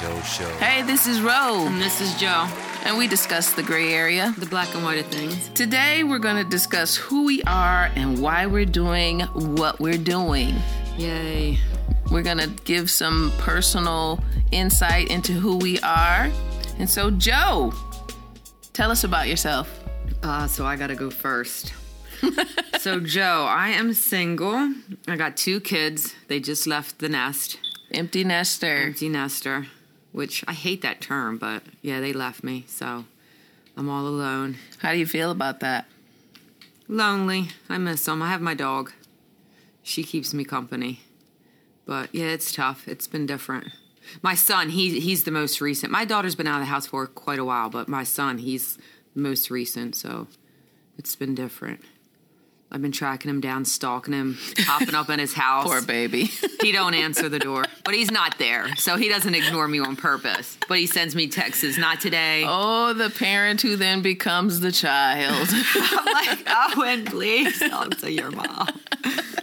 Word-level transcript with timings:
Joe 0.00 0.20
Show. 0.22 0.48
Hey, 0.58 0.82
this 0.82 1.06
is 1.06 1.20
Ro, 1.20 1.66
And 1.66 1.80
this 1.80 2.00
is 2.00 2.14
Joe, 2.20 2.46
and 2.84 2.96
we 2.96 3.08
discuss 3.08 3.52
the 3.52 3.62
gray 3.62 3.92
area. 3.92 4.32
the 4.38 4.46
black 4.46 4.72
and 4.74 4.84
white 4.84 4.98
of 5.00 5.06
things. 5.06 5.48
Today, 5.54 6.04
we're 6.04 6.18
going 6.20 6.36
to 6.42 6.48
discuss 6.48 6.94
who 6.94 7.24
we 7.24 7.42
are 7.44 7.90
and 7.96 8.20
why 8.22 8.46
we're 8.46 8.64
doing 8.64 9.20
what 9.56 9.80
we're 9.80 9.98
doing. 9.98 10.54
Yay. 10.96 11.58
We're 12.12 12.22
going 12.22 12.38
to 12.38 12.48
give 12.64 12.90
some 12.90 13.32
personal 13.38 14.22
insight 14.52 15.10
into 15.10 15.32
who 15.32 15.56
we 15.56 15.80
are. 15.80 16.30
And 16.78 16.88
so, 16.88 17.10
Joe, 17.10 17.72
tell 18.72 18.90
us 18.90 19.02
about 19.04 19.26
yourself. 19.28 19.68
Uh, 20.22 20.46
so 20.46 20.64
I 20.66 20.76
gotta 20.76 20.94
go 20.96 21.10
first. 21.10 21.72
so, 22.78 22.98
Joe, 23.00 23.46
I 23.48 23.68
am 23.70 23.92
single. 23.94 24.72
I 25.06 25.16
got 25.16 25.36
two 25.36 25.60
kids. 25.60 26.14
They 26.28 26.40
just 26.40 26.66
left 26.66 26.98
the 26.98 27.08
nest, 27.08 27.58
Empty 27.92 28.24
nester. 28.24 28.76
empty 28.86 29.08
nester, 29.08 29.66
which 30.12 30.44
I 30.48 30.52
hate 30.52 30.82
that 30.82 31.00
term, 31.00 31.38
but 31.38 31.62
yeah, 31.82 32.00
they 32.00 32.12
left 32.12 32.42
me. 32.42 32.64
So 32.66 33.04
I'm 33.76 33.88
all 33.88 34.06
alone. 34.06 34.56
How 34.78 34.92
do 34.92 34.98
you 34.98 35.06
feel 35.06 35.30
about 35.30 35.60
that? 35.60 35.86
Lonely. 36.88 37.48
I 37.68 37.78
miss 37.78 38.04
them. 38.04 38.22
I 38.22 38.30
have 38.30 38.40
my 38.40 38.54
dog. 38.54 38.92
She 39.82 40.02
keeps 40.02 40.34
me 40.34 40.44
company. 40.44 41.00
But 41.86 42.14
yeah, 42.14 42.26
it's 42.26 42.52
tough. 42.52 42.86
It's 42.86 43.06
been 43.06 43.26
different. 43.26 43.68
My 44.22 44.34
son, 44.34 44.70
he 44.70 45.00
he's 45.00 45.24
the 45.24 45.30
most 45.30 45.60
recent. 45.60 45.92
My 45.92 46.04
daughter's 46.04 46.34
been 46.34 46.46
out 46.46 46.60
of 46.60 46.62
the 46.62 46.66
house 46.66 46.86
for 46.86 47.06
quite 47.06 47.38
a 47.38 47.44
while, 47.44 47.68
but 47.68 47.88
my 47.88 48.04
son, 48.04 48.38
he's 48.38 48.78
the 49.14 49.20
most 49.20 49.50
recent, 49.50 49.94
so 49.96 50.28
it's 50.96 51.14
been 51.14 51.34
different. 51.34 51.82
I've 52.70 52.82
been 52.82 52.92
tracking 52.92 53.30
him 53.30 53.40
down, 53.40 53.64
stalking 53.64 54.12
him, 54.12 54.36
popping 54.66 54.94
up 54.94 55.08
in 55.08 55.18
his 55.18 55.32
house. 55.44 55.64
Poor 55.66 55.80
baby. 55.82 56.30
He 56.60 56.72
don't 56.72 56.92
answer 56.94 57.28
the 57.28 57.38
door, 57.38 57.64
but 57.84 57.94
he's 57.94 58.10
not 58.10 58.36
there, 58.38 58.74
so 58.76 58.96
he 58.96 59.08
doesn't 59.08 59.32
ignore 59.34 59.68
me 59.68 59.78
on 59.78 59.94
purpose. 59.94 60.58
But 60.68 60.78
he 60.78 60.86
sends 60.86 61.14
me 61.14 61.28
texts, 61.28 61.78
not 61.78 62.00
today. 62.00 62.44
oh, 62.46 62.92
the 62.94 63.10
parent 63.10 63.62
who 63.62 63.76
then 63.76 64.02
becomes 64.02 64.58
the 64.58 64.72
child. 64.72 65.48
I'm 65.74 66.04
like, 66.04 66.38
oh, 66.48 66.74
Owen, 66.78 67.04
please 67.04 67.60
talk 67.60 67.96
to 67.98 68.10
your 68.12 68.32
mom. 68.32 68.66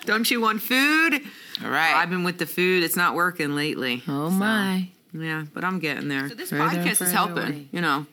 Don't 0.05 0.29
you 0.29 0.41
want 0.41 0.61
food? 0.61 1.21
All 1.63 1.69
right. 1.69 1.95
I've 1.95 2.09
been 2.09 2.25
with 2.25 2.37
the 2.37 2.45
food. 2.45 2.83
It's 2.83 2.97
not 2.97 3.15
working 3.15 3.55
lately. 3.55 4.03
oh, 4.09 4.27
So, 4.29 4.35
my. 4.35 4.89
yeah, 5.13 5.45
but 5.53 5.63
I'm 5.63 5.79
getting 5.79 6.09
there. 6.09 6.27
So 6.27 6.35
this 6.35 6.49
Further 6.49 6.77
podcast 6.77 7.01
is 7.01 7.11
helping. 7.13 7.37
away. 7.37 7.67
You 7.71 7.79
know, 7.81 8.05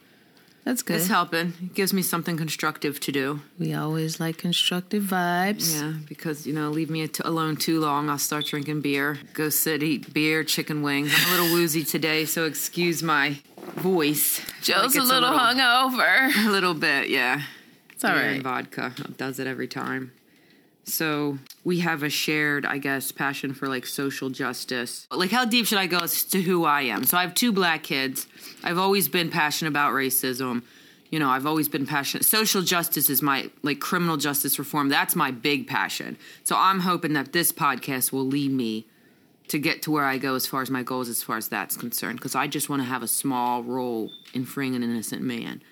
That's 0.65 0.83
good. 0.83 0.97
it's 0.97 1.09
helping. 1.09 1.55
It 1.61 1.75
gives 1.75 1.93
me 1.93 2.03
something 2.03 2.37
constructive 2.37 3.01
to 3.01 3.11
do. 3.13 3.41
We 3.59 3.75
always 3.75 4.21
like 4.21 4.39
constructive 4.39 5.03
vibes. 5.03 5.75
Yeah, 5.75 5.95
because 6.09 6.47
you 6.47 6.53
know, 6.53 6.71
leave 6.71 6.89
me 6.89 7.07
t- 7.09 7.21
alone 7.25 7.57
too 7.57 7.81
long, 7.81 8.09
I'll 8.09 8.19
start 8.19 8.47
drinking 8.47 8.81
beer. 8.81 9.19
Go 9.35 9.49
sit, 9.49 9.83
eat 9.83 10.15
beer, 10.15 10.45
chicken 10.45 10.83
wings. 10.83 11.13
I'm 11.15 11.27
a 11.29 11.31
little 11.43 11.57
woozy 11.57 11.83
today, 11.83 12.25
so 12.27 12.45
excuse 12.45 13.03
my 13.03 13.39
voice. 13.77 14.41
Joe's 14.63 14.77
Like 14.77 14.95
a 14.95 14.99
it's 14.99 15.09
little, 15.09 15.31
hungover. 15.31 16.47
A 16.47 16.51
little 16.51 16.75
bit, 16.75 17.09
yeah. 17.09 17.43
It's 17.91 18.05
all 18.05 18.13
beer 18.13 18.21
right. 18.23 18.35
and 18.35 18.43
vodka 18.43 18.93
does 19.17 19.39
it 19.41 19.47
every 19.49 19.67
time. 19.69 20.13
So 20.85 21.39
we 21.65 21.81
have 21.81 22.03
a 22.03 22.11
shared, 22.11 22.67
I 22.67 22.79
guess, 22.79 23.13
passion 23.13 23.55
for 23.55 23.69
like 23.69 23.87
social 23.87 24.31
justice. 24.31 25.07
Like, 25.11 25.31
how 25.31 25.45
deep 25.45 25.67
should 25.67 25.79
I 25.79 25.87
go 25.87 25.99
as 25.99 26.25
to 26.25 26.43
who 26.43 26.65
I 26.65 26.83
am? 26.83 27.05
So 27.05 27.17
I 27.17 27.23
have 27.23 27.35
two 27.35 27.53
black 27.53 27.83
kids. 27.83 28.27
I've 28.65 28.79
always 28.79 29.09
been 29.09 29.31
passionate 29.31 29.71
about 29.71 29.93
racism. 29.93 30.63
You 31.11 31.19
know, 31.19 31.29
I've 31.31 31.47
always 31.47 31.69
been 31.69 31.87
passionate. 31.87 32.25
Social 32.25 32.63
justice 32.63 33.11
is 33.11 33.23
my 33.23 33.51
like 33.63 33.81
criminal 33.81 34.17
justice 34.17 34.59
reform. 34.59 34.89
That's 34.89 35.15
my 35.15 35.31
big 35.31 35.67
passion. 35.67 36.17
So 36.43 36.57
I'm 36.57 36.81
hoping 36.81 37.13
that 37.13 37.33
this 37.33 37.53
podcast 37.53 38.13
will 38.13 38.27
lead 38.27 38.51
me 38.51 38.87
to 39.49 39.59
get 39.59 39.83
to 39.83 39.91
where 39.91 40.05
I 40.05 40.19
go 40.19 40.35
as 40.35 40.47
far 40.47 40.63
as 40.63 40.71
my 40.71 40.83
goals, 40.83 41.09
as 41.09 41.23
far 41.23 41.37
as 41.37 41.49
that's 41.49 41.77
concerned. 41.77 42.19
Because 42.19 42.35
I 42.35 42.47
just 42.47 42.69
want 42.71 42.81
to 42.81 42.87
have 42.87 43.03
a 43.03 43.09
small 43.09 43.63
role 43.63 44.11
in 44.33 44.47
freeing 44.47 44.75
an 44.75 44.83
innocent 44.83 45.23
man. 45.23 45.63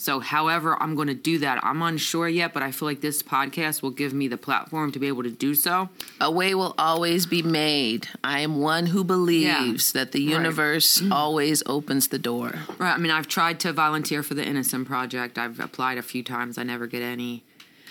So, 0.00 0.18
however, 0.20 0.82
I'm 0.82 0.94
going 0.94 1.08
to 1.08 1.14
do 1.14 1.36
that. 1.40 1.62
I'm 1.62 1.82
unsure 1.82 2.26
yet, 2.26 2.54
but 2.54 2.62
I 2.62 2.70
feel 2.70 2.88
like 2.88 3.02
this 3.02 3.22
podcast 3.22 3.82
will 3.82 3.90
give 3.90 4.14
me 4.14 4.28
the 4.28 4.38
platform 4.38 4.92
to 4.92 4.98
be 4.98 5.08
able 5.08 5.24
to 5.24 5.30
do 5.30 5.54
so. 5.54 5.90
A 6.18 6.30
way 6.30 6.54
will 6.54 6.74
always 6.78 7.26
be 7.26 7.42
made. 7.42 8.08
I 8.24 8.40
am 8.40 8.62
one 8.62 8.86
who 8.86 9.04
believes 9.04 9.92
that 9.92 10.12
the 10.12 10.26
Right. 10.26 10.32
universe 10.38 11.02
mm-hmm. 11.02 11.12
always 11.12 11.62
opens 11.66 12.08
the 12.08 12.18
door. 12.18 12.60
Right. 12.78 12.94
I 12.94 12.96
mean, 12.96 13.10
I've 13.10 13.28
tried 13.28 13.60
to 13.60 13.74
volunteer 13.74 14.22
for 14.22 14.32
the 14.32 14.42
Innocence 14.42 14.88
Project. 14.88 15.36
I've 15.36 15.60
applied 15.60 15.98
a 15.98 16.02
few 16.02 16.22
times. 16.22 16.56
I 16.56 16.62
never 16.62 16.86
get 16.86 17.02
any. 17.02 17.44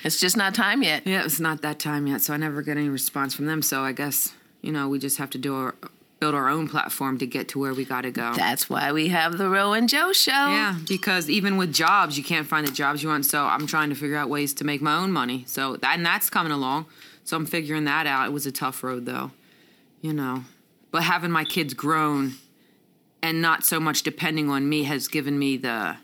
It's 0.04 0.20
just 0.20 0.36
not 0.36 0.56
time 0.56 0.82
yet. 0.82 1.06
Yeah, 1.06 1.26
it's 1.26 1.40
not 1.40 1.62
that 1.62 1.78
time 1.78 2.08
yet, 2.08 2.22
so 2.22 2.34
I 2.34 2.38
never 2.38 2.64
get 2.64 2.76
any 2.76 2.90
response 2.90 3.36
from 3.36 3.46
them. 3.46 3.62
So 3.62 3.84
I 3.84 3.92
guess 3.92 4.34
you 4.64 4.72
know 4.72 4.90
we 4.90 4.98
just 4.98 5.18
have 5.18 5.30
to 5.32 5.38
do 5.38 5.54
our 5.56 5.76
build 6.20 6.36
our 6.36 6.50
own 6.50 6.68
platform 6.68 7.18
to 7.20 7.26
get 7.26 7.48
to 7.50 7.60
where 7.60 7.74
we 7.74 7.86
got 7.86 8.02
to 8.02 8.12
go. 8.12 8.34
That's 8.36 8.70
why 8.70 8.92
we 8.92 9.08
have 9.08 9.38
the 9.38 9.48
Ro 9.50 9.74
and 9.74 9.88
Joe 9.88 10.12
show. 10.12 10.32
Yeah, 10.32 10.76
because 10.88 11.30
even 11.30 11.56
with 11.58 11.74
jobs, 11.74 12.18
you 12.18 12.24
can't 12.24 12.46
find 12.46 12.68
the 12.68 12.72
jobs 12.72 13.02
you 13.02 13.10
want. 13.10 13.26
So 13.26 13.46
I'm 13.46 13.66
trying 13.68 13.90
to 13.90 13.96
figure 13.96 14.18
out 14.18 14.30
ways 14.30 14.54
to 14.56 14.64
make 14.66 14.82
my 14.82 14.98
own 14.98 15.12
money. 15.12 15.44
So 15.48 15.78
that, 15.78 15.96
and 15.96 16.06
that's 16.06 16.30
coming 16.30 16.52
along. 16.52 16.88
So 17.24 17.38
I'm 17.38 17.46
figuring 17.46 17.86
that 17.86 18.06
out. 18.08 18.28
It 18.28 18.32
was 18.34 18.46
a 18.46 18.52
tough 18.52 18.84
road 18.84 19.06
though, 19.06 19.32
you 20.02 20.14
know. 20.14 20.44
But 20.92 21.04
having 21.04 21.32
my 21.32 21.46
kids 21.46 21.74
grown 21.74 22.34
and 23.22 23.42
not 23.42 23.64
so 23.64 23.80
much 23.80 24.04
depending 24.04 24.50
on 24.50 24.68
me 24.68 24.84
has 24.84 25.08
given 25.08 25.38
me 25.38 25.56
the 25.58 25.98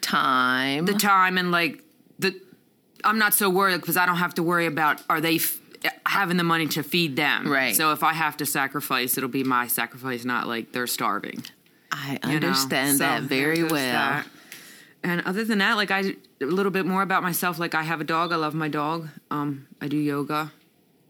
Time. 0.00 0.86
the 0.86 0.94
time 0.94 1.36
and 1.38 1.50
like 1.52 1.84
the 2.18 2.34
I'm 3.04 3.18
not 3.18 3.34
so 3.34 3.48
worried 3.50 3.80
because 3.80 3.96
I 3.96 4.06
don't 4.06 4.16
have 4.16 4.34
to 4.34 4.42
worry 4.42 4.66
about 4.66 5.02
are 5.08 5.20
they 5.20 5.36
f- 5.36 5.59
having 6.06 6.36
the 6.36 6.44
money 6.44 6.66
to 6.68 6.82
feed 6.82 7.16
them. 7.16 7.50
Right. 7.50 7.74
So 7.74 7.92
if 7.92 8.02
I 8.02 8.12
have 8.12 8.36
to 8.38 8.46
sacrifice, 8.46 9.16
it'll 9.16 9.28
be 9.30 9.44
my 9.44 9.66
sacrifice, 9.66 10.24
not 10.24 10.46
like 10.46 10.72
they're 10.72 10.86
starving. 10.86 11.42
I 11.92 12.18
you 12.24 12.40
know? 12.40 12.48
understand 12.48 12.98
So 12.98 13.04
that 13.04 13.22
very 13.22 13.62
well. 13.62 13.72
that. 13.72 14.26
And 15.02 15.22
other 15.22 15.44
than 15.44 15.58
that, 15.58 15.76
like 15.76 15.90
I 15.90 16.14
a 16.40 16.46
little 16.46 16.72
bit 16.72 16.86
more 16.86 17.02
about 17.02 17.22
myself. 17.22 17.58
Like 17.58 17.74
I 17.74 17.82
have 17.82 18.00
a 18.00 18.04
dog. 18.04 18.32
I 18.32 18.36
love 18.36 18.54
my 18.54 18.68
dog. 18.68 19.08
Um, 19.30 19.66
I 19.80 19.88
do 19.88 19.96
yoga 19.96 20.52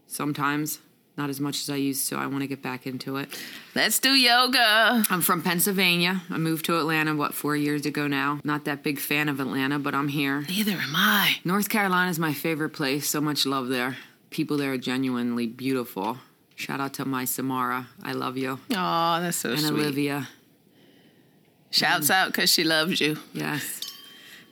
sometimes, 0.07 0.79
not 1.17 1.29
as 1.29 1.39
much 1.39 1.61
as 1.61 1.69
I 1.69 1.75
used 1.75 2.07
to. 2.09 2.15
So 2.15 2.21
I 2.21 2.27
want 2.27 2.41
to 2.41 2.47
get 2.47 2.61
back 2.61 2.85
into 2.85 3.17
it. 3.17 3.29
Let's 3.75 3.99
do 3.99 4.09
yoga. 4.09 5.03
I'm 5.09 5.21
from 5.21 5.41
Pennsylvania. 5.41 6.21
I 6.29 6.37
moved 6.37 6.65
to 6.65 6.77
Atlanta 6.77 7.15
what 7.15 7.33
four 7.33 7.55
years 7.55 7.85
ago 7.85 8.07
now. 8.07 8.39
Not 8.43 8.65
that 8.65 8.83
big 8.83 8.99
fan 8.99 9.29
of 9.29 9.39
Atlanta, 9.39 9.79
but 9.79 9.93
I'm 9.93 10.09
here. 10.09 10.41
Neither 10.41 10.73
am 10.73 10.95
I. 10.95 11.39
North 11.43 11.69
Carolina 11.69 12.09
is 12.09 12.19
my 12.19 12.33
favorite 12.33 12.71
place. 12.71 13.09
So 13.09 13.21
much 13.21 13.45
love 13.45 13.69
there. 13.69 13.97
People 14.31 14.57
there 14.57 14.73
are 14.73 14.77
genuinely 14.77 15.45
beautiful. 15.45 16.17
Shout 16.55 16.79
out 16.79 16.93
to 16.95 17.05
my 17.05 17.25
Samara. 17.25 17.87
I 18.03 18.13
love 18.13 18.37
you. 18.37 18.59
Oh, 18.71 19.21
that's 19.21 19.37
so 19.37 19.51
And 19.51 19.59
sweet. 19.59 19.69
And 19.69 19.79
Olivia. 19.79 20.29
Shouts 21.69 22.09
out 22.09 22.27
because 22.31 22.51
she 22.51 22.63
loves 22.63 22.99
you. 22.99 23.17
Yes. 23.33 23.81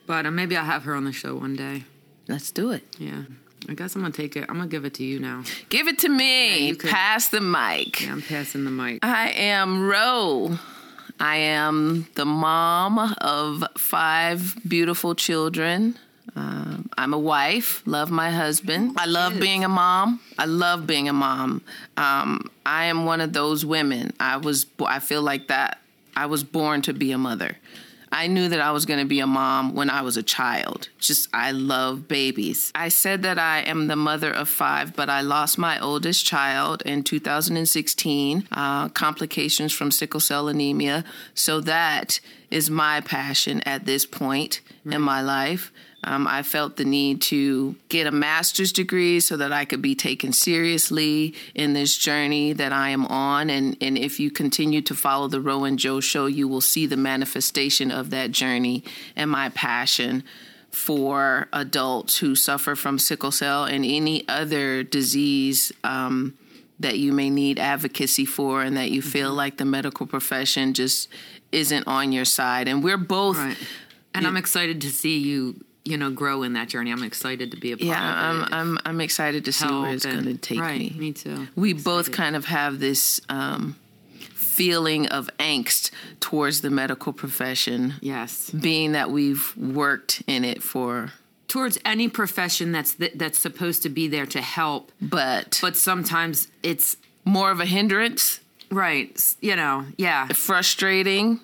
But 0.05 0.25
uh, 0.25 0.31
maybe 0.31 0.55
I'll 0.55 0.65
have 0.65 0.83
her 0.83 0.95
on 0.95 1.03
the 1.05 1.11
show 1.11 1.35
one 1.35 1.55
day. 1.55 1.83
Let's 2.27 2.51
do 2.51 2.71
it. 2.71 2.83
Yeah. 2.97 3.23
I 3.67 3.73
guess 3.73 3.95
I'm 3.95 4.01
going 4.01 4.11
to 4.13 4.21
take 4.21 4.35
it. 4.37 4.45
I'm 4.49 4.55
going 4.57 4.69
to 4.69 4.71
give 4.71 4.85
it 4.85 4.93
to 4.95 5.03
you 5.03 5.19
now. 5.19 5.43
Give 5.69 5.87
it 5.87 5.99
to 5.99 6.09
me. 6.09 6.67
you 6.69 6.75
could- 6.75 6.89
Pass 6.89 7.27
the 7.29 7.41
mic. 7.41 8.01
Yeah, 8.01 8.13
I'm 8.13 8.21
passing 8.21 8.63
the 8.65 8.71
mic. 8.71 8.99
I 9.03 9.29
am 9.31 9.85
Ro. 9.87 10.57
I 11.19 11.35
am 11.37 12.07
the 12.15 12.25
mom 12.25 12.97
of 13.19 13.63
five 13.77 14.55
beautiful 14.67 15.13
children. 15.15 15.97
Um, 16.35 16.89
I'm 16.97 17.13
a 17.13 17.19
wife, 17.19 17.81
love 17.85 18.11
my 18.11 18.31
husband. 18.31 18.95
I 18.97 19.05
love 19.05 19.39
being 19.39 19.63
a 19.63 19.69
mom. 19.69 20.19
I 20.37 20.45
love 20.45 20.85
being 20.85 21.09
a 21.09 21.13
mom. 21.13 21.61
Um, 21.97 22.49
I 22.65 22.85
am 22.85 23.05
one 23.05 23.21
of 23.21 23.33
those 23.33 23.65
women. 23.65 24.13
I 24.19 24.37
was. 24.37 24.65
I 24.85 24.99
feel 24.99 25.21
like 25.21 25.47
that. 25.47 25.79
I 26.15 26.25
was 26.25 26.43
born 26.43 26.81
to 26.83 26.93
be 26.93 27.11
a 27.11 27.17
mother. 27.17 27.57
I 28.11 28.27
knew 28.27 28.49
that 28.49 28.59
I 28.59 28.71
was 28.71 28.85
going 28.85 28.99
to 28.99 29.05
be 29.05 29.19
a 29.19 29.27
mom 29.27 29.75
when 29.75 29.89
I 29.89 30.01
was 30.01 30.17
a 30.17 30.23
child. 30.23 30.89
Just, 30.99 31.29
I 31.31 31.51
love 31.51 32.07
babies. 32.07 32.71
I 32.73 32.89
said 32.89 33.21
that 33.23 33.37
I 33.37 33.59
am 33.59 33.87
the 33.87 33.95
mother 33.95 34.31
of 34.31 34.49
five, 34.49 34.95
but 34.95 35.09
I 35.09 35.21
lost 35.21 35.57
my 35.57 35.79
oldest 35.79 36.25
child 36.25 36.81
in 36.85 37.03
2016, 37.03 38.47
uh, 38.51 38.89
complications 38.89 39.73
from 39.73 39.91
sickle 39.91 40.19
cell 40.19 40.47
anemia. 40.47 41.03
So 41.35 41.61
that 41.61 42.19
is 42.49 42.69
my 42.69 43.01
passion 43.01 43.61
at 43.61 43.85
this 43.85 44.05
point 44.05 44.61
in 44.85 45.01
my 45.01 45.21
life. 45.21 45.71
Um, 46.03 46.27
I 46.27 46.43
felt 46.43 46.77
the 46.77 46.85
need 46.85 47.21
to 47.23 47.75
get 47.89 48.07
a 48.07 48.11
master's 48.11 48.71
degree 48.71 49.19
so 49.19 49.35
that 49.37 49.51
I 49.51 49.65
could 49.65 49.81
be 49.81 49.95
taken 49.95 50.31
seriously 50.31 51.35
in 51.53 51.73
this 51.73 51.97
journey 51.97 52.53
that 52.53 52.71
I 52.71 52.89
am 52.89 53.05
on. 53.07 53.49
And, 53.49 53.75
and 53.81 53.97
if 53.97 54.19
you 54.19 54.31
continue 54.31 54.81
to 54.83 54.95
follow 54.95 55.27
the 55.27 55.41
Ro 55.41 55.65
and 55.65 55.77
Joe 55.77 55.99
show, 55.99 56.25
you 56.25 56.47
will 56.47 56.61
see 56.61 56.85
the 56.85 56.97
manifestation 56.97 57.91
of 57.91 58.11
that 58.11 58.31
journey 58.31 58.83
and 59.15 59.29
my 59.29 59.49
passion 59.49 60.23
for 60.71 61.47
adults 61.51 62.19
who 62.19 62.35
suffer 62.35 62.75
from 62.75 62.99
sickle 62.99 63.31
cell 63.31 63.65
and 63.65 63.83
any 63.83 64.27
other 64.27 64.83
disease 64.83 65.71
um, 65.83 66.37
that 66.79 66.97
you 66.97 67.11
may 67.11 67.29
need 67.29 67.59
advocacy 67.59 68.25
for 68.25 68.61
and 68.61 68.77
that 68.77 68.91
you 68.91 69.01
feel 69.01 69.33
like 69.33 69.57
the 69.57 69.65
medical 69.65 70.05
profession 70.05 70.73
just 70.73 71.09
isn't 71.51 71.87
on 71.87 72.11
your 72.11 72.25
side. 72.25 72.67
And 72.67 72.83
we're 72.83 72.97
both. 72.97 73.37
Right. 73.37 73.57
And 74.13 74.25
I'm 74.25 74.37
excited 74.37 74.81
to 74.81 74.89
see 74.89 75.19
you, 75.19 75.63
you 75.89 75.97
know, 75.97 76.11
grow 76.11 76.43
in 76.43 76.53
that 76.53 76.69
journey. 76.69 76.91
I'm 76.91 77.03
excited 77.03 77.51
to 77.51 77.57
be 77.57 77.71
a 77.71 77.77
part 77.77 77.85
Yeah, 77.87 78.29
of 78.31 78.35
I'm, 78.35 78.41
it. 78.43 78.49
I'm 78.51 78.77
I'm 78.85 79.01
excited 79.01 79.45
to 79.45 79.51
see 79.51 79.65
where 79.67 79.91
it's 79.93 80.05
going 80.05 80.23
to 80.25 80.37
take 80.37 80.59
right, 80.59 80.79
me. 80.79 80.93
Me 80.97 81.13
too. 81.13 81.47
We 81.55 81.73
both 81.73 82.11
kind 82.11 82.35
of 82.35 82.45
have 82.45 82.79
this 82.79 83.19
um, 83.29 83.75
feeling 84.33 85.07
of 85.07 85.29
angst 85.39 85.91
towards 86.19 86.61
the 86.61 86.69
medical 86.69 87.13
profession, 87.13 87.93
Yes. 88.01 88.49
being 88.51 88.91
that 88.93 89.09
we've 89.11 89.55
worked 89.57 90.21
in 90.27 90.43
it 90.43 90.61
for, 90.63 91.11
Towards 91.47 91.79
any 91.83 92.07
profession 92.07 92.71
that's 92.71 92.93
th- 92.93 93.13
that's 93.15 93.39
supposed 93.39 93.81
to 93.81 93.89
be 93.89 94.07
there 94.07 94.27
to 94.27 94.39
help, 94.39 94.91
but, 95.01 95.57
but 95.63 95.75
sometimes 95.75 96.47
it's 96.61 96.95
more 97.25 97.49
of 97.49 97.59
a 97.59 97.65
hindrance, 97.65 98.39
right. 98.69 99.19
You 99.41 99.55
know. 99.55 99.85
Yeah. 99.97 100.27
frustrating, 100.27 101.39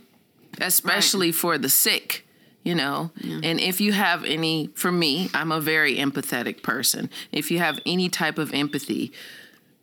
especially 0.62 1.32
for 1.32 1.58
the 1.58 1.70
sick. 1.70 2.25
You 2.66 2.74
know, 2.76 3.12
and 3.24 3.60
if 3.60 3.80
you 3.80 3.94
have 3.94 4.26
any, 4.26 4.68
for 4.74 4.92
me, 4.92 5.30
I'm 5.36 5.52
a 5.52 5.62
very 5.62 5.98
empathetic 5.98 6.64
person. 6.64 7.12
If 7.32 7.52
you 7.52 7.60
have 7.60 7.80
any 7.86 8.10
type 8.10 8.40
of 8.40 8.54
empathy, 8.56 9.12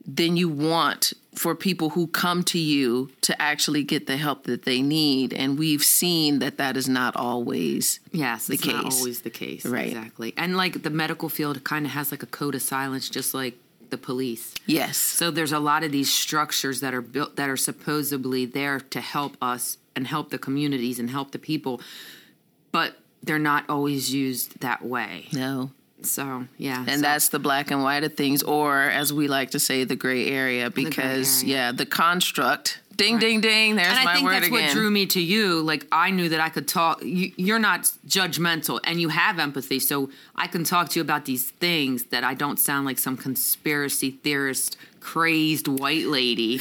then 0.05 0.37
you 0.37 0.49
want 0.49 1.13
for 1.37 1.55
people 1.55 1.91
who 1.91 2.09
come 2.09 2.43
to 2.43 2.59
you 2.59 3.11
to 3.21 3.41
actually 3.41 3.85
get 3.85 4.09
the 4.09 4.17
help 4.17 4.45
that 4.45 4.65
they 4.65 4.83
need. 4.83 5.33
And 5.33 5.57
we've 5.57 5.85
seen 5.85 6.41
that 6.41 6.59
that 6.59 6.77
is 6.77 6.89
not 6.89 7.15
always 7.15 8.01
Yes, 8.11 8.49
the 8.49 8.55
it's 8.55 8.67
not 8.67 8.83
case. 8.85 8.99
always 8.99 9.21
the 9.23 9.31
case. 9.31 9.65
Right. 9.65 9.87
Exactly. 9.87 10.35
And 10.37 10.57
like 10.57 10.83
the 10.83 10.91
medical 10.91 11.29
field 11.29 11.63
kind 11.63 11.87
of 11.87 11.93
has 11.93 12.11
like 12.11 12.25
a 12.25 12.27
code 12.27 12.57
of 12.57 12.63
silence, 12.63 13.09
just 13.09 13.33
like 13.33 13.55
the 13.91 13.97
police. 13.99 14.55
yes. 14.67 14.97
So 14.97 15.31
there's 15.31 15.53
a 15.53 15.61
lot 15.61 15.85
of 15.85 15.93
these 15.93 16.13
structures 16.13 16.81
that 16.81 16.95
are 16.95 17.01
built 17.03 17.37
that 17.37 17.49
are 17.49 17.57
supposedly 17.57 18.45
there 18.45 18.81
to 18.81 19.01
help 19.01 19.37
us 19.41 19.77
and 19.95 20.07
help 20.09 20.31
the 20.31 20.39
communities 20.39 20.99
and 20.99 21.11
help 21.11 21.31
the 21.31 21.39
people, 21.39 21.81
but 22.73 22.97
they're 23.23 23.39
not 23.39 23.65
always 23.69 24.13
used 24.13 24.61
that 24.61 24.83
way. 24.85 25.27
No. 25.33 25.71
So 26.03 26.47
yeah, 26.59 26.81
And 26.81 26.97
so- 26.97 27.03
that's 27.03 27.29
the 27.29 27.39
black 27.39 27.71
and 27.71 27.83
white 27.85 28.03
of 28.03 28.17
things, 28.17 28.43
or 28.43 28.83
as 28.83 29.13
we 29.13 29.29
like 29.29 29.53
to 29.53 29.61
say, 29.61 29.85
the 29.85 29.95
gray 29.95 30.27
area, 30.29 30.69
because 30.71 31.45
area. 31.45 31.55
yeah, 31.55 31.73
the 31.73 31.87
construct. 31.87 32.81
Ding, 32.97 33.19
ding, 33.19 33.41
ding. 33.41 33.77
There's 33.77 33.89
and 33.89 33.99
I 34.01 34.05
my 34.05 34.15
think 34.15 34.25
word 34.27 34.35
that's 34.35 34.47
again. 34.49 34.67
what 34.67 34.73
drew 34.73 34.91
me 34.91 35.07
to 35.07 35.21
you. 35.21 35.63
Like 35.63 35.87
I 35.91 36.11
knew 36.11 36.29
that 36.29 36.41
I 36.41 36.49
could 36.51 36.69
talk. 36.69 37.03
You, 37.03 37.33
you're 37.37 37.59
not 37.61 37.85
judgmental, 38.07 38.81
and 38.85 39.01
you 39.01 39.09
have 39.09 39.39
empathy, 39.39 39.79
so 39.79 40.11
I 40.37 40.47
can 40.47 40.63
talk 40.65 40.89
to 40.91 40.99
you 40.99 41.03
about 41.03 41.25
these 41.25 41.51
things 41.53 42.05
that 42.07 42.23
I 42.25 42.35
don't 42.35 42.59
sound 42.59 42.85
like 42.85 42.99
some 42.99 43.17
conspiracy 43.17 44.11
theorist, 44.11 44.77
crazed 45.03 45.69
white 45.69 46.07
lady. 46.07 46.61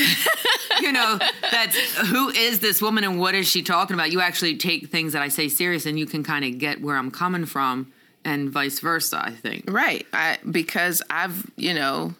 you 0.82 0.92
know, 0.92 1.20
that's 1.52 1.78
who 2.08 2.30
is 2.30 2.60
this 2.60 2.82
woman 2.82 3.04
and 3.04 3.20
what 3.20 3.36
is 3.36 3.48
she 3.48 3.62
talking 3.62 3.94
about? 3.94 4.12
You 4.12 4.22
actually 4.22 4.58
take 4.58 4.90
things 4.90 5.14
that 5.14 5.22
I 5.22 5.30
say 5.30 5.48
serious, 5.50 5.86
and 5.86 5.98
you 5.98 6.06
can 6.06 6.24
kind 6.24 6.44
of 6.46 6.58
get 6.58 6.82
where 6.82 6.98
I'm 6.98 7.12
coming 7.12 7.46
from, 7.46 7.92
and 8.26 8.50
vice 8.50 8.80
versa. 8.80 9.22
I 9.24 9.32
think. 9.32 9.66
Right. 9.70 10.06
I 10.14 10.38
because 10.50 11.02
I've, 11.10 11.50
you 11.56 11.74
know, 11.74 12.16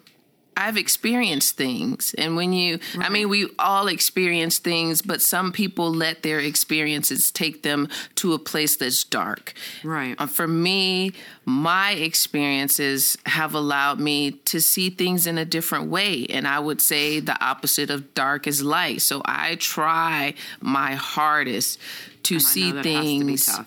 I've 0.56 0.76
experienced 0.76 1.56
things. 1.56 2.14
And 2.18 2.36
when 2.36 2.52
you 2.52 2.78
I 2.98 3.08
mean 3.08 3.28
we 3.28 3.48
all 3.58 3.88
experience 3.88 4.58
things, 4.58 5.02
but 5.02 5.20
some 5.22 5.52
people 5.52 5.90
let 5.90 6.22
their 6.22 6.40
experiences 6.40 7.30
take 7.30 7.62
them 7.62 7.88
to 8.16 8.32
a 8.32 8.38
place 8.38 8.76
that's 8.76 9.04
dark. 9.04 9.54
Right. 9.82 10.14
Uh, 10.18 10.26
for 10.26 10.46
me, 10.46 11.12
my 11.44 11.92
experiences 11.92 13.16
have 13.26 13.54
allowed 13.54 13.98
me 13.98 14.32
to 14.32 14.60
see 14.60 14.90
things 14.90 15.26
in 15.26 15.38
a 15.38 15.44
different 15.44 15.88
way. 15.90 16.26
And 16.28 16.46
I 16.46 16.58
would 16.58 16.80
say 16.80 17.20
the 17.20 17.42
opposite 17.44 17.90
of 17.90 18.14
dark 18.14 18.46
is 18.46 18.62
light. 18.62 19.02
So 19.02 19.22
I 19.24 19.56
try 19.56 20.34
my 20.60 20.94
hardest 20.94 21.78
to 22.24 22.38
see 22.38 22.70
know 22.70 22.76
to 22.76 22.82
be 22.82 22.94
things. 22.94 23.60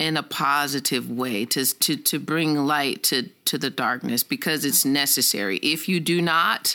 In 0.00 0.16
a 0.16 0.22
positive 0.22 1.10
way 1.10 1.44
to 1.44 1.64
to 1.78 1.94
to 1.94 2.18
bring 2.18 2.66
light 2.66 3.02
to 3.02 3.28
to 3.44 3.58
the 3.58 3.68
darkness 3.68 4.24
because 4.24 4.64
it's 4.64 4.84
necessary. 4.84 5.58
If 5.58 5.88
you 5.88 6.00
do 6.00 6.22
not, 6.22 6.74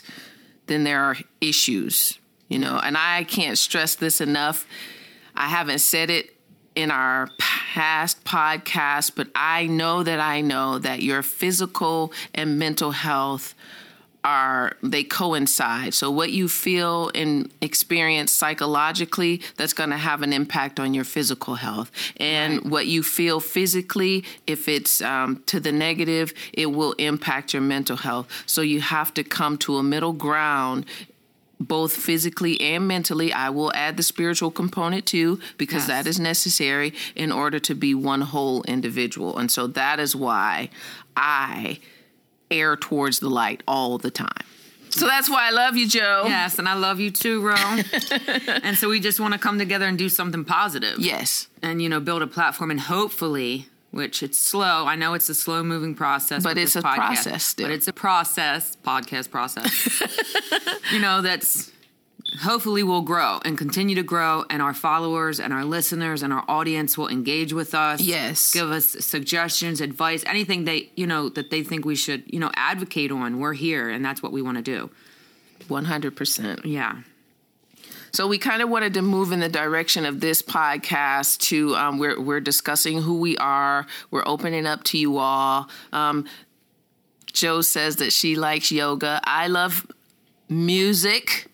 then 0.67 0.83
there 0.83 1.03
are 1.03 1.17
issues, 1.41 2.19
you 2.47 2.59
know. 2.59 2.79
And 2.81 2.95
I 2.95 3.23
can't 3.23 3.57
stress 3.57 3.95
this 3.95 4.21
enough. 4.21 4.67
I 5.35 5.47
haven't 5.47 5.79
said 5.79 6.11
it 6.11 6.35
in 6.75 6.91
our 6.91 7.31
past 7.39 8.23
podcast, 8.25 9.13
but 9.15 9.29
I 9.33 9.65
know 9.65 10.03
that 10.03 10.19
I 10.19 10.41
know 10.41 10.77
that 10.77 11.01
your 11.01 11.23
physical 11.23 12.13
and 12.35 12.59
mental 12.59 12.91
health 12.91 13.55
are 14.25 14.75
they 14.81 15.03
coincide. 15.03 15.93
So 15.93 16.09
what 16.09 16.31
you 16.31 16.47
feel 16.49 17.11
and 17.13 17.53
experience 17.61 18.31
psychologically, 18.31 19.41
that's 19.55 19.73
going 19.73 19.91
to 19.91 19.97
have 19.97 20.23
an 20.23 20.33
impact 20.33 20.79
on 20.79 20.95
your 20.95 21.03
physical 21.03 21.55
health. 21.55 21.91
And 22.17 22.71
what 22.71 22.87
you 22.87 23.03
feel 23.03 23.39
physically, 23.39 24.25
if 24.47 24.67
it's 24.67 24.99
um, 25.01 25.43
to 25.45 25.59
the 25.59 25.71
negative, 25.71 26.33
it 26.53 26.65
will 26.71 26.93
impact 26.93 27.53
your 27.53 27.61
mental 27.61 27.97
health. 27.97 28.27
So 28.47 28.61
you 28.61 28.81
have 28.81 29.13
to 29.13 29.23
come 29.23 29.59
to 29.59 29.77
a 29.77 29.83
middle 29.83 30.13
ground. 30.13 30.87
Both 31.59 31.95
physically 31.95 32.59
and 32.59 32.87
mentally, 32.87 33.31
I 33.31 33.49
will 33.51 33.71
add 33.73 33.95
the 33.95 34.03
spiritual 34.03 34.49
component 34.51 35.05
too, 35.05 35.39
because 35.57 35.83
Yes. 35.83 35.87
that 35.87 36.07
is 36.07 36.19
necessary 36.19 36.93
in 37.15 37.31
order 37.31 37.59
to 37.59 37.75
be 37.75 37.93
one 37.93 38.21
whole 38.21 38.63
individual. 38.63 39.37
And 39.37 39.51
so 39.51 39.67
that 39.67 39.99
is 39.99 40.15
why 40.15 40.69
I 41.15 41.79
air 42.51 42.75
towards 42.75 43.19
the 43.19 43.29
light 43.29 43.63
all 43.67 43.97
the 43.97 44.11
time. 44.11 44.29
So 44.89 45.07
that's 45.07 45.29
why 45.29 45.47
I 45.47 45.51
love 45.51 45.75
you, 45.75 45.89
Joe. 45.89 46.23
Yes, 46.25 46.57
and 46.57 46.69
I 46.69 46.73
love 46.75 47.01
you 47.01 47.11
too, 47.11 47.41
Ro. 47.41 47.55
and 48.63 48.77
so 48.77 48.87
we 48.87 49.01
just 49.01 49.19
want 49.19 49.33
to 49.33 49.39
come 49.39 49.59
together 49.59 49.85
and 49.87 49.97
do 49.97 50.07
something 50.07 50.45
positive. 50.45 50.99
Yes. 50.99 51.47
and 51.61 51.81
you 51.81 51.89
know 51.89 51.99
build 51.99 52.21
a 52.21 52.27
platform 52.27 52.71
and 52.71 52.79
hopefully 52.79 53.67
which 53.91 54.21
it's 54.21 54.37
slow 54.37 54.85
i 54.85 54.95
know 54.95 55.13
it's 55.13 55.29
a 55.29 55.33
slow 55.35 55.63
moving 55.63 55.95
process 55.95 56.43
But 56.43 56.57
it's 56.57 56.75
a 56.75 56.81
podcast, 56.81 56.95
process 56.95 57.45
still. 57.45 57.67
but 57.67 57.73
it's 57.73 57.87
a 57.87 57.93
process 57.93 58.75
podcast 58.85 59.31
process 59.31 59.71
you 60.91 60.99
know 60.99 61.21
that's 61.21 61.71
hopefully 62.41 62.83
we'll 62.83 63.01
grow 63.01 63.39
and 63.45 63.57
continue 63.57 63.95
to 63.95 64.03
grow 64.03 64.43
and 64.49 64.61
our 64.61 64.73
followers 64.73 65.39
and 65.39 65.53
our 65.53 65.63
listeners 65.65 66.21
and 66.23 66.33
our 66.33 66.43
audience 66.47 66.97
will 66.97 67.07
engage 67.07 67.53
with 67.53 67.73
us 67.73 68.01
Yes. 68.01 68.51
give 68.53 68.71
us 68.71 68.85
suggestions 69.05 69.81
advice 69.81 70.23
anything 70.25 70.65
they 70.65 70.89
you 70.95 71.07
know 71.07 71.29
that 71.29 71.49
they 71.51 71.63
think 71.63 71.85
we 71.85 71.95
should 71.95 72.23
you 72.27 72.39
know 72.39 72.51
advocate 72.55 73.11
on 73.11 73.39
we're 73.39 73.53
here 73.53 73.89
and 73.89 74.03
that's 74.03 74.21
what 74.23 74.31
we 74.31 74.41
want 74.41 74.57
to 74.57 74.63
do 74.63 74.89
100%. 75.69 76.61
yeah 76.65 76.97
So 78.11 78.27
we 78.27 78.37
kind 78.37 78.61
of 78.61 78.69
wanted 78.69 78.93
to 78.95 79.01
move 79.01 79.31
in 79.31 79.39
the 79.39 79.49
direction 79.49 80.05
of 80.05 80.19
this 80.19 80.41
podcast 80.41 81.39
to 81.49 81.75
um, 81.75 81.97
we're 81.99 82.19
we're 82.19 82.39
discussing 82.39 83.01
who 83.01 83.19
we 83.19 83.35
are. 83.37 83.85
We're 84.11 84.23
opening 84.25 84.65
up 84.65 84.83
to 84.85 84.97
you 84.97 85.17
all. 85.17 85.67
Um, 85.91 86.25
Joe 87.33 87.61
says 87.61 87.97
that 87.97 88.13
she 88.13 88.35
likes 88.35 88.71
yoga. 88.71 89.19
I 89.25 89.47
love 89.47 89.85
music. 90.47 91.47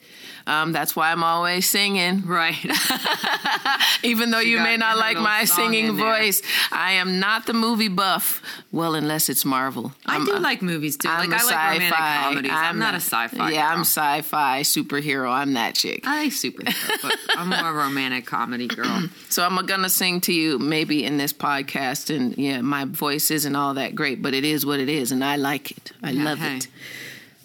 Um, 0.48 0.72
that's 0.72 0.96
why 0.96 1.12
I'm 1.12 1.24
always 1.24 1.70
singing. 1.70 2.26
right 2.26 2.56
Even 4.04 4.32
though 4.32 4.40
you 4.40 4.60
may 4.60 4.78
not 4.78 4.98
like 4.98 5.18
my 5.18 5.46
singing 5.46 5.96
voice, 5.98 6.42
I 6.72 6.94
am 6.94 7.20
not 7.20 7.46
the 7.46 7.54
movie 7.54 7.88
buff. 7.88 8.42
Well, 8.72 8.96
unless 8.96 9.30
it's 9.30 9.46
Marvel. 9.46 9.94
i 10.06 10.16
I'm 10.16 10.26
do 10.26 10.36
a- 10.36 10.40
like 10.40 10.62
movies 10.62 10.98
too 10.98 11.08
I'm 11.10 11.30
like 11.30 11.40
a 11.40 11.44
i 11.44 11.46
like 11.46 11.74
romantic 11.74 11.98
comedies 12.00 12.52
i'm, 12.54 12.80
not 12.80 12.94
a 12.94 12.98
sci-fi 12.98 13.50
Yeah, 13.52 13.68
girl. 13.68 13.78
I'm 13.78 13.80
sci-fi 13.82 14.62
superhero. 14.62 15.32
I'm 15.32 15.54
that 15.54 15.76
chick. 15.76 16.02
I 16.06 16.24
like 16.24 16.32
superhero, 16.32 17.02
but 17.02 17.18
I'm 17.38 17.50
more 17.50 17.70
a 17.70 17.74
romantic 17.74 18.26
comedy 18.26 18.68
girl. 18.68 19.08
So 19.30 19.44
I'm 19.46 19.56
gonna 19.66 19.90
sing 19.90 20.20
to 20.22 20.34
you 20.34 20.60
maybe 20.60 21.06
in 21.06 21.18
this 21.18 21.32
podcast, 21.32 22.14
and 22.14 22.38
yeah, 22.38 22.60
my 22.62 22.84
voice 22.86 23.32
isn't 23.32 23.56
all 23.56 23.76
that 23.76 23.96
great, 23.96 24.22
but 24.22 24.34
it 24.34 24.44
is 24.44 24.66
what 24.66 24.80
it 24.82 24.90
is, 24.90 25.12
and 25.14 25.24
I 25.24 25.38
like 25.38 25.72
it. 25.72 25.92
I 26.04 26.10
Yeah, 26.12 26.24
love 26.26 26.40
hey. 26.40 26.58
it. 26.58 26.68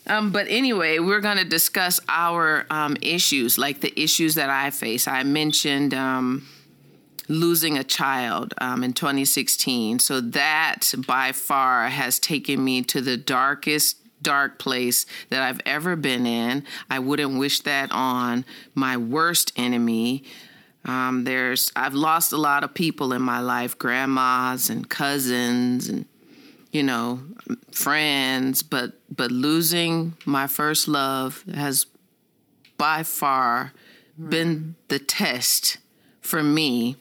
Um, 0.07 0.31
but 0.31 0.47
anyway, 0.49 0.99
we're 0.99 1.21
gonna 1.21 1.45
discuss 1.45 2.01
our 2.09 2.67
um, 2.71 2.97
issues, 3.03 3.59
like 3.59 3.81
the 3.81 3.99
issues 4.01 4.37
that 4.37 4.51
I 4.51 4.71
face. 4.71 5.09
I 5.09 5.23
mentioned 5.23 5.95
um, 5.95 6.47
losing 7.29 7.77
a 7.77 7.85
child 7.85 8.55
um, 8.59 8.85
in 8.85 8.93
2016, 8.93 9.99
so 9.99 10.21
that 10.21 10.93
by 11.07 11.33
far 11.33 11.89
has 11.89 12.19
taken 12.19 12.63
me 12.65 12.83
to 12.83 13.01
the 13.01 13.17
darkest 13.17 13.99
dark 14.23 14.59
place 14.59 15.07
that 15.29 15.43
I've 15.43 15.61
ever 15.67 15.97
been 15.97 16.27
in. 16.27 16.65
I 16.89 16.99
wouldn't 16.99 17.39
wish 17.39 17.61
that 17.61 17.91
on 17.93 18.45
my 18.75 18.97
worst 18.97 19.53
enemy. 19.57 20.25
Um, 20.85 21.25
there's 21.25 21.73
I've 21.75 21.95
lost 21.95 22.33
a 22.33 22.37
lot 22.37 22.63
of 22.65 22.73
people 22.75 23.13
in 23.13 23.23
my 23.23 23.41
life, 23.41 23.77
grandmas 23.77 24.71
and 24.71 24.89
cousins 24.89 25.89
and 25.89 26.07
you 26.76 26.83
know 26.83 27.21
friends, 27.73 28.62
but 28.62 28.92
but 29.14 29.30
losing 29.30 30.14
my 30.26 30.47
first 30.47 30.88
love 30.88 31.42
has 31.54 31.87
by 32.76 33.02
far 33.02 33.73
been 34.18 34.76
the 34.88 34.99
test 34.99 35.78
for 36.21 36.42
me. 36.42 36.97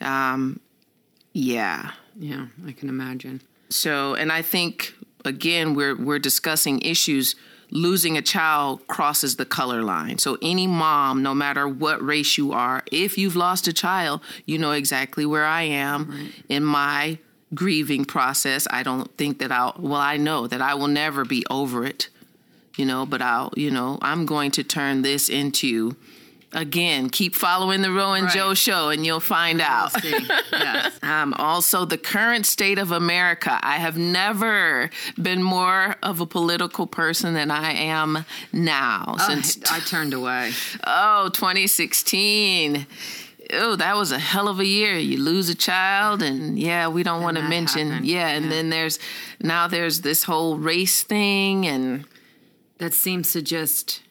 Um, 0.00 0.58
yeah. 1.32 1.92
Yeah, 2.18 2.46
I 2.66 2.72
can 2.72 2.88
imagine. 2.88 3.42
So, 3.68 4.14
and 4.14 4.32
I 4.32 4.42
think 4.42 4.94
again 5.24 5.74
we're 5.74 5.96
we're 5.96 6.18
discussing 6.18 6.80
issues. 6.80 7.36
Losing 7.70 8.16
a 8.16 8.22
child 8.22 8.86
crosses 8.86 9.36
the 9.36 9.44
color 9.44 9.82
line. 9.82 10.18
So 10.18 10.38
any 10.40 10.68
mom, 10.68 11.24
no 11.24 11.34
matter 11.34 11.66
what 11.66 12.00
race 12.00 12.38
you 12.38 12.52
are, 12.52 12.84
if 12.92 13.18
you've 13.18 13.34
lost 13.34 13.66
a 13.66 13.72
child, 13.72 14.20
you 14.44 14.56
know 14.56 14.70
exactly 14.70 15.26
where 15.26 15.44
I 15.44 15.62
am 15.62 16.30
in 16.48 16.62
my 16.62 17.18
grieving 17.56 18.04
process. 18.04 18.68
I 18.70 18.82
don't 18.84 19.10
think 19.16 19.38
that 19.40 19.50
I'll. 19.50 19.74
Well, 19.78 20.00
I 20.00 20.16
know 20.16 20.46
that 20.46 20.60
I 20.62 20.74
will 20.74 20.88
never 20.88 21.24
be 21.24 21.44
over 21.50 21.84
it. 21.84 22.08
You 22.76 22.84
know, 22.84 23.06
but 23.06 23.22
I'll. 23.22 23.52
You 23.56 23.70
know, 23.72 23.98
I'm 24.02 24.26
going 24.26 24.52
to 24.52 24.62
turn 24.62 25.02
this 25.02 25.28
into 25.28 25.96
Again, 26.52 27.10
keep 27.10 27.34
following 27.34 27.82
the 27.82 27.90
Ro 27.90 28.14
and 28.14 28.24
Right. 28.26 28.34
Joe 28.34 28.54
show 28.54 28.88
and 28.88 29.04
you'll 29.04 29.20
find 29.20 29.60
out. 29.60 29.90
We'll 30.02 30.20
see. 30.20 30.26
yes. 30.52 30.98
Um, 31.06 31.34
also, 31.34 31.84
the 31.84 31.98
current 31.98 32.46
state 32.46 32.78
of 32.78 32.90
America. 32.90 33.58
I 33.62 33.76
have 33.76 33.96
never 33.96 34.90
been 35.20 35.42
more 35.42 35.96
of 36.02 36.20
a 36.20 36.26
political 36.26 36.86
person 36.86 37.34
than 37.34 37.50
I 37.50 37.72
am 37.72 38.24
now. 38.52 39.16
Since 39.26 39.70
I, 39.70 39.76
I 39.76 39.80
turned 39.80 40.14
away. 40.14 40.52
oh, 40.86 41.28
2016. 41.32 42.86
Oh, 43.52 43.76
that 43.76 43.96
was 43.96 44.10
a 44.12 44.18
hell 44.18 44.48
of 44.48 44.58
a 44.60 44.66
year. 44.66 44.98
You 44.98 45.18
lose 45.22 45.48
a 45.48 45.54
child, 45.54 46.22
and 46.22 46.58
yeah, 46.58 46.88
we 46.88 47.02
don't 47.02 47.22
want 47.22 47.36
to 47.36 47.42
mention. 47.48 47.90
happened. 47.90 48.06
Yeah, 48.08 48.28
and 48.28 48.46
Yeah. 48.46 48.50
then 48.50 48.70
there's 48.70 48.98
now 49.40 49.68
there's 49.68 50.00
this 50.00 50.24
whole 50.24 50.56
race 50.58 51.02
thing, 51.02 51.66
and 51.66 52.04
That 52.78 52.92
seems 52.92 53.32
to 53.32 53.40
just, 53.40 54.02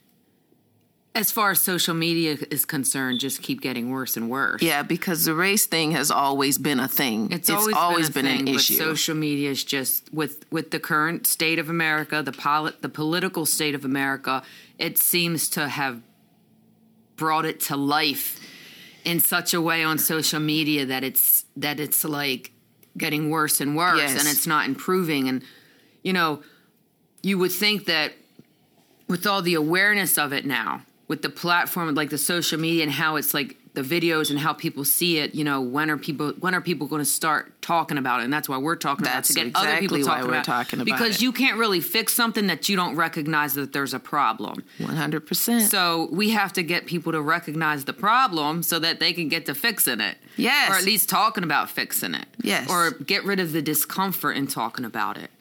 as 1.13 1.31
far 1.31 1.51
as 1.51 1.61
social 1.61 1.93
media 1.93 2.37
is 2.49 2.65
concerned, 2.65 3.19
just 3.19 3.41
keep 3.43 3.61
getting 3.61 3.91
worse 3.91 4.17
and 4.17 4.29
worse. 4.29 4.61
yeah, 4.61 4.81
because 4.83 5.25
the 5.25 5.35
race 5.35 5.65
thing 5.67 5.91
has 5.91 6.09
always 6.11 6.57
been 6.57 6.79
a 6.79 6.87
thing. 6.87 7.31
It's, 7.31 7.49
always, 7.49 8.09
been, 8.09 8.25
a 8.25 8.29
an 8.29 8.45
thing, 8.45 8.55
issue. 8.55 8.77
But 8.77 8.83
social 8.85 9.15
media 9.15 9.51
is 9.51 9.63
just 9.63 10.11
with 10.13 10.45
with 10.49 10.71
the 10.71 10.79
current 10.79 11.27
state 11.27 11.59
of 11.59 11.69
America, 11.69 12.23
the 12.23 12.31
polit- 12.31 12.81
the 12.81 12.89
political 12.89 13.45
state 13.45 13.75
of 13.75 13.85
America. 13.85 14.43
It 14.79 14.97
seems 14.97 15.47
to 15.49 15.67
have 15.67 16.01
brought 17.17 17.45
it 17.45 17.59
to 17.61 17.75
life 17.77 18.39
in 19.05 19.19
such 19.19 19.53
a 19.53 19.62
way 19.62 19.83
on 19.83 19.97
social 19.97 20.39
media 20.39 20.85
that 20.85 21.03
it's 21.03 21.45
that 21.55 21.79
it's 21.79 22.03
like 22.03 22.51
getting 22.97 23.29
worse 23.29 23.62
and 23.62 23.75
worse, 23.77 24.00
Yes. 24.00 24.19
and 24.19 24.27
it's 24.27 24.47
not 24.47 24.65
improving. 24.67 25.29
And 25.29 25.43
you 26.03 26.12
know, 26.13 26.41
you 27.24 27.38
would 27.38 27.51
think 27.51 27.85
that 27.85 28.13
with 29.07 29.25
all 29.27 29.41
the 29.41 29.53
awareness 29.53 30.17
of 30.17 30.33
it 30.33 30.45
now, 30.45 30.81
with 31.07 31.21
the 31.21 31.29
platform 31.29 31.93
like 31.95 32.09
the 32.09 32.17
social 32.17 32.59
media 32.59 32.83
and 32.83 32.91
how 32.91 33.15
it's 33.15 33.33
like 33.33 33.55
the 33.75 33.82
videos 33.82 34.29
and 34.29 34.39
how 34.39 34.53
people 34.53 34.84
see 34.84 35.20
it, 35.20 35.36
you 35.36 35.44
know, 35.44 35.62
when 35.62 35.89
are 35.89 35.98
people 35.98 36.32
when 36.39 36.55
are 36.55 36.62
people 36.62 36.88
going 36.88 37.01
to 37.01 37.05
start 37.05 37.62
talking 37.62 37.98
about 37.98 38.22
it? 38.22 38.24
And 38.24 38.34
that's 38.34 38.50
why 38.50 38.58
we're 38.58 38.75
talking 38.75 39.03
That's 39.03 39.29
about 39.29 39.41
it, 39.41 39.44
to 39.46 39.51
get 39.51 39.55
other 39.55 39.79
people 39.79 39.98
exactly 39.98 40.22
talking 40.22 40.32
we're 40.32 40.36
about, 40.36 40.46
talking 40.46 40.82
about 40.82 40.86
because 40.86 41.15
it. 41.17 41.22
you 41.22 41.32
can't 41.32 41.58
really 41.58 41.82
fix 41.82 42.13
something 42.13 42.48
that 42.48 42.67
you 42.70 42.75
don't 42.75 42.96
recognize 42.96 43.53
that 43.55 43.74
there's 43.74 43.94
a 43.94 44.00
problem. 44.00 44.63
100%. 44.79 45.62
So 45.70 46.10
we 46.12 46.29
have 46.32 46.53
to 46.53 46.63
get 46.63 46.86
people 46.86 47.12
to 47.12 47.22
recognize 47.22 47.86
the 47.86 47.94
problem 47.94 48.63
so 48.63 48.79
that 48.79 49.00
they 49.00 49.13
can 49.13 49.29
get 49.29 49.46
to 49.48 49.55
fixing 49.55 50.00
it. 50.00 50.17
Yes. 50.38 50.70
Or 50.70 50.75
at 50.75 50.84
least 50.84 51.10
talking 51.10 51.44
about 51.44 51.70
fixing 51.70 52.13
it. 52.15 52.27
Yes. 52.41 52.70
Or 52.70 52.91
get 52.91 53.24
rid 53.24 53.39
of 53.39 53.51
the 53.51 53.62
discomfort 53.62 54.38
in 54.38 54.48
talking 54.48 54.86
about 54.86 55.17
it. 55.17 55.32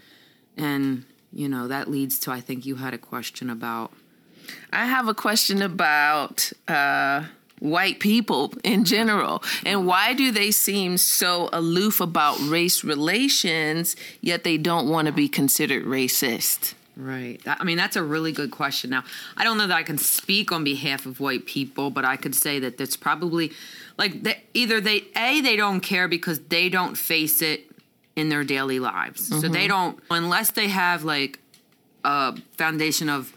And, 0.57 1.05
you 1.33 1.49
know, 1.49 1.69
that 1.69 1.91
leads 1.91 2.19
to 2.21 2.31
I 2.31 2.41
think 2.41 2.67
you 2.67 2.77
had 2.77 2.95
a 2.95 2.99
question 2.99 3.51
about 3.51 3.93
I 4.73 4.87
have 4.87 5.09
a 5.09 5.15
question 5.15 5.63
about 5.63 6.53
uh, 6.69 7.25
white 7.61 8.01
people 8.01 8.53
in 8.63 8.85
general. 8.85 9.43
And 9.65 9.87
why 9.87 10.15
do 10.15 10.31
they 10.31 10.51
seem 10.51 10.99
so 10.99 11.49
aloof 11.53 12.01
about 12.01 12.39
race 12.41 12.85
relations, 12.85 13.97
yet 14.21 14.45
they 14.45 14.59
don't 14.59 14.89
want 14.89 15.07
to 15.07 15.13
be 15.13 15.29
considered 15.29 15.85
racist? 15.85 16.75
Right. 16.97 17.41
I 17.47 17.65
mean, 17.65 17.77
that's 17.77 17.97
a 17.97 18.03
really 18.05 18.31
good 18.31 18.53
question. 18.53 18.91
Now, 18.91 19.03
I 19.37 19.43
don't 19.43 19.59
know 19.59 19.67
that 19.67 19.77
I 19.77 19.83
can 19.83 19.99
speak 19.99 20.53
on 20.53 20.63
behalf 20.63 21.07
of 21.07 21.19
white 21.19 21.45
people, 21.45 21.91
but 21.91 22.05
I 22.05 22.17
could 22.17 22.37
say 22.37 22.61
that 22.61 22.79
that's 22.79 22.97
probably 22.97 23.51
like 23.99 24.23
they, 24.23 24.43
either 24.55 24.81
they 24.81 25.05
a 25.17 25.41
they 25.41 25.57
don't 25.57 25.81
care 25.81 26.07
because 26.07 26.39
they 26.41 26.69
don't 26.69 26.97
face 26.97 27.43
it 27.43 27.67
in 28.15 28.29
their 28.29 28.45
daily 28.45 28.79
lives, 28.79 29.27
so 29.27 29.49
they 29.49 29.67
mm-hmm. 29.67 29.69
don't 29.69 30.01
unless 30.09 30.53
they 30.53 30.69
have 30.69 31.03
like 31.03 31.41
a 32.05 32.37
foundation 32.57 33.09
of 33.09 33.33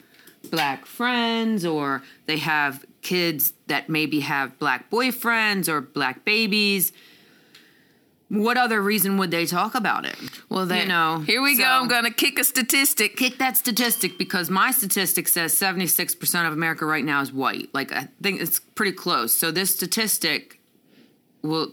black 0.52 0.86
friends 0.86 1.66
or 1.66 2.04
they 2.28 2.38
have 2.38 2.86
kids 3.08 3.54
that 3.68 3.88
maybe 3.88 4.20
have 4.20 4.60
black 4.60 4.90
boyfriends 4.90 5.70
or 5.70 5.80
black 5.80 6.26
babies. 6.26 6.92
What 8.30 8.58
other 8.58 8.82
reason 8.82 9.18
would 9.18 9.32
they 9.32 9.46
talk 9.46 9.74
about 9.76 10.06
it? 10.06 10.18
Well, 10.50 10.66
then, 10.66 10.82
you 10.82 10.88
know, 10.90 11.20
here 11.20 11.42
we 11.42 11.58
go. 11.58 11.64
I'm 11.64 11.88
going 11.88 12.04
to 12.04 12.12
kick 12.12 12.38
a 12.38 12.44
statistic. 12.44 13.16
kick 13.16 13.38
that 13.38 13.56
statistic 13.56 14.18
because 14.18 14.50
my 14.50 14.72
statistic 14.72 15.30
says 15.30 15.54
76% 15.56 16.46
of 16.46 16.52
America 16.52 16.86
right 16.86 17.06
now 17.06 17.22
is 17.22 17.32
white. 17.32 17.70
Like, 17.74 17.94
I 17.94 18.10
think 18.22 18.42
it's 18.42 18.60
pretty 18.60 18.92
close. 18.92 19.32
So, 19.32 19.50
this 19.52 19.74
statistic 19.74 20.60
will 21.42 21.72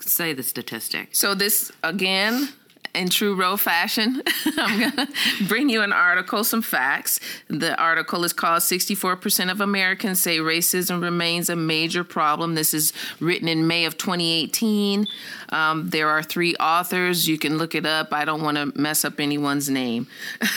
say 0.00 0.32
the 0.32 0.42
statistic. 0.42 1.08
So 1.14 1.34
this 1.34 1.72
again, 1.82 2.48
in 2.94 3.08
true 3.08 3.34
Ro 3.34 3.56
fashion, 3.56 4.22
I'm 4.56 4.80
gonna 4.80 5.08
bring 5.48 5.68
you 5.68 5.82
an 5.82 5.92
article, 5.92 6.44
some 6.44 6.62
facts. 6.62 7.20
The 7.48 7.74
article 7.80 8.24
is 8.24 8.32
called 8.32 8.62
"64% 8.62 9.50
of 9.50 9.60
Americans 9.60 10.20
say 10.20 10.38
racism 10.38 11.02
remains 11.02 11.48
a 11.48 11.56
major 11.56 12.04
problem." 12.04 12.54
This 12.54 12.74
is 12.74 12.92
written 13.20 13.48
in 13.48 13.66
May 13.66 13.84
of 13.84 13.96
2018. 13.96 15.06
Um, 15.50 15.90
there 15.90 16.08
are 16.08 16.22
three 16.22 16.54
authors. 16.56 17.28
You 17.28 17.38
can 17.38 17.58
look 17.58 17.74
it 17.74 17.86
up. 17.86 18.12
I 18.12 18.24
don't 18.24 18.42
want 18.42 18.56
to 18.56 18.78
mess 18.78 19.04
up 19.04 19.20
anyone's 19.20 19.68
name. 19.68 20.06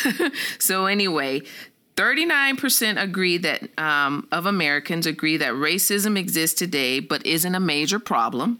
so 0.60 0.86
anyway. 0.86 1.42
39% 1.96 3.00
agree 3.00 3.38
that 3.38 3.70
um, 3.78 4.28
of 4.32 4.48
Americans 4.48 5.06
agree 5.06 5.38
that 5.38 5.54
racism 5.54 6.18
exists 6.18 6.58
today 6.58 7.00
but 7.00 7.24
isn't 7.24 7.54
a 7.54 7.60
major 7.60 8.00
problem. 8.00 8.60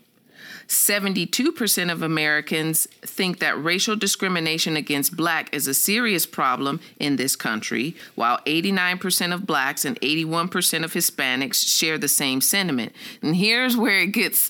72% 0.74 1.92
of 1.92 2.02
Americans 2.02 2.88
think 3.02 3.40
that 3.40 3.62
racial 3.64 3.96
discrimination 3.96 4.76
against 4.76 5.16
black 5.16 5.54
is 5.54 5.68
a 5.68 5.74
serious 5.74 6.26
problem 6.26 6.80
in 7.00 7.16
this 7.16 7.36
country, 7.36 7.96
while 8.16 8.40
89% 8.40 9.34
of 9.34 9.46
blacks 9.46 9.86
and 9.86 10.00
81% 10.02 10.84
of 10.84 10.94
Hispanics 10.94 11.68
share 11.68 11.98
the 11.98 12.08
same 12.08 12.42
sentiment. 12.42 12.92
And 13.22 13.36
here's 13.36 13.78
where 13.78 14.00
it 14.00 14.12
gets 14.12 14.50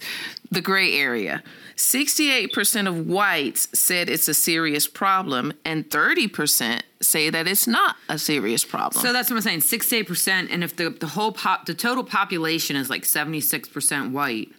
the 0.50 0.62
gray 0.62 0.98
area. 0.98 1.44
68% 1.76 2.88
of 2.88 3.08
whites 3.08 3.68
said 3.74 4.10
it's 4.10 4.28
a 4.28 4.34
serious 4.34 4.88
problem, 4.88 5.54
and 5.66 5.90
30% 5.90 6.82
say 7.02 7.30
that 7.30 7.48
it's 7.48 7.68
not 7.68 7.98
a 8.08 8.18
serious 8.18 8.64
problem. 8.64 9.04
So, 9.04 9.12
that's 9.12 9.30
what 9.30 9.38
I'm 9.38 9.42
saying 9.42 9.82
68%. 9.82 10.48
And 10.52 10.64
if 10.64 10.76
the, 10.76 10.90
the 10.92 11.08
whole 11.08 11.32
pop, 11.32 11.66
the 11.66 11.74
total 11.74 12.04
population 12.04 12.76
is 12.76 12.90
like 12.90 13.04
76% 13.04 14.12
white, 14.12 14.53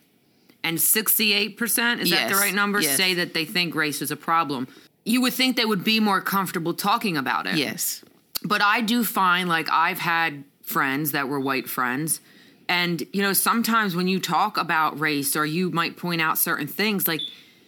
and 0.65 0.79
68%, 0.79 2.01
is 2.01 2.11
that 2.11 2.29
the 2.31 2.35
right 2.35 2.55
number? 2.55 2.81
yes. 2.81 2.97
Say 2.97 3.15
that 3.15 3.35
they 3.35 3.45
think 3.45 3.75
race 3.75 4.03
is 4.03 4.11
a 4.11 4.17
problem. 4.17 4.67
You 5.05 5.21
would 5.21 5.35
think 5.35 5.57
they 5.57 5.67
would 5.67 5.85
be 5.85 6.01
more 6.01 6.21
comfortable 6.21 6.75
talking 6.75 7.17
about 7.17 7.47
it. 7.47 7.57
yes. 7.57 8.03
but 8.43 8.63
I 8.63 8.81
do 8.81 9.05
find 9.05 9.49
like 9.49 9.69
I've 9.71 9.99
had 9.99 10.43
friends 10.63 11.13
that 11.13 11.29
were 11.29 11.39
white 11.39 11.69
friends. 11.69 12.21
And, 12.67 13.07
you 13.13 13.21
know, 13.21 13.35
sometimes 13.35 13.95
when 13.95 14.09
you 14.09 14.19
talk 14.19 14.57
about 14.57 14.99
race 14.99 15.37
or 15.37 15.45
you 15.45 15.71
might 15.71 15.99
point 15.99 16.23
out 16.23 16.39
certain 16.39 16.67
things, 16.67 17.07
like, 17.07 17.21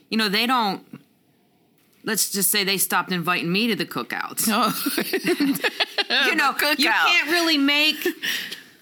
you 0.09 0.17
know, 0.17 0.31
they 0.31 0.47
don't, 0.47 0.83
let's 2.05 2.31
just 2.31 2.50
say 2.50 2.65
they 2.65 2.79
stopped 2.79 3.12
inviting 3.12 3.53
me 3.53 3.67
to 3.69 3.76
the 3.76 3.85
cookouts. 3.85 4.49
Oh. 4.49 4.73
you 6.26 6.35
know, 6.35 6.53
cookout. 6.53 6.79
you 6.79 6.88
can't 6.88 7.31
really 7.31 7.59
make, 7.59 8.09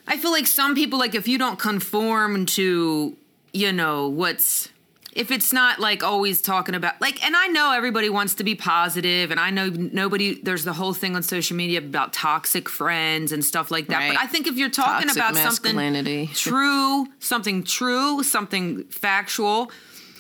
I 0.06 0.16
feel 0.16 0.30
like 0.30 0.46
some 0.46 0.76
people, 0.76 1.00
like, 1.00 1.16
if 1.16 1.26
you 1.26 1.36
don't 1.36 1.58
conform 1.58 2.46
to, 2.46 3.16
you 3.54 3.72
know, 3.72 4.08
what's, 4.08 4.68
if 5.12 5.30
it's 5.30 5.52
not 5.52 5.78
like 5.78 6.02
always 6.02 6.42
talking 6.42 6.74
about 6.74 7.00
like 7.00 7.24
and 7.24 7.36
i 7.36 7.46
know 7.46 7.70
everybody 7.70 8.10
wants 8.10 8.34
to 8.34 8.42
be 8.42 8.56
positive 8.56 9.30
and 9.30 9.38
i 9.38 9.48
know 9.48 9.68
nobody 9.68 10.34
there's 10.42 10.64
the 10.64 10.72
whole 10.72 10.92
thing 10.92 11.14
on 11.14 11.22
social 11.22 11.56
media 11.56 11.78
about 11.78 12.12
toxic 12.12 12.68
friends 12.68 13.30
and 13.30 13.44
stuff 13.44 13.70
like 13.70 13.86
that 13.86 13.98
Right. 13.98 14.08
but 14.14 14.18
i 14.18 14.26
think 14.26 14.48
if 14.48 14.56
you're 14.56 14.70
talking 14.70 15.06
Toxic 15.06 15.22
about 15.22 15.36
something 15.36 15.76
true 16.34 17.06
something 17.20 17.62
true 17.62 18.24
something 18.24 18.82
factual 18.86 19.70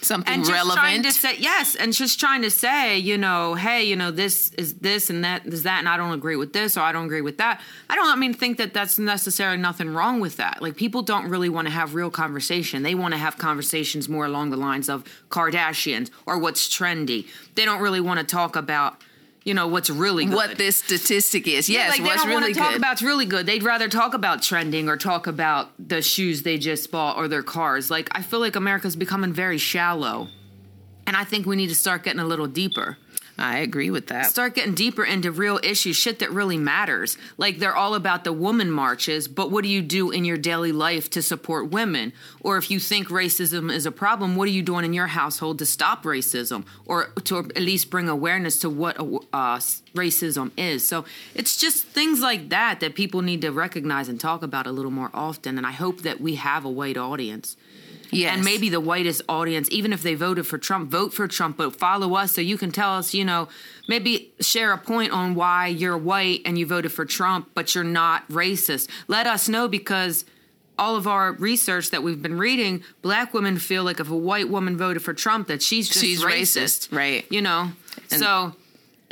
Something 0.04 0.32
and 0.32 0.42
just 0.44 0.52
relevant. 0.52 0.78
trying 0.78 1.02
to 1.02 1.12
say 1.12 1.36
yes 1.38 1.74
and 1.74 1.92
just 1.92 2.20
trying 2.20 2.42
to 2.42 2.50
say 2.50 2.98
you 2.98 3.16
know 3.18 3.54
hey 3.54 3.84
you 3.84 3.96
know 3.96 4.10
this 4.10 4.52
is 4.52 4.74
this 4.74 5.10
and 5.10 5.24
that 5.24 5.46
is 5.46 5.62
that 5.62 5.78
and 5.78 5.88
i 5.88 5.96
don't 5.96 6.12
agree 6.12 6.36
with 6.36 6.52
this 6.52 6.76
or 6.76 6.80
i 6.80 6.92
don't 6.92 7.06
agree 7.06 7.20
with 7.20 7.38
that. 7.38 7.60
I 7.88 7.96
don't 7.96 8.08
i 8.08 8.16
mean 8.16 8.34
think 8.34 8.58
that 8.58 8.74
that's 8.74 8.98
necessarily 8.98 9.56
nothing 9.58 9.90
wrong 9.92 10.20
with 10.20 10.36
that. 10.36 10.62
Like 10.62 10.76
people 10.76 11.02
don't 11.02 11.28
really 11.28 11.48
want 11.48 11.66
to 11.66 11.72
have 11.72 11.94
real 11.94 12.10
conversation. 12.10 12.82
They 12.82 12.94
want 12.94 13.14
to 13.14 13.18
have 13.18 13.38
conversations 13.38 14.08
more 14.08 14.26
along 14.26 14.50
the 14.50 14.56
lines 14.56 14.88
of 14.88 15.04
kardashians 15.30 16.10
or 16.26 16.38
what's 16.38 16.68
trendy. 16.68 17.26
They 17.54 17.64
don't 17.64 17.80
really 17.80 18.00
want 18.00 18.20
to 18.20 18.26
talk 18.26 18.56
about 18.56 19.00
you 19.44 19.54
know 19.54 19.66
what's 19.68 19.90
really 19.90 20.24
good 20.24 20.34
what 20.34 20.56
this 20.58 20.76
statistic 20.76 21.46
is. 21.46 21.68
yeah, 21.68 21.80
Yes, 21.80 21.90
like 21.90 21.98
they 22.00 22.04
what's 22.06 22.22
don't 22.22 22.28
really 22.30 22.42
want 22.42 22.54
to 22.54 22.60
talk 22.60 22.70
good. 22.70 22.78
about 22.78 22.90
what's 22.92 23.02
really 23.02 23.26
good. 23.26 23.46
They'd 23.46 23.62
rather 23.62 23.88
talk 23.88 24.14
about 24.14 24.42
trending 24.42 24.88
or 24.88 24.96
talk 24.96 25.26
about 25.26 25.70
the 25.78 26.00
shoes 26.02 26.42
they 26.42 26.56
just 26.58 26.90
bought 26.90 27.16
or 27.16 27.28
their 27.28 27.42
cars. 27.42 27.90
Like 27.90 28.08
I 28.12 28.22
feel 28.22 28.40
like 28.40 28.56
America's 28.56 28.96
becoming 28.96 29.32
very 29.32 29.58
shallow, 29.58 30.28
and 31.06 31.16
I 31.16 31.24
think 31.24 31.46
we 31.46 31.56
need 31.56 31.68
to 31.68 31.74
start 31.74 32.02
getting 32.04 32.20
a 32.20 32.26
little 32.26 32.46
deeper. 32.46 32.96
I 33.36 33.58
agree 33.58 33.90
with 33.90 34.06
that. 34.08 34.26
start 34.26 34.54
getting 34.54 34.74
deeper 34.74 35.04
into 35.04 35.32
real 35.32 35.58
issues, 35.62 35.96
shit 35.96 36.20
that 36.20 36.30
really 36.30 36.56
matters. 36.56 37.18
Like 37.36 37.58
they're 37.58 37.74
all 37.74 37.94
about 37.94 38.22
the 38.22 38.32
woman 38.32 38.70
marches, 38.70 39.26
but 39.26 39.50
what 39.50 39.64
do 39.64 39.70
you 39.70 39.82
do 39.82 40.12
in 40.12 40.24
your 40.24 40.36
daily 40.36 40.70
life 40.70 41.10
to 41.10 41.22
support 41.22 41.70
women? 41.70 42.12
Or 42.40 42.56
if 42.58 42.70
you 42.70 42.78
think 42.78 43.08
racism 43.08 43.72
is 43.72 43.86
a 43.86 43.90
problem, 43.90 44.36
what 44.36 44.46
are 44.46 44.52
you 44.52 44.62
doing 44.62 44.84
in 44.84 44.92
your 44.92 45.08
household 45.08 45.58
to 45.58 45.66
stop 45.66 46.04
racism 46.04 46.64
or 46.86 47.06
to 47.24 47.38
at 47.38 47.56
least 47.56 47.90
bring 47.90 48.08
awareness 48.08 48.58
to 48.60 48.70
what 48.70 48.98
uh, 49.00 49.58
racism 49.94 50.52
is? 50.56 50.86
So 50.86 51.04
it's 51.34 51.56
just 51.56 51.86
things 51.86 52.20
like 52.20 52.50
that 52.50 52.78
that 52.80 52.94
people 52.94 53.20
need 53.22 53.40
to 53.42 53.50
recognize 53.50 54.08
and 54.08 54.20
talk 54.20 54.44
about 54.44 54.68
a 54.68 54.72
little 54.72 54.92
more 54.92 55.10
often. 55.12 55.58
And 55.58 55.66
I 55.66 55.72
hope 55.72 56.02
that 56.02 56.20
we 56.20 56.36
have 56.36 56.64
a 56.64 56.70
white 56.70 56.96
audience. 56.96 57.56
Yes. 58.14 58.34
And 58.34 58.44
maybe 58.44 58.68
the 58.68 58.80
whitest 58.80 59.22
audience, 59.28 59.68
even 59.70 59.92
if 59.92 60.02
they 60.02 60.14
voted 60.14 60.46
for 60.46 60.58
Trump, 60.58 60.90
vote 60.90 61.12
for 61.12 61.28
Trump, 61.28 61.56
but 61.56 61.76
follow 61.76 62.14
us 62.14 62.32
so 62.32 62.40
you 62.40 62.56
can 62.56 62.70
tell 62.70 62.94
us, 62.96 63.14
you 63.14 63.24
know, 63.24 63.48
maybe 63.88 64.32
share 64.40 64.72
a 64.72 64.78
point 64.78 65.12
on 65.12 65.34
why 65.34 65.66
you're 65.66 65.98
white 65.98 66.40
and 66.44 66.58
you 66.58 66.66
voted 66.66 66.92
for 66.92 67.04
Trump, 67.04 67.50
but 67.54 67.74
you're 67.74 67.84
not 67.84 68.26
racist. 68.28 68.88
Let 69.08 69.26
us 69.26 69.48
know 69.48 69.68
because 69.68 70.24
all 70.78 70.96
of 70.96 71.06
our 71.06 71.32
research 71.32 71.90
that 71.90 72.02
we've 72.02 72.20
been 72.20 72.38
reading, 72.38 72.82
black 73.02 73.32
women 73.32 73.58
feel 73.58 73.84
like 73.84 74.00
if 74.00 74.10
a 74.10 74.16
white 74.16 74.48
woman 74.48 74.76
voted 74.76 75.02
for 75.02 75.14
Trump, 75.14 75.48
that 75.48 75.62
she's 75.62 75.88
just 75.88 76.00
She's 76.00 76.22
racist, 76.22 76.88
racist, 76.88 76.96
right. 76.96 77.26
You 77.30 77.42
know, 77.42 77.72
so. 78.08 78.54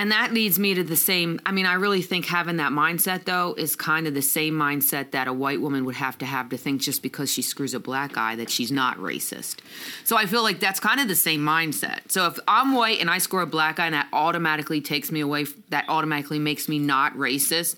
And 0.02 0.10
that 0.10 0.32
leads 0.32 0.58
me 0.58 0.74
to 0.74 0.82
the 0.82 0.96
same. 0.96 1.38
I 1.46 1.52
mean, 1.52 1.64
I 1.64 1.74
really 1.74 2.02
think 2.02 2.26
having 2.26 2.56
that 2.56 2.72
mindset, 2.72 3.24
though, 3.24 3.54
is 3.56 3.76
kind 3.76 4.08
of 4.08 4.14
the 4.14 4.20
same 4.20 4.52
mindset 4.52 5.12
that 5.12 5.28
a 5.28 5.32
white 5.32 5.60
woman 5.60 5.84
would 5.84 5.94
have 5.94 6.18
to 6.18 6.26
have 6.26 6.48
to 6.48 6.56
think 6.56 6.80
just 6.80 7.04
because 7.04 7.30
she 7.30 7.40
screws 7.40 7.72
a 7.72 7.78
black 7.78 8.14
guy 8.14 8.34
that 8.34 8.50
she's 8.50 8.72
not 8.72 8.98
racist. 8.98 9.58
So 10.02 10.16
I 10.16 10.26
feel 10.26 10.42
like 10.42 10.58
that's 10.58 10.80
kind 10.80 10.98
of 10.98 11.06
the 11.06 11.14
same 11.14 11.40
mindset. 11.40 12.10
So 12.10 12.26
if 12.26 12.40
I'm 12.48 12.72
white 12.72 13.00
and 13.00 13.08
I 13.08 13.18
score 13.18 13.42
a 13.42 13.46
black 13.46 13.76
guy 13.76 13.86
and 13.86 13.94
that 13.94 14.08
automatically 14.12 14.80
takes 14.80 15.12
me 15.12 15.20
away, 15.20 15.46
that 15.68 15.84
automatically 15.88 16.40
makes 16.40 16.68
me 16.68 16.80
not 16.80 17.14
racist. 17.14 17.76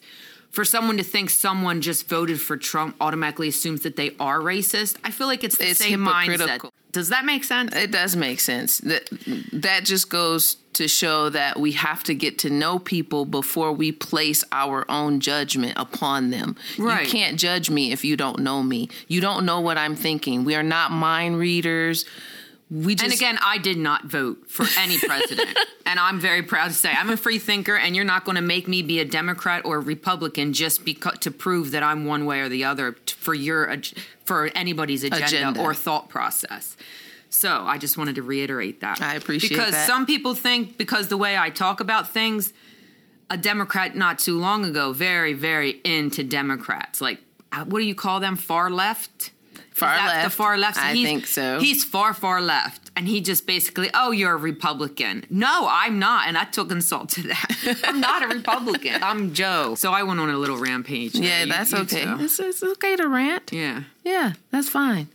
For 0.50 0.64
someone 0.64 0.96
to 0.96 1.04
think 1.04 1.28
someone 1.28 1.82
just 1.82 2.08
voted 2.08 2.40
for 2.40 2.56
Trump 2.56 2.96
automatically 3.02 3.48
assumes 3.48 3.82
that 3.82 3.96
they 3.96 4.12
are 4.18 4.38
racist, 4.40 4.96
I 5.04 5.10
feel 5.10 5.26
like 5.26 5.44
it's 5.44 5.58
the 5.58 5.68
It's 5.68 5.78
same 5.78 6.00
mindset. 6.00 6.70
Does 6.94 7.08
that 7.08 7.24
make 7.24 7.42
sense? 7.42 7.74
It 7.74 7.90
does 7.90 8.14
make 8.14 8.38
sense. 8.38 8.78
That 8.78 9.08
that 9.52 9.84
just 9.84 10.08
goes 10.08 10.56
to 10.74 10.88
show 10.88 11.28
that 11.28 11.58
we 11.58 11.72
have 11.72 12.04
to 12.04 12.14
get 12.14 12.38
to 12.38 12.50
know 12.50 12.78
people 12.78 13.24
before 13.24 13.72
we 13.72 13.90
place 13.92 14.44
our 14.52 14.88
own 14.88 15.20
judgment 15.20 15.74
upon 15.76 16.30
them. 16.30 16.56
Right. 16.78 17.04
You 17.04 17.10
can't 17.10 17.38
judge 17.38 17.68
me 17.68 17.92
if 17.92 18.04
you 18.04 18.16
don't 18.16 18.40
know 18.40 18.62
me. 18.62 18.88
You 19.08 19.20
don't 19.20 19.44
know 19.44 19.60
what 19.60 19.76
I'm 19.76 19.96
thinking. 19.96 20.44
We 20.44 20.54
are 20.54 20.62
not 20.62 20.92
mind 20.92 21.38
readers. 21.38 22.04
We 22.70 22.94
just 22.94 23.04
And 23.04 23.12
again, 23.12 23.38
I 23.42 23.58
did 23.58 23.76
not 23.76 24.04
vote 24.04 24.48
for 24.48 24.66
any 24.78 24.98
president. 24.98 25.56
and 25.86 26.00
I'm 26.00 26.18
very 26.18 26.42
proud 26.42 26.68
to 26.68 26.74
say 26.74 26.90
I'm 26.90 27.10
a 27.10 27.16
free 27.16 27.38
thinker, 27.38 27.76
and 27.76 27.94
you're 27.94 28.04
not 28.04 28.24
going 28.24 28.36
to 28.36 28.42
make 28.42 28.66
me 28.66 28.82
be 28.82 29.00
a 29.00 29.04
Democrat 29.04 29.64
or 29.64 29.76
a 29.76 29.80
Republican 29.80 30.52
just 30.52 30.84
because 30.84 31.18
to 31.20 31.30
prove 31.30 31.72
that 31.72 31.82
I'm 31.82 32.06
one 32.06 32.24
way 32.24 32.40
or 32.40 32.48
the 32.48 32.64
other 32.64 32.92
t- 32.92 33.14
for 33.18 33.34
your 33.34 33.76
for 34.24 34.50
anybody's 34.54 35.04
agenda, 35.04 35.26
Agenda. 35.26 35.60
or 35.60 35.74
thought 35.74 36.08
process. 36.08 36.76
So 37.28 37.64
I 37.64 37.78
just 37.78 37.98
wanted 37.98 38.14
to 38.14 38.22
reiterate 38.22 38.80
that. 38.80 39.02
I 39.02 39.14
appreciate 39.14 39.50
because 39.50 39.72
that. 39.72 39.86
some 39.86 40.06
people 40.06 40.34
think 40.34 40.78
because 40.78 41.08
the 41.08 41.16
way 41.16 41.36
I 41.36 41.50
talk 41.50 41.80
about 41.80 42.08
things, 42.08 42.52
a 43.28 43.36
Democrat 43.36 43.94
not 43.94 44.18
too 44.18 44.38
long 44.38 44.64
ago 44.64 44.92
very 44.92 45.34
very 45.34 45.80
into 45.84 46.24
Democrats. 46.24 47.00
Like 47.02 47.20
uh, 47.52 47.64
what 47.66 47.80
do 47.80 47.84
you 47.84 47.94
call 47.94 48.20
them? 48.20 48.36
Far 48.36 48.70
left. 48.70 49.32
Far 49.72 49.96
left. 49.96 50.24
The 50.24 50.30
far 50.30 50.56
left. 50.58 50.78
I 50.78 50.92
think 50.94 51.26
so. 51.26 51.58
He's 51.60 51.84
far, 51.84 52.14
far 52.14 52.40
left. 52.40 52.90
And 52.96 53.08
he 53.08 53.20
just 53.20 53.46
basically, 53.46 53.90
oh, 53.92 54.12
you're 54.12 54.32
a 54.34 54.36
Republican. 54.36 55.24
No, 55.30 55.66
I'm 55.68 55.98
not. 55.98 56.28
And 56.28 56.38
I 56.38 56.44
took 56.44 56.70
insult 56.70 57.08
to 57.10 57.22
that. 57.22 57.80
I'm 57.84 58.00
not 58.00 58.22
a 58.22 58.28
Republican. 58.34 59.02
I'm 59.02 59.34
Joe. 59.34 59.74
So 59.74 59.90
I 59.92 60.04
went 60.04 60.20
on 60.20 60.30
a 60.30 60.38
little 60.38 60.58
rampage. 60.58 61.14
Yeah, 61.16 61.42
You- 61.42 61.52
that's 61.52 61.72
you 61.72 61.78
okay. 61.78 62.04
It's, 62.24 62.38
it's 62.38 62.62
okay 62.62 62.94
to 62.96 63.08
rant. 63.08 63.52
Yeah. 63.52 63.82
Yeah, 64.04 64.34
that's 64.50 64.68
fine. 64.68 65.08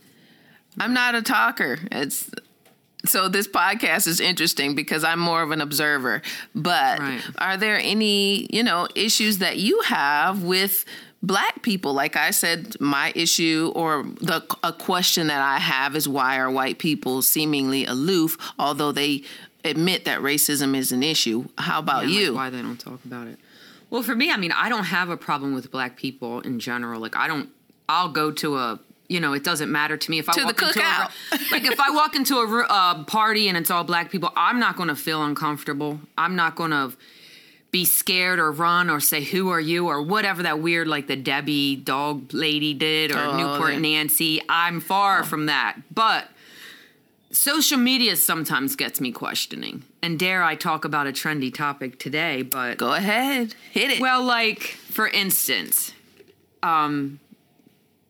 I'm 0.78 0.92
not 0.92 1.14
a 1.14 1.22
talker. 1.22 1.78
It's 1.90 2.30
so 3.06 3.28
this 3.28 3.48
podcast 3.48 4.06
is 4.06 4.20
interesting 4.20 4.74
because 4.74 5.04
I'm 5.04 5.18
more 5.20 5.42
of 5.42 5.52
an 5.52 5.62
observer. 5.62 6.20
But 6.54 6.98
Right. 6.98 7.22
are 7.38 7.56
there 7.56 7.78
any, 7.82 8.46
you 8.54 8.62
know, 8.62 8.88
issues 8.94 9.38
that 9.38 9.56
you 9.56 9.80
have 9.86 10.42
with 10.42 10.84
black 11.22 11.62
people? 11.62 11.92
Like 11.92 12.16
I 12.16 12.30
said, 12.30 12.76
my 12.80 13.12
issue 13.14 13.72
or 13.74 14.04
the 14.20 14.44
a 14.62 14.72
question 14.72 15.26
that 15.28 15.40
I 15.42 15.58
have 15.58 15.96
is 15.96 16.08
why 16.08 16.38
are 16.38 16.50
white 16.50 16.78
people 16.78 17.22
seemingly 17.22 17.84
aloof 17.86 18.36
although 18.58 18.92
they 18.92 19.22
admit 19.64 20.04
that 20.06 20.20
racism 20.20 20.74
is 20.76 20.92
an 20.92 21.02
issue? 21.02 21.46
How 21.58 21.78
about 21.80 22.08
Yeah, 22.08 22.14
like 22.14 22.24
you? 22.26 22.34
why 22.34 22.50
they 22.50 22.62
don't 22.62 22.80
talk 22.80 23.04
about 23.04 23.26
it. 23.26 23.38
Well, 23.90 24.02
for 24.02 24.14
me, 24.14 24.30
I 24.30 24.36
mean, 24.36 24.52
I 24.52 24.68
don't 24.68 24.84
have 24.84 25.08
a 25.10 25.16
problem 25.16 25.52
with 25.54 25.70
black 25.70 25.96
people 25.96 26.40
in 26.40 26.60
general. 26.60 27.00
Like, 27.00 27.16
I 27.16 27.26
don't, 27.26 27.48
I'll 27.88 28.08
go 28.08 28.30
to 28.30 28.56
a, 28.56 28.78
you 29.08 29.18
know, 29.18 29.32
it 29.32 29.42
doesn't 29.42 29.70
matter 29.72 29.96
to 29.96 30.10
me 30.12 30.20
if 30.20 30.28
I 30.28 30.32
To 30.34 30.44
walk 30.44 30.62
into 30.62 30.78
a, 30.80 31.10
like 31.50 31.64
if 31.64 31.80
I 31.80 31.90
walk 31.90 32.14
into 32.14 32.36
a 32.36 32.66
uh, 32.68 33.02
party 33.04 33.48
and 33.48 33.56
it's 33.58 33.68
all 33.68 33.82
black 33.82 34.10
people, 34.12 34.30
I'm 34.36 34.60
not 34.60 34.76
going 34.76 34.88
to 34.90 34.94
feel 34.96 35.24
uncomfortable. 35.24 35.98
I'm 36.16 36.36
not 36.36 36.54
going 36.54 36.70
to 36.70 36.92
be 37.70 37.84
scared 37.84 38.38
or 38.40 38.50
run 38.50 38.90
or 38.90 38.98
say 39.00 39.22
who 39.22 39.50
are 39.50 39.60
you 39.60 39.86
or 39.88 40.02
whatever 40.02 40.42
that 40.42 40.58
weird 40.60 40.88
like 40.88 41.06
the 41.06 41.14
Debbie 41.16 41.76
dog 41.76 42.32
lady 42.34 42.74
did 42.74 43.12
or 43.12 43.18
Oh, 43.18 43.36
Newport 43.36 43.74
the- 43.74 43.80
Nancy. 43.80 44.40
I'm 44.48 44.80
far 44.80 45.22
from 45.24 45.46
that, 45.46 45.76
but 45.94 46.26
social 47.30 47.78
media 47.78 48.16
sometimes 48.16 48.74
gets 48.76 49.00
me 49.00 49.12
questioning. 49.12 49.84
And 50.02 50.18
dare 50.18 50.42
I 50.42 50.54
talk 50.56 50.84
about 50.84 51.06
a 51.06 51.12
trendy 51.12 51.52
topic 51.54 51.98
today, 51.98 52.42
but 52.42 52.78
Go 52.78 52.92
ahead. 52.94 53.54
Hit 53.70 53.90
it. 53.92 54.00
well, 54.00 54.22
like 54.24 54.62
for 54.62 55.06
instance, 55.08 55.92
um, 56.62 57.20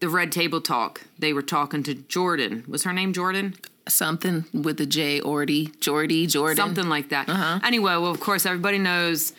the 0.01 0.09
Red 0.09 0.33
Table 0.33 0.61
Talk. 0.62 1.03
They 1.18 1.33
were 1.35 1.42
talking 1.42 1.83
to 1.83 1.94
Jordyn. 1.94 2.66
Was 2.66 2.85
her 2.85 2.92
name 2.94 3.12
Jordyn? 3.12 3.55
Something 3.88 4.44
with 4.55 4.79
the 4.79 4.87
J 4.87 5.20
Ordy, 5.20 5.79
Jordy, 5.81 6.27
Jordyn. 6.27 6.57
Something 6.57 6.88
like 6.88 7.11
that. 7.11 7.29
Uh-huh. 7.29 7.61
Anyway, 7.62 7.92
well, 7.92 8.07
of 8.07 8.20
course, 8.20 8.46
everybody 8.46 8.79
knows. 8.79 9.33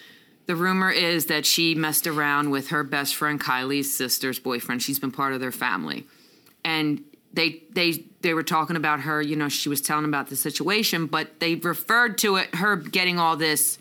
The 0.48 0.56
rumor 0.56 0.90
is 0.90 1.28
that 1.28 1.46
she 1.46 1.76
messed 1.76 2.08
around 2.08 2.50
with 2.50 2.70
her 2.70 2.84
best 2.84 3.16
friend 3.16 3.40
Kylie's 3.40 3.96
sister's 3.96 4.40
boyfriend. 4.40 4.82
She's 4.82 5.00
been 5.00 5.12
part 5.12 5.34
of 5.34 5.40
their 5.40 5.52
family, 5.52 6.08
and 6.66 7.04
they 7.34 7.64
they 7.72 8.06
they 8.22 8.34
were 8.34 8.44
talking 8.44 8.76
about 8.76 9.02
her. 9.02 9.22
You 9.22 9.36
know, 9.36 9.50
she 9.50 9.70
was 9.70 9.82
telling 9.82 10.06
about 10.06 10.30
the 10.30 10.36
situation, 10.36 11.06
but 11.06 11.40
they 11.40 11.56
referred 11.56 12.18
to 12.20 12.38
it 12.38 12.56
her 12.56 12.76
getting 12.76 13.20
all 13.20 13.38
this 13.38 13.78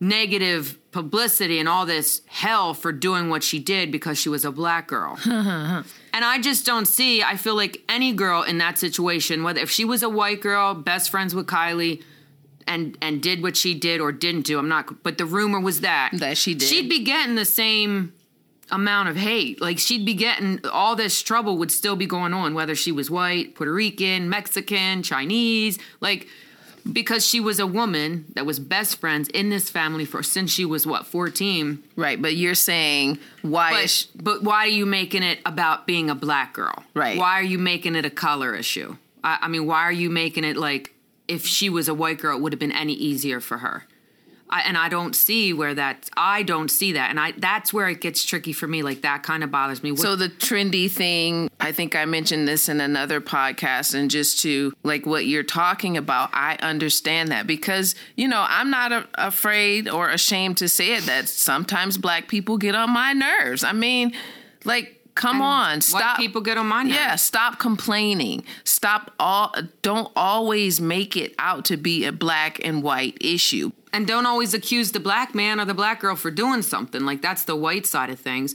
negative 0.00 0.78
publicity 0.92 1.58
and 1.58 1.68
all 1.68 1.84
this 1.84 2.22
hell 2.26 2.72
for 2.72 2.90
doing 2.90 3.28
what 3.28 3.44
she 3.44 3.58
did 3.58 3.92
because 3.92 4.18
she 4.18 4.30
was 4.30 4.44
a 4.44 4.50
black 4.50 4.88
girl. 4.88 5.18
and 5.26 5.84
I 6.12 6.40
just 6.40 6.64
don't 6.64 6.86
see, 6.86 7.22
I 7.22 7.36
feel 7.36 7.54
like 7.54 7.82
any 7.88 8.12
girl 8.12 8.42
in 8.42 8.58
that 8.58 8.78
situation, 8.78 9.42
whether 9.42 9.60
if 9.60 9.70
she 9.70 9.84
was 9.84 10.02
a 10.02 10.08
white 10.08 10.40
girl, 10.40 10.74
best 10.74 11.10
friends 11.10 11.34
with 11.34 11.46
Kylie, 11.46 12.02
and 12.70 12.96
and 13.02 13.20
did 13.20 13.42
what 13.42 13.56
she 13.56 13.74
did 13.74 14.00
or 14.00 14.12
didn't 14.12 14.46
do, 14.46 14.58
I'm 14.58 14.68
not 14.68 15.02
but 15.02 15.18
the 15.18 15.26
rumor 15.26 15.60
was 15.60 15.82
that 15.82 16.10
That 16.14 16.38
she 16.38 16.54
did. 16.54 16.68
She'd 16.68 16.88
be 16.88 17.02
getting 17.04 17.34
the 17.34 17.44
same 17.44 18.14
amount 18.70 19.08
of 19.08 19.16
hate. 19.16 19.60
Like 19.60 19.78
she'd 19.78 20.06
be 20.06 20.14
getting 20.14 20.60
all 20.72 20.94
this 20.96 21.20
trouble 21.22 21.58
would 21.58 21.72
still 21.72 21.96
be 21.96 22.06
going 22.06 22.32
on, 22.32 22.54
whether 22.54 22.74
she 22.74 22.92
was 22.92 23.10
white, 23.10 23.54
Puerto 23.56 23.72
Rican, 23.72 24.30
Mexican, 24.30 25.02
Chinese, 25.02 25.78
like 26.00 26.28
because 26.90 27.26
she 27.26 27.40
was 27.40 27.58
a 27.58 27.66
woman 27.66 28.24
that 28.34 28.46
was 28.46 28.58
best 28.58 28.98
friends 28.98 29.28
in 29.28 29.50
this 29.50 29.68
family 29.68 30.04
for 30.04 30.22
since 30.22 30.50
she 30.50 30.64
was 30.64 30.86
what 30.86 31.06
14 31.06 31.82
Right, 31.96 32.20
but 32.20 32.36
you're 32.36 32.54
saying 32.54 33.18
why 33.42 33.72
but, 33.72 34.06
but 34.24 34.42
why 34.42 34.64
are 34.64 34.68
you 34.68 34.86
making 34.86 35.22
it 35.22 35.40
about 35.44 35.86
being 35.86 36.08
a 36.08 36.14
black 36.14 36.54
girl 36.54 36.82
Right. 36.94 37.18
why 37.18 37.38
are 37.38 37.42
you 37.42 37.58
making 37.58 37.96
it 37.96 38.06
a 38.06 38.10
color 38.10 38.54
issue 38.54 38.96
I, 39.22 39.40
I 39.42 39.48
mean 39.48 39.66
why 39.66 39.80
are 39.82 39.92
you 39.92 40.08
making 40.08 40.44
it 40.44 40.56
like 40.56 40.94
if 41.30 41.46
she 41.46 41.68
was 41.70 41.88
a 41.88 41.94
white 41.94 42.18
girl 42.18 42.36
it 42.36 42.40
would 42.42 42.52
have 42.52 42.60
been 42.60 42.72
any 42.72 42.92
easier 42.94 43.40
for 43.40 43.58
her. 43.58 43.84
I, 44.52 44.62
and 44.62 44.76
I 44.76 44.88
don't 44.88 45.14
see 45.14 45.52
where 45.52 45.74
that 45.74 46.10
I 46.16 46.42
don't 46.42 46.72
see 46.72 46.90
that. 46.94 47.10
And 47.10 47.20
I 47.20 47.30
that's 47.38 47.72
where 47.72 47.88
it 47.88 48.00
gets 48.00 48.24
tricky 48.24 48.52
for 48.52 48.66
me. 48.66 48.82
Like 48.82 49.02
that 49.02 49.22
kind 49.22 49.44
of 49.44 49.52
bothers 49.52 49.80
me. 49.80 49.92
What- 49.92 50.00
So 50.00 50.16
the 50.16 50.28
trendy 50.28 50.90
thing, 50.90 51.48
I 51.60 51.70
think 51.70 51.94
I 51.94 52.04
mentioned 52.04 52.48
this 52.48 52.68
in 52.68 52.80
another 52.80 53.20
podcast, 53.20 53.94
and 53.94 54.10
just 54.10 54.40
to 54.42 54.72
like 54.82 55.06
what 55.06 55.24
you're 55.26 55.44
talking 55.44 55.96
about, 55.96 56.30
I 56.32 56.56
understand 56.62 57.30
that 57.30 57.46
because 57.46 57.94
you 58.16 58.26
know 58.26 58.44
I'm 58.48 58.70
not 58.70 58.90
a, 58.90 59.06
afraid 59.14 59.88
or 59.88 60.08
ashamed 60.10 60.56
to 60.56 60.68
say 60.68 60.94
it 60.94 61.04
that 61.06 61.28
sometimes 61.28 61.96
black 61.96 62.26
people 62.26 62.58
get 62.58 62.74
on 62.74 62.90
my 62.90 63.12
nerves. 63.12 63.62
I 63.62 63.72
mean, 63.72 64.12
like 64.64 64.99
Come 65.20 65.42
on, 65.42 65.80
stop. 65.80 66.16
People 66.16 66.40
get 66.40 66.56
on 66.56 66.66
my 66.66 66.82
nerves. 66.82 66.94
Yeah, 66.94 67.16
stop 67.16 67.58
complaining. 67.58 68.44
Stop 68.64 69.12
all. 69.20 69.54
Don't 69.82 70.10
always 70.16 70.80
make 70.80 71.16
it 71.16 71.34
out 71.38 71.64
to 71.66 71.76
be 71.76 72.04
a 72.06 72.12
black 72.12 72.58
and 72.64 72.82
white 72.82 73.16
issue. 73.20 73.72
and 73.92 74.06
don't 74.06 74.24
always 74.24 74.54
accuse 74.54 74.92
the 74.92 75.00
black 75.00 75.34
man 75.34 75.58
or 75.60 75.64
the 75.64 75.74
black 75.74 76.00
girl 76.00 76.14
for 76.16 76.30
doing 76.30 76.62
something 76.62 77.04
like 77.04 77.20
that's 77.20 77.44
the 77.44 77.56
white 77.56 77.84
side 77.86 78.08
of 78.08 78.20
things 78.20 78.54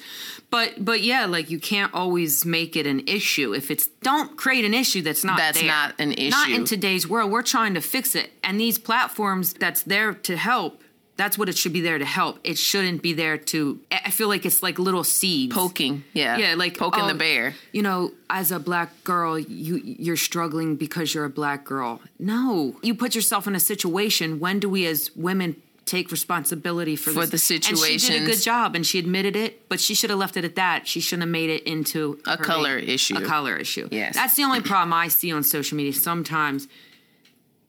but 0.50 0.70
but 0.80 1.02
yeah 1.02 1.26
like 1.26 1.50
you 1.50 1.60
can't 1.60 1.94
always 1.94 2.46
make 2.46 2.78
it 2.78 2.88
an 2.88 3.02
issue 3.06 3.54
if 3.54 3.70
it's 3.70 3.88
don't 4.02 4.38
create 4.38 4.64
an 4.64 4.74
issue 4.74 5.02
that's 5.02 5.26
not 5.26 5.38
That's 5.38 5.60
there. 5.60 5.68
not 5.68 5.94
an 6.00 6.14
issue. 6.14 6.30
not 6.30 6.50
in 6.50 6.64
today's 6.64 7.06
world 7.10 7.32
we're 7.32 7.42
trying 7.44 7.74
to 7.74 7.82
fix 7.82 8.16
it 8.16 8.30
and 8.46 8.58
these 8.58 8.78
platforms 8.80 9.52
that's 9.54 9.84
there 9.84 10.14
to 10.14 10.38
help 10.38 10.82
that's 11.18 11.38
what 11.38 11.48
it 11.48 11.58
should 11.58 11.72
be 11.74 11.82
there 11.82 11.98
to 11.98 12.06
help. 12.06 12.40
It 12.44 12.58
shouldn't 12.58 13.02
be 13.02 13.14
there 13.14 13.38
to 13.38 13.80
i 13.92 14.10
feel 14.10 14.28
like 14.28 14.46
it's 14.46 14.62
like 14.62 14.78
little 14.80 15.04
seeds. 15.04 15.54
Poking, 15.56 16.04
yeah, 16.14 16.38
yeah 16.38 16.56
like 16.56 16.78
poking 16.78 17.04
oh, 17.04 17.08
the 17.08 17.14
bear. 17.14 17.54
you 17.72 17.82
know 17.82 18.12
as 18.30 18.52
a 18.52 18.60
black 18.60 19.04
girl 19.04 19.38
you 19.40 19.78
you're 19.84 20.18
struggling 20.18 20.76
because 20.76 21.14
you're 21.14 21.26
a 21.26 21.30
black 21.30 21.64
girl. 21.64 22.02
No. 22.20 22.76
You 22.82 22.96
put 22.96 23.16
yourself 23.16 23.48
in 23.48 23.56
a 23.56 23.60
situation 23.60 24.40
when 24.40 24.60
do 24.60 24.70
we 24.70 24.86
as 24.86 25.12
women 25.16 25.56
take 25.86 26.10
responsibility 26.12 26.96
for, 26.96 27.12
For 27.12 27.28
the 27.28 27.62
and 27.68 27.78
she 27.78 27.98
did 28.00 28.24
a 28.24 28.26
good 28.26 28.42
job 28.42 28.76
and 28.76 28.84
she 28.84 28.98
admitted 28.98 29.36
it 29.36 29.70
but 29.70 29.80
she 29.80 29.94
should 29.94 30.10
have 30.10 30.18
left 30.20 30.36
it 30.36 30.44
at 30.44 30.56
that. 30.56 30.88
She 30.88 31.00
shouldn't 31.00 31.24
have 31.24 31.30
made 31.32 31.50
it 31.52 31.64
into 31.64 32.20
A 32.26 32.38
color 32.38 32.80
big- 32.80 32.90
issue. 32.90 33.16
a 33.18 33.22
color 33.22 33.56
issue. 33.56 33.88
Yes. 33.92 34.16
that's 34.16 34.36
the 34.36 34.44
only 34.44 34.62
problem 34.62 34.94
i 34.94 35.08
see 35.08 35.32
on 35.32 35.44
social 35.44 35.78
media 35.78 35.94
sometimes 35.94 36.68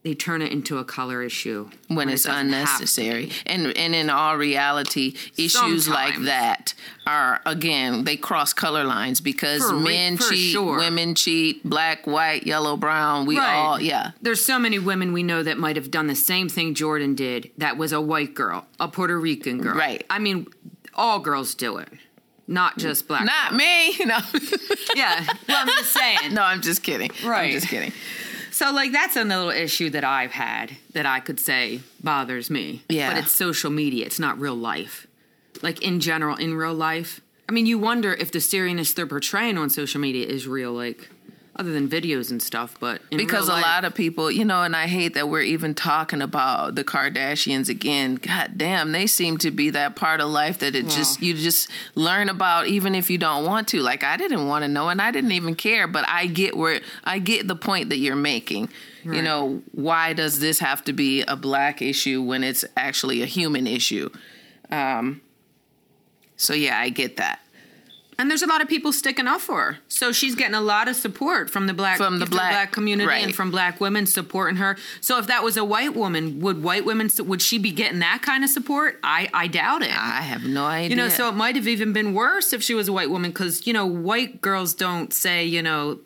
they 0.06 0.14
turn 0.14 0.40
it 0.40 0.52
into 0.52 0.78
a 0.78 0.84
color 0.84 1.20
issue 1.20 1.68
when 1.88 2.08
it 2.08 2.12
it's 2.12 2.22
doesn't 2.22 2.50
have 2.52 2.52
to 2.52 2.56
unnecessary. 2.58 3.32
And 3.44 3.76
and 3.76 3.92
in 3.92 4.08
all 4.08 4.36
reality, 4.36 5.16
issues 5.36 5.88
like 5.88 6.22
that 6.22 6.74
are 7.08 7.40
again 7.44 8.04
they 8.04 8.16
cross 8.16 8.52
color 8.52 8.84
lines 8.84 9.20
because 9.20 9.64
For 9.64 9.72
men 9.74 10.16
for 10.16 10.30
cheat, 10.32 10.52
sure. 10.52 10.78
women 10.78 11.16
cheat, 11.16 11.68
black, 11.68 12.06
white, 12.06 12.46
yellow, 12.46 12.76
brown. 12.76 13.26
We 13.26 13.36
Right. 13.36 13.56
all 13.56 13.80
yeah. 13.80 14.12
There's 14.22 14.44
so 14.46 14.60
many 14.60 14.78
women 14.78 15.12
we 15.12 15.24
know 15.24 15.42
that 15.42 15.58
might 15.58 15.74
have 15.74 15.90
done 15.90 16.06
the 16.06 16.14
same 16.14 16.48
thing 16.48 16.76
Jordyn 16.76 17.16
did. 17.16 17.50
That 17.58 17.76
was 17.76 17.90
a 17.90 18.00
white 18.00 18.32
girl, 18.32 18.64
a 18.78 18.86
Puerto 18.86 19.18
Rican 19.18 19.58
girl. 19.58 19.74
Right. 19.74 20.06
I 20.08 20.20
mean, 20.20 20.46
all 20.94 21.18
girls 21.18 21.56
do 21.56 21.78
it, 21.78 21.88
not 22.46 22.78
just 22.78 23.08
black. 23.08 23.24
Not 23.24 23.54
me. 23.56 23.96
No. 24.06 24.18
yeah. 24.94 25.26
Well, 25.48 25.58
I'm 25.62 25.66
just 25.66 25.92
saying. 25.92 26.18
no, 26.32 26.42
I'm 26.42 26.62
just 26.62 26.84
kidding. 26.84 27.10
Right. 27.24 27.46
I'm 27.46 27.50
just 27.50 27.66
kidding. 27.66 27.92
So, 28.56 28.72
like, 28.72 28.90
that's 28.90 29.16
another 29.16 29.52
issue 29.52 29.90
that 29.90 30.02
I've 30.02 30.30
had 30.30 30.78
that 30.94 31.04
I 31.04 31.20
could 31.20 31.38
say 31.38 31.80
bothers 32.02 32.48
me. 32.48 32.82
Yeah. 32.88 33.12
But 33.12 33.24
it's 33.24 33.32
social 33.32 33.70
media. 33.70 34.06
It's 34.06 34.18
not 34.18 34.40
real 34.40 34.54
life. 34.54 35.06
Like 35.60 35.82
in 35.82 36.00
general, 36.00 36.36
in 36.36 36.54
real 36.54 36.72
life. 36.72 37.20
I 37.50 37.52
mean, 37.52 37.66
you 37.66 37.78
wonder 37.78 38.14
if 38.14 38.32
the 38.32 38.40
seriousness 38.40 38.94
they're 38.94 39.06
portraying 39.06 39.58
on 39.58 39.68
social 39.68 40.00
media 40.00 40.26
is 40.26 40.48
real, 40.48 40.72
like 40.72 41.10
other 41.58 41.72
than 41.72 41.88
videos 41.88 42.30
and 42.30 42.42
stuff. 42.42 42.76
But 42.78 43.00
because 43.10 43.48
a 43.48 43.52
life- 43.52 43.62
lot 43.64 43.84
of 43.84 43.94
people, 43.94 44.30
you 44.30 44.44
know, 44.44 44.62
and 44.62 44.76
I 44.76 44.86
hate 44.86 45.14
that 45.14 45.28
we're 45.28 45.42
even 45.42 45.74
talking 45.74 46.20
about 46.22 46.74
the 46.74 46.84
Kardashians 46.84 47.68
again. 47.68 48.16
God 48.16 48.52
damn, 48.56 48.92
they 48.92 49.06
seem 49.06 49.38
to 49.38 49.50
be 49.50 49.70
that 49.70 49.96
part 49.96 50.20
of 50.20 50.28
life 50.30 50.58
that 50.58 50.74
it 50.74 50.88
just 50.88 51.22
you 51.22 51.34
just 51.34 51.70
learn 51.94 52.28
about 52.28 52.66
even 52.66 52.94
if 52.94 53.10
you 53.10 53.18
don't 53.18 53.44
want 53.44 53.68
to. 53.68 53.80
Like 53.80 54.04
I 54.04 54.16
didn't 54.16 54.46
want 54.46 54.64
to 54.64 54.68
know 54.68 54.88
and 54.88 55.00
I 55.00 55.10
didn't 55.10 55.32
even 55.32 55.54
care, 55.54 55.86
but 55.86 56.06
I 56.08 56.26
get 56.26 56.56
where 56.56 56.80
I 57.04 57.18
get 57.18 57.48
the 57.48 57.56
point 57.56 57.88
that 57.88 57.98
you're 57.98 58.16
making. 58.16 58.68
You 59.04 59.22
know, 59.22 59.62
why 59.70 60.14
does 60.14 60.40
this 60.40 60.58
have 60.58 60.82
to 60.84 60.92
be 60.92 61.22
a 61.22 61.36
black 61.36 61.80
issue 61.80 62.20
when 62.22 62.42
it's 62.42 62.64
actually 62.76 63.22
a 63.22 63.26
human 63.26 63.66
issue? 63.68 64.10
Um 64.70 65.20
so 66.36 66.52
yeah, 66.52 66.78
I 66.78 66.90
get 66.90 67.16
that. 67.16 67.40
And 68.18 68.31
there's 68.31 68.42
a 68.42 68.46
lot 68.46 68.62
of 68.62 68.68
people 68.68 68.92
sticking 68.92 69.26
up 69.26 69.40
for 69.42 69.61
her. 69.61 69.79
So 69.88 70.11
she's 70.11 70.35
getting 70.35 70.55
a 70.55 70.61
lot 70.61 70.88
of 70.88 70.96
support 70.96 71.50
from 71.50 71.66
the 71.66 71.74
black 71.74 71.98
From 71.98 72.18
the 72.18 72.26
black- 72.26 72.72
community 72.72 73.07
right. 73.09 73.22
and 73.24 73.35
from 73.35 73.50
black 73.50 73.79
women 73.81 74.07
supporting 74.07 74.57
her. 74.57 74.76
So 75.02 75.18
if 75.18 75.26
that 75.26 75.44
was 75.44 75.57
a 75.59 75.64
white 75.64 75.94
woman, 75.94 76.40
would 76.40 76.62
white 76.62 76.85
women 76.87 77.11
would 77.18 77.42
she 77.42 77.59
be 77.59 77.72
getting 77.72 77.98
that 77.98 78.22
kind 78.22 78.42
of 78.42 78.50
support? 78.50 78.98
I 79.02 79.29
I 79.35 79.46
doubt 79.48 79.83
it. 79.83 79.90
I 79.90 80.22
have 80.22 80.44
no 80.44 80.64
idea. 80.64 80.90
you 80.90 80.96
know, 80.96 81.09
so 81.11 81.29
it 81.29 81.33
might 81.35 81.57
have 81.57 81.68
even 81.68 81.92
been 81.92 82.14
worse 82.14 82.52
if 82.52 82.62
she 82.62 82.74
was 82.74 82.88
a 82.88 82.92
white 82.92 83.11
woman 83.11 83.31
because 83.33 83.66
you 83.66 83.72
know 83.72 83.85
white 83.87 84.40
girls 84.40 84.72
don't 84.74 85.12
say 85.12 85.44
you 85.44 85.62
know 85.62 85.98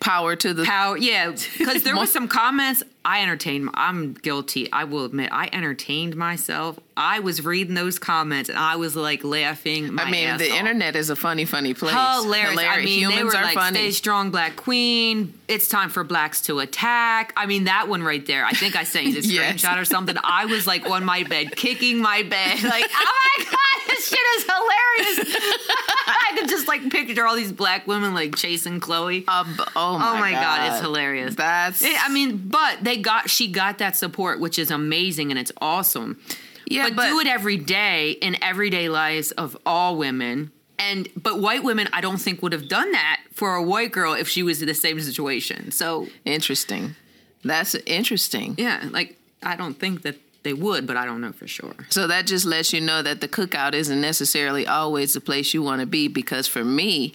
power 0.00 0.36
to 0.36 0.54
the 0.54 0.64
how 0.64 0.94
yeah 0.94 1.30
because 1.58 1.82
there 1.82 1.96
was 1.96 2.12
some 2.12 2.28
comments 2.28 2.82
I 3.04 3.22
entertained. 3.22 3.70
I'm 3.72 4.12
guilty. 4.12 4.70
I 4.70 4.84
will 4.84 5.06
admit 5.06 5.30
I 5.32 5.48
entertained 5.50 6.14
myself. 6.14 6.78
I 6.94 7.20
was 7.20 7.42
reading 7.42 7.72
those 7.72 7.98
comments 7.98 8.50
and 8.50 8.58
I 8.58 8.76
was 8.76 8.94
like 8.96 9.24
laughing. 9.24 9.94
My 9.94 10.02
I 10.02 10.10
mean, 10.10 10.36
the 10.36 10.50
off. 10.50 10.58
internet 10.58 10.94
is 10.94 11.08
a 11.08 11.16
funny, 11.16 11.46
funny 11.46 11.72
place. 11.72 11.94
Hilarious. 11.94 12.60
I 12.60 12.82
mean, 12.84 12.98
Humans 12.98 13.16
they 13.16 13.24
were 13.24 13.34
are 13.34 13.42
like, 13.44 13.54
funny. 13.54 13.78
"Stay 13.78 13.90
strong, 13.92 14.30
Black 14.30 14.56
Queen." 14.56 15.32
It's 15.46 15.68
time 15.68 15.88
for 15.88 16.04
blacks 16.04 16.42
to 16.42 16.58
attack. 16.58 17.32
I 17.34 17.46
mean, 17.46 17.64
that 17.64 17.88
one 17.88 18.02
right 18.02 18.26
there. 18.26 18.44
I 18.44 18.50
think 18.50 18.76
I 18.76 18.84
sent 18.84 19.06
you 19.06 19.22
the 19.22 19.26
Yes. 19.28 19.62
screenshot 19.62 19.80
or 19.80 19.86
something. 19.86 20.16
I 20.22 20.44
was 20.44 20.66
like 20.66 20.84
on 20.90 21.02
my 21.04 21.22
bed, 21.22 21.56
kicking 21.56 21.98
my 22.02 22.24
bed, 22.24 22.62
like, 22.62 22.90
"Oh 22.94 23.28
my 23.38 23.44
god, 23.44 23.86
this 23.86 24.06
shit 24.06 24.20
is 24.36 24.42
hilarious!" 24.44 25.36
I 26.06 26.32
could 26.38 26.48
just 26.50 26.68
like 26.68 26.90
picture 27.08 27.26
all 27.26 27.34
these 27.36 27.52
black 27.52 27.86
women 27.86 28.14
like 28.14 28.36
chasing 28.36 28.80
Khloé. 28.80 29.24
Uh, 29.26 29.44
b- 29.44 29.64
oh 29.74 29.98
my, 29.98 30.16
Oh 30.16 30.20
my 30.20 30.30
god, 30.32 30.70
it's 30.70 30.80
hilarious. 30.80 31.34
That's 31.34 31.82
Eh, 31.82 31.96
I 31.98 32.08
mean, 32.12 32.48
but 32.48 32.78
they 32.82 32.98
got 32.98 33.30
she 33.30 33.48
got 33.48 33.78
that 33.78 33.96
support, 33.96 34.40
which 34.40 34.58
is 34.58 34.70
amazing 34.70 35.30
and 35.30 35.38
it's 35.38 35.52
awesome. 35.60 36.20
yeah, 36.66 36.84
but, 36.84 36.96
but, 36.96 37.08
do 37.08 37.20
it 37.20 37.26
every 37.26 37.56
day 37.56 38.12
in 38.12 38.42
everyday 38.42 38.88
lives 38.88 39.32
of 39.32 39.56
all 39.66 39.96
women. 39.96 40.52
And 40.78 41.08
but 41.16 41.40
white 41.40 41.64
women, 41.64 41.88
I 41.92 42.00
don't 42.00 42.18
think 42.18 42.40
would 42.42 42.52
have 42.52 42.68
done 42.68 42.92
that 42.92 43.20
for 43.32 43.56
a 43.56 43.62
white 43.62 43.90
girl 43.90 44.12
if 44.14 44.28
she 44.28 44.42
was 44.44 44.62
in 44.62 44.68
the 44.68 44.74
same 44.74 45.00
situation. 45.00 45.72
So 45.72 46.06
interesting. 46.24 46.94
That's 47.44 47.74
interesting. 47.74 48.54
yeah, 48.58 48.88
like 48.90 49.16
I 49.42 49.56
don't 49.56 49.74
think 49.74 50.02
that 50.02 50.16
they 50.48 50.54
would, 50.54 50.86
but 50.86 50.96
I 50.96 51.04
don't 51.04 51.20
know 51.20 51.32
for 51.32 51.46
sure. 51.46 51.74
So 51.90 52.06
that 52.06 52.26
just 52.26 52.46
lets 52.46 52.72
you 52.72 52.80
know 52.80 53.02
that 53.02 53.20
the 53.20 53.28
cookout 53.28 53.74
isn't 53.74 54.00
necessarily 54.00 54.66
always 54.66 55.12
the 55.12 55.20
place 55.20 55.52
you 55.52 55.62
want 55.62 55.80
to 55.80 55.86
be. 55.86 56.08
Because 56.08 56.48
for 56.48 56.64
me, 56.64 57.14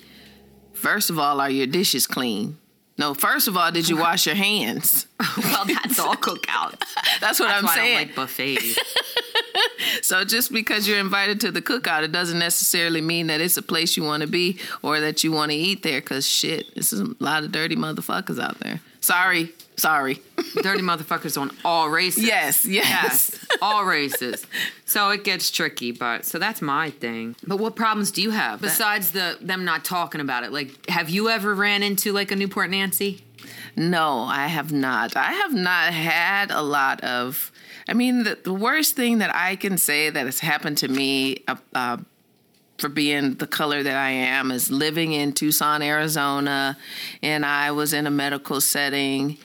first 0.74 1.10
of 1.10 1.18
all, 1.18 1.42
are 1.42 1.50
your 1.50 1.66
dishes 1.66 2.06
clean? 2.06 2.58
No, 2.96 3.16
first 3.16 3.48
of 3.48 3.58
all, 3.58 3.72
did 3.72 3.90
you 3.90 3.98
wash 3.98 4.28
your 4.28 4.36
hands? 4.36 5.08
well, 5.38 5.66
that's 5.66 6.00
all 6.00 6.16
cookout. 6.16 6.80
That's 7.20 7.40
what 7.40 7.48
That's 7.48 7.60
I'm 7.60 7.66
why 7.66 7.72
I 7.72 7.76
saying. 7.76 7.98
don't 7.98 8.08
like 8.08 8.16
buffets. 8.16 8.78
So 10.02 10.24
just 10.26 10.52
because 10.52 10.88
you're 10.88 11.00
invited 11.00 11.40
to 11.42 11.52
the 11.52 11.62
cookout, 11.62 12.04
it 12.04 12.12
doesn't 12.12 12.40
necessarily 12.40 13.02
mean 13.02 13.28
that 13.28 13.42
it's 13.42 13.58
a 13.58 13.62
place 13.62 13.96
you 13.96 14.04
want 14.04 14.22
to 14.22 14.28
be 14.28 14.60
or 14.82 15.00
that 15.00 15.24
you 15.24 15.32
want 15.32 15.52
to 15.52 15.58
eat 15.58 15.84
there. 15.84 16.02
Cause 16.02 16.28
shit, 16.28 16.74
this 16.76 16.92
is 16.92 17.00
a 17.02 17.16
lot 17.20 17.44
of 17.44 17.52
dirty 17.52 17.76
motherfuckers 17.76 18.42
out 18.42 18.60
there. 18.60 18.82
Sorry, 19.02 19.52
sorry. 19.84 20.22
Dirty 20.62 20.82
motherfuckers 20.82 21.40
on 21.40 21.52
all 21.66 21.90
races. 21.90 22.24
yes, 22.24 22.66
yes. 22.66 22.88
Yes, 22.90 23.46
all 23.62 23.84
races. 23.84 24.46
So 24.86 25.10
it 25.10 25.24
gets 25.26 25.52
tricky, 25.52 25.92
but 25.92 26.26
so 26.26 26.40
that's 26.40 26.62
my 26.62 26.90
thing. 26.90 27.36
But 27.46 27.58
what 27.58 27.76
problems 27.76 28.10
do 28.12 28.22
you 28.22 28.32
have 28.32 28.62
besides 28.62 29.12
the 29.12 29.38
them 29.42 29.66
not 29.66 29.84
talking 29.84 30.22
about 30.22 30.44
it? 30.44 30.54
Like, 30.54 30.90
have 30.90 31.10
you 31.10 31.30
ever 31.30 31.54
ran 31.54 31.84
into 31.84 32.14
like 32.14 32.32
a 32.32 32.36
Newport 32.36 32.70
Nancy? 32.70 33.24
No, 33.76 34.22
I 34.22 34.48
have 34.48 34.72
not. 34.72 35.18
I 35.18 35.34
have 35.34 35.54
not 35.54 35.92
had 35.94 36.50
a 36.52 36.62
lot 36.62 37.02
of. 37.02 37.52
I 37.88 37.94
mean, 37.94 38.24
the, 38.24 38.38
the 38.42 38.54
worst 38.54 38.96
thing 38.96 39.18
that 39.18 39.36
I 39.36 39.58
can 39.58 39.78
say 39.78 40.10
that 40.10 40.26
has 40.26 40.40
happened 40.40 40.78
to 40.78 40.88
me 40.88 41.44
uh, 41.48 41.56
uh, 41.76 41.98
for 42.78 42.88
being 42.88 43.34
the 43.36 43.48
color 43.48 43.84
that 43.84 43.98
I 43.98 44.12
am 44.12 44.52
is 44.52 44.72
living 44.72 45.12
in 45.12 45.34
Tucson, 45.34 45.82
Arizona, 45.82 46.78
and 47.22 47.46
I 47.46 47.72
was 47.72 47.92
in 47.92 48.08
a 48.08 48.12
medical 48.12 48.62
setting, 48.62 49.38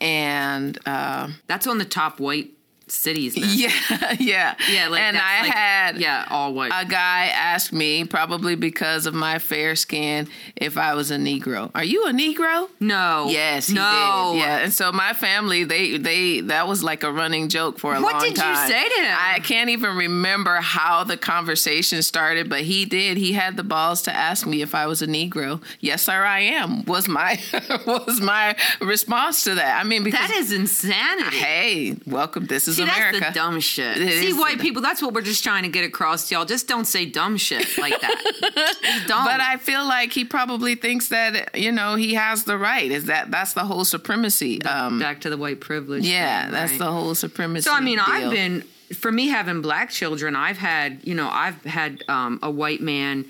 and 0.00 0.78
uh, 0.86 1.28
That's 1.46 1.66
on 1.66 1.78
the 1.78 1.84
top 1.84 2.20
white 2.20 2.50
cities. 2.88 3.34
Then. 3.36 3.44
yeah, 3.52 3.70
yeah, 4.18 4.54
yeah, 4.70 4.88
like 4.88 5.00
and 5.02 5.16
I 5.16 5.42
like- 5.42 5.52
had 5.52 5.98
yeah 5.98 6.26
all 6.30 6.54
white. 6.54 6.70
a 6.74 6.84
guy 6.86 7.26
asked 7.34 7.72
me, 7.72 8.04
probably 8.04 8.54
because 8.54 9.06
of 9.06 9.14
my 9.14 9.38
fair 9.38 9.74
skin, 9.76 10.28
if 10.54 10.76
I 10.78 10.94
was 10.94 11.10
a 11.10 11.16
Negro. 11.16 11.70
Are 11.74 11.84
you 11.84 12.04
a 12.06 12.12
Negro? 12.12 12.68
no, 12.80 13.26
Yes, 13.30 13.68
he 13.68 13.74
no, 13.74 14.30
did. 14.34 14.40
Yeah, 14.40 14.58
and 14.58 14.72
so 14.72 14.92
my 14.92 15.12
family, 15.12 15.64
they 15.64 15.96
they 15.98 16.40
that 16.42 16.68
was 16.68 16.82
like 16.84 17.02
a 17.02 17.10
running 17.12 17.48
joke 17.48 17.78
for 17.78 17.94
a 17.94 18.00
What 18.00 18.12
long 18.12 18.20
time. 18.20 18.30
What 18.30 18.36
did 18.36 18.44
you 18.44 18.56
say 18.68 18.88
to 18.88 19.02
him? 19.08 19.16
I 19.18 19.40
can't 19.40 19.70
even 19.70 19.96
remember 19.96 20.56
how 20.56 21.04
the 21.04 21.16
conversation 21.16 22.02
started, 22.02 22.48
but 22.48 22.60
he 22.62 22.84
did. 22.84 23.16
He 23.16 23.32
had 23.32 23.56
the 23.56 23.64
balls 23.64 24.02
to 24.02 24.12
ask 24.14 24.46
me 24.46 24.62
if 24.62 24.74
I 24.74 24.86
was 24.86 25.02
a 25.02 25.06
Negro. 25.06 25.62
Yes, 25.80 26.02
sir, 26.02 26.24
I 26.24 26.40
am. 26.40 26.84
Was 26.84 27.08
my 27.08 27.38
was 27.86 28.20
my 28.20 28.54
response 28.80 29.44
to 29.44 29.54
that? 29.56 29.80
I 29.80 29.84
mean, 29.84 30.04
because 30.04 30.28
That 30.28 30.36
is 30.36 30.52
insanity. 30.52 31.36
hey, 31.36 31.96
welcome. 32.06 32.46
This 32.46 32.68
is 32.68 32.75
See, 32.76 32.82
America. 32.84 33.20
that's 33.20 33.34
the 33.34 33.40
dumb 33.40 33.60
shit. 33.60 33.98
It 33.98 34.20
See, 34.20 34.32
white 34.32 34.60
people, 34.60 34.82
that's 34.82 35.02
what 35.02 35.12
we're 35.14 35.22
just 35.22 35.42
trying 35.42 35.64
to 35.64 35.68
get 35.68 35.84
across 35.84 36.28
to 36.28 36.34
y'all. 36.34 36.44
Just 36.44 36.68
don't 36.68 36.84
say 36.84 37.06
dumb 37.06 37.36
shit 37.36 37.76
like 37.78 38.00
that. 38.00 38.74
Dumb. 39.06 39.24
But 39.24 39.40
I 39.40 39.56
feel 39.56 39.84
like 39.86 40.12
he 40.12 40.24
probably 40.24 40.74
thinks 40.74 41.08
that 41.08 41.56
you 41.58 41.72
know 41.72 41.94
he 41.94 42.14
has 42.14 42.44
the 42.44 42.56
right. 42.58 42.90
Is 42.90 43.06
that 43.06 43.30
that's 43.30 43.52
the 43.52 43.64
whole 43.64 43.84
supremacy? 43.84 44.62
Um, 44.62 44.98
Back 44.98 45.20
to 45.22 45.30
the 45.30 45.36
white 45.36 45.60
privilege. 45.60 46.04
yeah, 46.04 46.44
thing, 46.44 46.52
that's 46.52 46.70
right? 46.72 46.78
the 46.78 46.92
whole 46.92 47.14
supremacy. 47.14 47.62
So 47.68 47.72
I 47.72 47.80
mean, 47.80 47.98
I've 47.98 48.30
been 48.30 48.62
for 48.94 49.10
me 49.10 49.28
having 49.28 49.62
black 49.62 49.90
children. 49.90 50.36
I've 50.36 50.58
had 50.58 51.00
you 51.04 51.14
know 51.14 51.28
I've 51.28 51.62
had 51.64 52.04
um, 52.08 52.38
a 52.42 52.50
white 52.50 52.80
man 52.80 53.26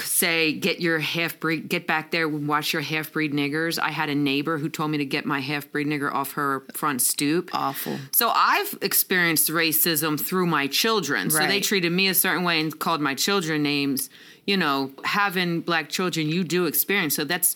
say 0.00 0.52
get 0.52 0.80
your 0.80 0.98
half 0.98 1.38
breed 1.40 1.68
get 1.68 1.86
back 1.86 2.10
there 2.10 2.26
and 2.26 2.48
watch 2.48 2.72
your 2.72 2.82
half 2.82 3.12
breed 3.12 3.32
niggers. 3.32 3.78
I 3.78 3.90
had 3.90 4.08
a 4.08 4.14
neighbor 4.14 4.58
who 4.58 4.68
told 4.68 4.90
me 4.90 4.98
to 4.98 5.04
get 5.04 5.24
my 5.24 5.40
half 5.40 5.70
breed 5.70 5.86
nigger 5.86 6.12
off 6.12 6.32
her 6.32 6.64
front 6.74 7.02
stoop. 7.02 7.50
Awful. 7.52 7.98
So 8.12 8.30
I've 8.30 8.76
experienced 8.82 9.48
racism 9.50 10.20
through 10.20 10.46
my 10.46 10.66
children. 10.66 11.30
So 11.30 11.46
they 11.46 11.60
treated 11.60 11.92
me 11.92 12.08
a 12.08 12.14
certain 12.14 12.44
way 12.44 12.60
and 12.60 12.76
called 12.78 13.00
my 13.00 13.14
children 13.14 13.62
names. 13.62 14.10
You 14.46 14.56
know, 14.56 14.92
having 15.04 15.60
black 15.60 15.88
children, 15.88 16.28
you 16.28 16.44
do 16.44 16.66
experience. 16.66 17.16
So 17.16 17.24
that's 17.24 17.54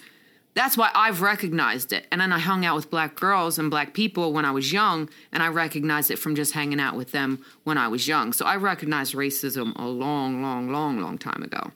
that's 0.55 0.77
why 0.77 0.90
I've 0.92 1.22
recognized 1.22 1.92
it. 1.92 2.07
And 2.11 2.20
then 2.20 2.33
I 2.33 2.40
hung 2.40 2.64
out 2.64 2.74
with 2.74 2.90
black 2.90 3.14
girls 3.14 3.61
and 3.61 3.70
black 3.70 3.94
people 3.94 4.33
when 4.33 4.44
I 4.44 4.51
was 4.51 4.72
young, 4.72 5.09
and 5.31 5.40
I 5.40 5.48
recognized 5.48 6.11
it 6.11 6.18
from 6.18 6.35
just 6.35 6.53
hanging 6.53 6.81
out 6.81 6.96
with 6.96 7.12
them 7.12 7.44
when 7.62 7.79
I 7.79 7.87
was 7.87 8.09
young. 8.09 8.33
So 8.33 8.44
I 8.44 8.57
recognized 8.57 9.14
racism 9.14 9.72
a 9.77 9.87
long, 9.87 10.42
long, 10.42 10.72
long, 10.72 11.01
long 11.01 11.16
time 11.16 11.44
ago. 11.44 11.70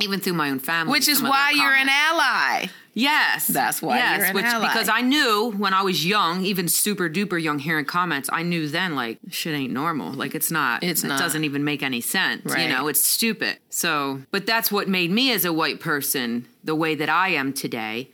Even 0.00 0.20
through 0.20 0.34
my 0.34 0.50
own 0.50 0.58
family. 0.58 0.92
Which 0.92 1.08
is 1.08 1.22
why 1.22 1.52
you're 1.52 1.74
an 1.74 1.88
ally. 1.88 2.68
Yes. 2.92 3.46
That's 3.46 3.82
why 3.82 3.98
yes, 3.98 4.18
you're 4.18 4.26
an 4.28 4.34
which, 4.34 4.44
ally. 4.44 4.68
Because 4.68 4.88
I 4.88 5.02
knew 5.02 5.52
when 5.56 5.74
I 5.74 5.82
was 5.82 6.06
young, 6.06 6.44
even 6.44 6.66
super 6.66 7.10
duper 7.10 7.42
young, 7.42 7.58
hearing 7.58 7.84
comments, 7.84 8.30
I 8.32 8.42
knew 8.42 8.68
then 8.68 8.94
like 8.94 9.18
shit 9.30 9.54
ain't 9.54 9.72
normal. 9.72 10.12
Like 10.12 10.34
it's 10.34 10.50
not. 10.50 10.82
It's 10.82 11.04
it 11.04 11.08
not. 11.08 11.18
doesn't 11.18 11.44
even 11.44 11.62
make 11.64 11.82
any 11.82 12.00
sense. 12.00 12.44
Right. 12.44 12.62
You 12.62 12.68
know, 12.74 12.88
it's 12.88 13.02
stupid. 13.02 13.58
So, 13.68 14.22
but 14.30 14.46
that's 14.46 14.72
what 14.72 14.88
made 14.88 15.10
me 15.10 15.32
as 15.32 15.44
a 15.44 15.52
white 15.52 15.80
person 15.80 16.46
the 16.64 16.74
way 16.74 16.94
that 16.94 17.10
I 17.10 17.28
am 17.28 17.52
today. 17.52 18.08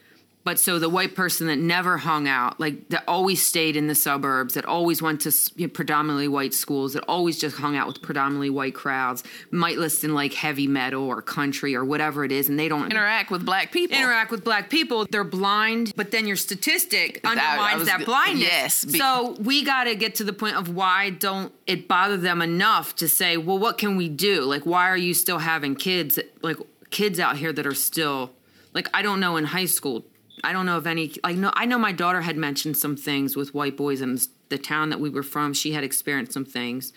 But 0.44 0.59
so 0.59 0.81
the 0.81 0.88
white 0.88 1.14
person 1.14 1.46
that 1.46 1.59
never 1.59 1.98
hung 1.98 2.26
out, 2.26 2.59
like 2.59 2.88
that 2.88 3.05
always 3.07 3.40
stayed 3.44 3.76
in 3.76 3.87
the 3.87 3.94
suburbs, 3.94 4.55
that 4.55 4.64
always 4.64 5.00
went 5.00 5.20
to 5.20 5.31
you 5.55 5.68
know, 5.68 5.70
predominantly 5.72 6.26
white 6.26 6.52
schools, 6.52 6.94
that 6.94 7.05
always 7.07 7.38
just 7.38 7.57
hung 7.57 7.76
out 7.76 7.87
with 7.87 8.02
predominantly 8.02 8.50
white 8.50 8.74
crowds, 8.74 9.22
might 9.52 9.78
listen 9.78 10.14
like 10.14 10.33
heavy 10.35 10.66
metal 10.66 11.05
or 11.05 11.22
country 11.22 11.76
or 11.76 11.85
whatever 11.85 12.24
it 12.24 12.33
is, 12.33 12.48
and 12.48 12.59
they 12.59 12.68
don't 12.68 12.90
Interact 12.90 13.31
with 13.31 13.46
black 13.46 13.70
people. 13.70 13.96
interact 13.96 14.33
with 14.33 14.42
black 14.42 14.68
people, 14.68 15.07
they're 15.11 15.22
blind, 15.22 15.92
but 15.94 16.11
then 16.11 16.26
your 16.26 16.35
statistic 16.37 17.20
undermines 17.24 17.78
was 17.78 17.88
that 17.88 18.05
blindness. 18.05 18.42
yes, 18.42 18.85
be- 18.85 18.98
so 18.98 19.37
we 19.40 19.64
got 19.64 19.85
to 19.85 19.94
get 19.94 20.16
to 20.16 20.24
the 20.24 20.33
point 20.33 20.57
of 20.57 20.74
why 20.74 21.11
don't 21.11 21.52
it 21.68 21.87
bother 21.87 22.16
them 22.16 22.42
enough 22.42 22.96
to 22.96 23.09
say, 23.09 23.37
well, 23.37 23.59
what 23.59 23.78
can 23.78 23.96
we 23.96 24.09
do? 24.09 24.42
Like, 24.42 24.66
why 24.66 24.88
are 24.88 24.96
you 24.96 25.14
still 25.14 25.38
having 25.38 25.76
kids, 25.76 26.18
like 26.42 26.57
kids 26.90 27.20
out 27.20 27.37
here 27.37 27.52
that 27.52 27.64
are 27.66 27.74
still, 27.74 28.33
like, 28.74 28.88
I 28.92 29.02
don't 29.02 29.20
know 29.20 29.37
in 29.37 29.44
high 29.44 29.66
school. 29.66 30.05
I 30.44 30.52
don't 30.52 30.66
know 30.66 30.78
if 30.78 30.86
any. 30.86 31.12
I 31.22 31.32
know. 31.32 31.50
I 31.54 31.66
know 31.66 31.78
my 31.78 31.92
daughter 31.92 32.22
had 32.22 32.36
mentioned 32.36 32.76
some 32.76 32.96
things 32.96 33.36
with 33.36 33.54
white 33.54 33.76
boys 33.76 34.00
in 34.00 34.18
the 34.48 34.58
town 34.58 34.90
that 34.90 35.00
we 35.00 35.10
were 35.10 35.22
from. 35.22 35.52
She 35.52 35.72
had 35.72 35.84
experienced 35.84 36.32
some 36.32 36.44
things, 36.44 36.92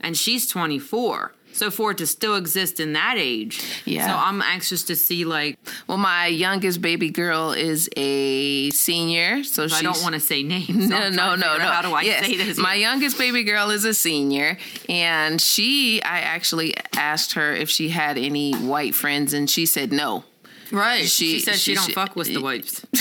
and 0.00 0.16
she's 0.16 0.46
24. 0.46 1.34
So 1.52 1.70
for 1.70 1.92
it 1.92 1.98
to 1.98 2.06
still 2.08 2.34
exist 2.34 2.80
in 2.80 2.94
that 2.94 3.14
age, 3.16 3.62
Yeah. 3.84 4.08
So 4.08 4.12
I'm 4.16 4.42
anxious 4.42 4.82
to 4.84 4.96
see 4.96 5.24
like 5.24 5.56
Well, 5.86 5.98
my 5.98 6.26
youngest 6.26 6.82
baby 6.82 7.10
girl 7.10 7.52
is 7.52 7.88
a 7.96 8.70
senior, 8.70 9.44
so. 9.44 9.68
I 9.72 9.80
don't 9.80 10.02
want 10.02 10.14
to 10.14 10.20
say 10.20 10.42
names. 10.42 10.88
No, 10.88 10.96
I'm 11.02 11.14
no, 11.14 11.36
no, 11.36 11.56
no. 11.56 11.64
How 11.64 11.82
do 11.82 11.94
I 11.94 12.02
yes. 12.02 12.26
say 12.26 12.36
this? 12.36 12.58
My 12.58 12.74
youngest 12.74 13.18
baby 13.18 13.44
girl 13.44 13.70
is 13.70 13.84
a 13.84 13.94
senior, 13.94 14.58
and 14.88 15.40
she, 15.40 16.02
I 16.02 16.20
actually 16.20 16.74
asked 16.96 17.34
her 17.34 17.52
if 17.52 17.70
she 17.70 17.88
had 17.88 18.18
any 18.18 18.54
white 18.54 18.96
friends, 18.96 19.32
and 19.32 19.48
she 19.48 19.64
said 19.64 19.92
no. 19.92 20.24
Right. 20.72 21.04
She, 21.08 21.08
she- 21.08 21.40
said 21.40 21.54
she, 21.54 21.70
she- 21.72 21.74
don't 21.74 21.86
she- 21.86 21.92
fuck 21.92 22.16
with 22.16 22.28
the 22.28 22.38
whites. 22.40 22.84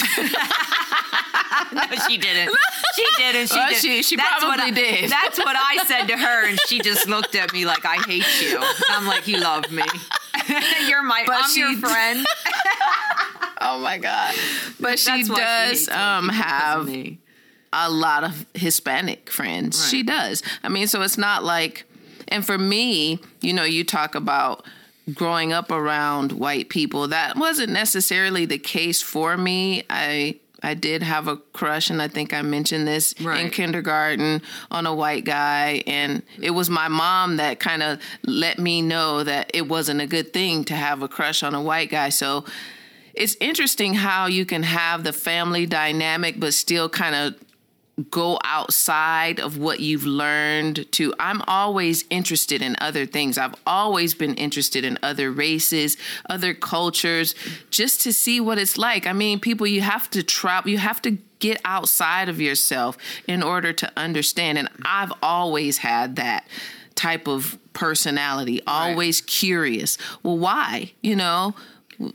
no, 1.74 1.82
she 2.08 2.18
didn't. 2.18 2.56
She 2.96 3.06
didn't. 3.18 3.48
She 3.50 3.56
Well, 3.58 3.70
did. 3.70 3.78
she- 3.78 4.04
she 4.04 4.16
what 4.16 4.40
probably 4.40 4.64
I, 4.66 4.72
did. 4.72 5.10
That's 5.10 5.38
what 5.40 5.56
I 5.58 5.84
said 5.86 6.08
to 6.08 6.18
her, 6.18 6.48
and 6.48 6.60
she 6.68 6.80
just 6.80 7.08
looked 7.08 7.36
at 7.36 7.54
me 7.54 7.66
like 7.66 7.86
I 7.86 7.96
hate 7.98 8.26
you. 8.42 8.58
And 8.58 8.66
I'm 8.90 9.08
like, 9.08 9.28
you 9.28 9.40
love 9.40 9.72
me. 9.72 9.84
You're 10.88 11.04
my. 11.04 11.24
But 11.26 11.38
I'm 11.44 11.58
your 11.58 11.78
friend. 11.78 12.26
Oh 13.66 13.80
my 13.80 13.98
god! 13.98 14.36
But 14.82 15.00
she 15.00 15.24
does 15.24 15.88
um, 15.88 16.28
white 16.28 16.34
people, 16.34 16.34
because 16.36 16.36
of 16.36 16.36
have 16.36 17.18
a 17.72 17.90
lot 17.90 18.26
of 18.26 18.46
Hispanic 18.54 19.30
friends. 19.30 19.80
Right. 19.80 19.90
She 19.90 20.04
does. 20.04 20.44
I 20.64 20.68
mean, 20.70 20.88
so 20.88 21.02
it's 21.02 21.18
not 21.18 21.46
like, 21.46 21.86
and 22.28 22.46
for 22.46 22.58
me, 22.58 23.20
you 23.40 23.54
know, 23.54 23.64
you 23.64 23.86
talk 23.86 24.16
about 24.16 24.66
growing 25.14 25.52
up 25.52 25.72
around 25.72 26.32
white 26.32 26.70
people. 26.70 27.08
That 27.08 27.36
wasn't 27.36 27.72
necessarily 27.72 28.46
the 28.46 28.58
case 28.58 29.02
for 29.02 29.36
me. 29.38 29.84
I 29.90 30.40
I 30.66 30.76
did 30.76 31.04
have 31.04 31.28
a 31.28 31.36
crush, 31.36 31.90
and 31.90 32.02
I 32.02 32.08
think 32.08 32.34
I 32.34 32.42
mentioned 32.42 32.88
this 32.88 33.12
in 33.14 33.50
kindergarten 33.50 34.42
on 34.72 34.86
a 34.86 34.96
white 34.96 35.26
guy, 35.26 35.84
and 35.86 36.24
it 36.42 36.52
was 36.52 36.70
my 36.70 36.88
mom 36.88 37.36
that 37.36 37.60
kind 37.60 37.84
of 37.84 38.00
let 38.24 38.60
me 38.60 38.82
know 38.82 39.24
that 39.24 39.52
it 39.54 39.68
wasn't 39.68 40.00
a 40.00 40.08
good 40.08 40.32
thing 40.32 40.64
to 40.66 40.74
have 40.74 41.02
a 41.02 41.10
crush 41.10 41.44
on 41.44 41.54
a 41.54 41.62
white 41.62 41.90
guy. 41.90 42.08
So 42.10 42.46
it's 43.14 43.36
interesting 43.42 43.94
how 43.94 44.28
you 44.28 44.46
can 44.46 44.64
have 44.64 45.04
the 45.04 45.12
family 45.12 45.66
dynamic, 45.66 46.40
but 46.40 46.54
still 46.54 46.88
kind 46.88 47.14
of 47.14 47.36
go 48.10 48.40
outside 48.44 49.40
of 49.40 49.58
what 49.58 49.80
you've 49.80 50.06
learned 50.06 50.92
to 50.94 51.14
I'm 51.20 51.44
always 51.48 52.06
interested 52.10 52.62
in 52.62 52.76
other 52.82 53.06
things. 53.06 53.38
I've 53.38 53.56
always 53.68 54.16
been 54.16 54.34
interested 54.34 54.84
in 54.84 54.98
other 55.04 55.32
races, 55.32 55.96
other 56.28 56.54
cultures 56.56 57.36
just 57.70 58.02
to 58.02 58.14
see 58.14 58.40
what 58.40 58.58
it's 58.58 58.78
like. 58.78 59.06
I 59.06 59.14
mean, 59.14 59.40
people 59.40 59.68
you 59.68 59.82
have 59.82 60.10
to 60.12 60.24
travel, 60.24 60.72
you 60.72 60.80
have 60.80 61.02
to 61.04 61.18
get 61.38 61.62
outside 61.66 62.30
of 62.30 62.42
yourself 62.42 62.98
in 63.28 63.44
order 63.44 63.74
to 63.74 63.92
understand 63.98 64.58
and 64.58 64.70
I've 64.86 65.12
always 65.22 65.80
had 65.80 66.16
that 66.16 66.48
type 66.96 67.28
of 67.28 67.58
personality, 67.74 68.62
always 68.66 69.22
curious. 69.22 69.98
Well, 70.22 70.38
why? 70.38 70.94
You 71.02 71.16
know, 71.16 71.56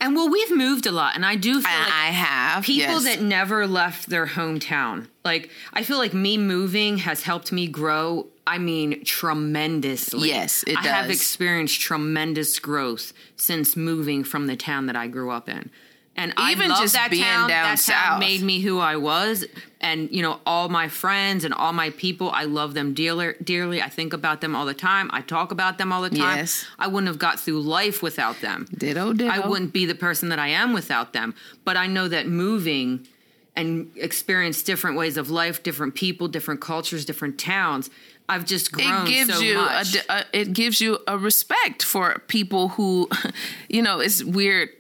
And 0.01 0.17
well, 0.17 0.29
we've 0.29 0.55
moved 0.55 0.87
a 0.87 0.93
lot, 0.93 1.15
and 1.15 1.25
I 1.25 1.37
do 1.37 1.55
feel 1.61 1.79
like 1.79 1.93
I 1.93 2.07
have 2.07 2.65
people 2.65 3.01
yes. 3.01 3.05
that 3.05 3.23
never 3.23 3.67
left 3.67 4.09
their 4.09 4.27
hometown. 4.27 5.09
Like 5.25 5.51
I 5.73 5.83
feel 5.83 5.99
like 5.99 6.15
me 6.15 6.39
moving 6.39 6.99
has 6.99 7.23
helped 7.23 7.53
me 7.53 7.67
grow. 7.67 8.27
I 8.47 8.59
mean, 8.59 9.05
tremendously. 9.05 10.29
Yes, 10.29 10.65
it 10.67 10.79
I 10.79 10.83
have 10.83 11.11
experienced 11.11 11.81
tremendous 11.81 12.59
growth 12.59 13.13
since 13.37 13.77
moving 13.77 14.25
from 14.25 14.47
the 14.47 14.57
town 14.57 14.87
that 14.87 14.97
I 14.97 15.07
grew 15.07 15.31
up 15.31 15.49
in. 15.49 15.71
And 16.19 16.35
Even 16.51 16.73
I 16.73 16.75
love 16.75 16.81
just 16.81 16.95
that 16.95 17.13
being 17.13 17.23
town. 17.23 17.49
down 17.49 17.63
that 17.77 17.77
town 17.77 17.77
south. 17.77 18.19
made 18.19 18.43
me 18.43 18.61
who 18.61 18.81
I 18.81 18.97
was, 18.97 19.45
and 19.81 20.11
you 20.11 20.21
know, 20.21 20.41
all 20.45 20.69
my 20.69 20.89
friends 20.89 21.45
and 21.45 21.55
all 21.55 21.73
my 21.73 21.91
people. 21.91 22.29
I 22.31 22.43
love 22.43 22.75
them 22.75 22.93
dearly. 22.93 23.35
Dearly, 23.43 23.81
I 23.81 23.89
think 23.89 24.13
about 24.13 24.41
them 24.41 24.57
all 24.57 24.67
the 24.67 24.75
time. 24.75 25.11
I 25.13 25.21
talk 25.21 25.53
about 25.53 25.79
them 25.79 25.93
all 25.93 26.03
the 26.03 26.11
time. 26.11 26.39
Yes. 26.39 26.67
I 26.77 26.89
wouldn't 26.89 27.07
have 27.07 27.21
got 27.21 27.39
through 27.39 27.61
life 27.61 28.03
without 28.03 28.41
them. 28.41 28.67
Ditto, 28.77 29.13
ditto. 29.13 29.31
I 29.31 29.47
wouldn't 29.47 29.73
be 29.73 29.87
the 29.87 29.95
person 29.95 30.29
that 30.31 30.41
I 30.41 30.49
am 30.49 30.73
without 30.73 31.13
them. 31.13 31.37
But 31.65 31.77
I 31.77 31.87
know 31.87 32.09
that 32.09 32.27
moving 32.27 33.07
and 33.55 33.89
experience 33.95 34.65
different 34.65 34.97
ways 34.97 35.17
of 35.17 35.31
life, 35.31 35.63
different 35.63 35.95
people, 35.95 36.27
different 36.27 36.61
cultures, 36.61 37.05
different 37.05 37.39
towns. 37.39 37.91
I've 38.29 38.45
just 38.45 38.73
grown 38.73 39.07
it 39.07 39.09
gives 39.09 39.35
so 39.35 39.41
you 39.41 39.55
much. 39.55 39.95
A, 39.95 40.13
a, 40.13 40.25
it 40.33 40.53
gives 40.53 40.81
you 40.81 40.99
a 41.07 41.17
respect 41.17 41.85
for 41.85 42.23
people 42.27 42.71
who 42.71 43.09
you 43.69 43.83
know 43.83 44.01
it's 44.01 44.23
weird 44.23 44.71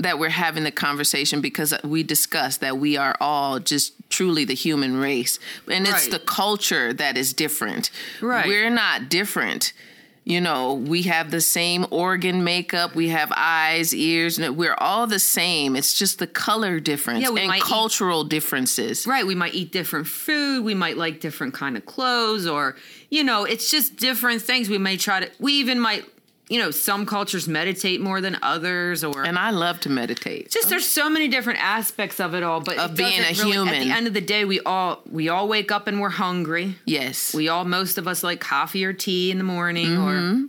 that 0.00 0.18
we're 0.18 0.28
having 0.28 0.64
the 0.64 0.70
conversation 0.70 1.40
because 1.40 1.74
we 1.82 2.02
discussed 2.02 2.60
that 2.60 2.78
we 2.78 2.96
are 2.96 3.16
all 3.20 3.58
just 3.58 3.94
truly 4.10 4.44
the 4.44 4.54
human 4.54 4.96
race. 5.00 5.38
And 5.70 5.86
it's 5.86 6.08
the 6.08 6.20
culture 6.20 6.92
that 6.92 7.16
is 7.16 7.32
different. 7.32 7.90
Right. 8.20 8.46
we're 8.46 8.70
not 8.70 9.08
different. 9.08 9.72
You 10.24 10.42
know 10.42 10.74
we 10.74 11.02
have 11.04 11.30
the 11.30 11.40
same 11.40 11.86
organ 11.90 12.44
makeup 12.44 12.94
we 12.94 13.08
have 13.08 13.32
eyes 13.34 13.94
ears 13.94 14.38
and 14.38 14.58
we're 14.58 14.74
all 14.76 15.06
the 15.06 15.18
same. 15.18 15.74
It's 15.74 15.98
just 15.98 16.18
the 16.18 16.26
color 16.26 16.80
difference 16.80 17.22
Yeah, 17.22 17.28
and 17.28 17.48
might 17.48 17.56
eat- 17.56 17.62
cultural 17.62 18.24
differences. 18.24 19.06
Right, 19.06 19.26
we 19.26 19.34
might 19.34 19.54
eat 19.54 19.72
different 19.72 20.06
food, 20.06 20.64
we 20.66 20.74
might 20.74 20.98
like 20.98 21.20
different 21.20 21.54
kind 21.54 21.78
of 21.78 21.86
clothes 21.86 22.46
or 22.46 22.76
you 23.08 23.24
know, 23.24 23.44
it's 23.44 23.70
just 23.70 23.96
different 23.96 24.42
things. 24.42 24.68
We 24.68 24.76
may 24.76 24.98
try 24.98 25.20
to 25.20 25.30
we 25.40 25.54
even 25.54 25.80
might 25.80 26.04
you 26.48 26.58
know, 26.58 26.70
some 26.70 27.04
cultures 27.06 27.46
meditate 27.46 28.00
more 28.00 28.20
than 28.20 28.36
others 28.42 29.04
or 29.04 29.24
and 29.24 29.38
i 29.38 29.50
love 29.50 29.80
to 29.80 29.88
meditate. 29.90 30.50
Just 30.50 30.68
there's 30.70 30.86
so 30.88 31.10
many 31.10 31.28
different 31.28 31.60
aspects 31.62 32.20
of 32.20 32.34
it 32.34 32.42
all 32.42 32.60
but 32.60 32.78
Of 32.78 32.96
being 32.96 33.20
a 33.20 33.32
really- 33.34 33.68
at 33.68 33.84
the 33.84 33.90
end 33.90 34.06
of 34.06 34.14
the 34.14 34.20
day 34.20 34.44
we 34.44 34.60
all 34.60 35.02
we 35.10 35.28
all 35.28 35.46
wake 35.48 35.70
up 35.70 35.86
and 35.86 36.00
we're 36.00 36.08
hungry. 36.10 36.76
Yes. 36.84 37.34
We 37.34 37.48
all, 37.48 37.64
most 37.64 37.98
of 37.98 38.08
us, 38.08 38.22
like 38.22 38.40
coffee 38.40 38.84
or 38.84 38.92
tea 38.92 39.30
in 39.30 39.38
the 39.38 39.44
morning, 39.44 39.86
Mm-hmm. 39.88 40.44
or 40.44 40.48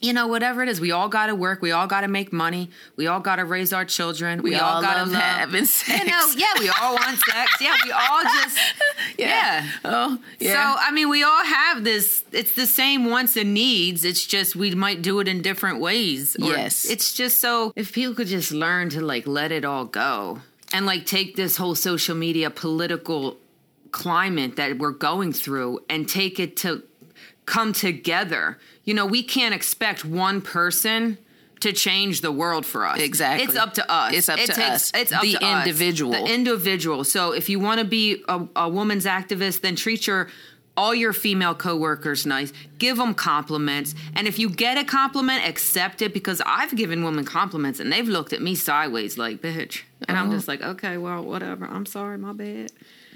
you 0.00 0.12
know, 0.12 0.28
whatever 0.28 0.62
it 0.62 0.68
is. 0.68 0.80
We 0.80 0.92
all 0.92 1.08
got 1.08 1.26
to 1.26 1.34
work. 1.34 1.60
We 1.60 1.72
all 1.72 1.86
got 1.86 2.02
to 2.02 2.08
make 2.08 2.32
money. 2.32 2.70
We 2.96 3.06
all 3.08 3.20
got 3.20 3.36
to 3.36 3.44
raise 3.44 3.72
our 3.72 3.84
children. 3.84 4.42
We, 4.42 4.50
We 4.50 4.56
all 4.56 4.76
all 4.76 4.82
got 4.82 5.04
to 5.04 5.10
love 5.10 5.20
having 5.22 5.64
sex. 5.64 6.00
You 6.04 6.10
know, 6.10 6.26
yeah, 6.36 6.52
we 6.58 6.68
all 6.68 6.94
want 6.94 7.18
sex. 7.18 7.52
Yeah, 7.60 7.76
we 7.84 7.90
all 7.90 8.22
just 8.22 8.58
yeah. 9.18 9.66
Oh, 9.84 10.18
yeah. 10.38 10.52
So 10.52 10.80
I 10.80 10.92
mean, 10.92 11.08
we 11.08 11.22
all 11.22 11.44
have 11.44 11.82
this. 11.84 12.22
It's 12.32 12.54
the 12.54 12.66
same 12.66 13.06
wants 13.06 13.36
and 13.36 13.52
needs. 13.54 14.04
It's 14.04 14.24
just 14.24 14.54
we 14.54 14.74
might 14.74 15.02
do 15.02 15.18
it 15.20 15.26
in 15.28 15.42
different 15.42 15.80
ways. 15.80 16.36
Or 16.40 16.50
Yes. 16.50 16.88
It's 16.88 17.12
just 17.12 17.40
so 17.40 17.72
if 17.74 17.92
people 17.92 18.14
could 18.14 18.28
just 18.28 18.52
learn 18.52 18.90
to 18.90 19.00
like 19.00 19.26
let 19.26 19.50
it 19.50 19.64
all 19.64 19.84
go 19.84 20.40
and 20.72 20.86
like 20.86 21.06
take 21.06 21.34
this 21.34 21.56
whole 21.56 21.74
social 21.74 22.14
media 22.14 22.50
political 22.50 23.36
climate 23.90 24.56
that 24.56 24.78
we're 24.78 24.90
going 24.90 25.32
through 25.32 25.80
and 25.88 26.08
take 26.08 26.38
it 26.38 26.56
to 26.58 26.82
come 27.46 27.72
together. 27.72 28.58
You 28.88 28.94
know, 28.94 29.04
we 29.04 29.22
can't 29.22 29.54
expect 29.54 30.02
one 30.02 30.40
person 30.40 31.18
to 31.60 31.74
change 31.74 32.22
the 32.22 32.32
world 32.32 32.64
for 32.64 32.86
us. 32.86 32.98
Exactly. 33.00 33.44
It's 33.44 33.54
up 33.54 33.74
to 33.74 33.90
us. 33.92 34.14
It's 34.14 34.28
up 34.30 34.38
it 34.38 34.46
to 34.46 34.52
takes, 34.54 34.68
us. 34.70 34.92
It's 34.94 35.12
up 35.12 35.20
The 35.20 35.32
to 35.34 35.44
us. 35.44 35.66
individual. 35.66 36.12
The 36.12 36.32
individual. 36.32 37.04
So 37.04 37.32
if 37.32 37.50
you 37.50 37.60
want 37.60 37.80
to 37.80 37.84
be 37.84 38.24
a, 38.28 38.46
a 38.56 38.68
woman's 38.68 39.04
activist, 39.04 39.60
then 39.60 39.76
treat 39.76 40.06
your 40.06 40.28
all 40.74 40.94
your 40.94 41.12
female 41.12 41.54
coworkers 41.54 42.24
nice. 42.24 42.50
Give 42.78 42.96
them 42.96 43.12
compliments. 43.12 43.94
And 44.14 44.26
if 44.26 44.38
you 44.38 44.48
get 44.48 44.78
a 44.78 44.84
compliment, 44.84 45.46
accept 45.46 46.00
it 46.00 46.14
because 46.14 46.40
I've 46.46 46.74
given 46.74 47.04
women 47.04 47.26
compliments 47.26 47.80
and 47.80 47.92
they've 47.92 48.08
looked 48.08 48.32
at 48.32 48.40
me 48.40 48.54
sideways 48.54 49.18
like, 49.18 49.42
bitch. 49.42 49.82
And 50.08 50.16
I'm 50.16 50.30
Oh. 50.30 50.32
just 50.32 50.48
like, 50.48 50.62
okay, 50.62 50.96
well, 50.96 51.22
whatever. 51.24 51.66
I'm 51.66 51.84
sorry, 51.84 52.16
my 52.16 52.32
bad. 52.32 52.70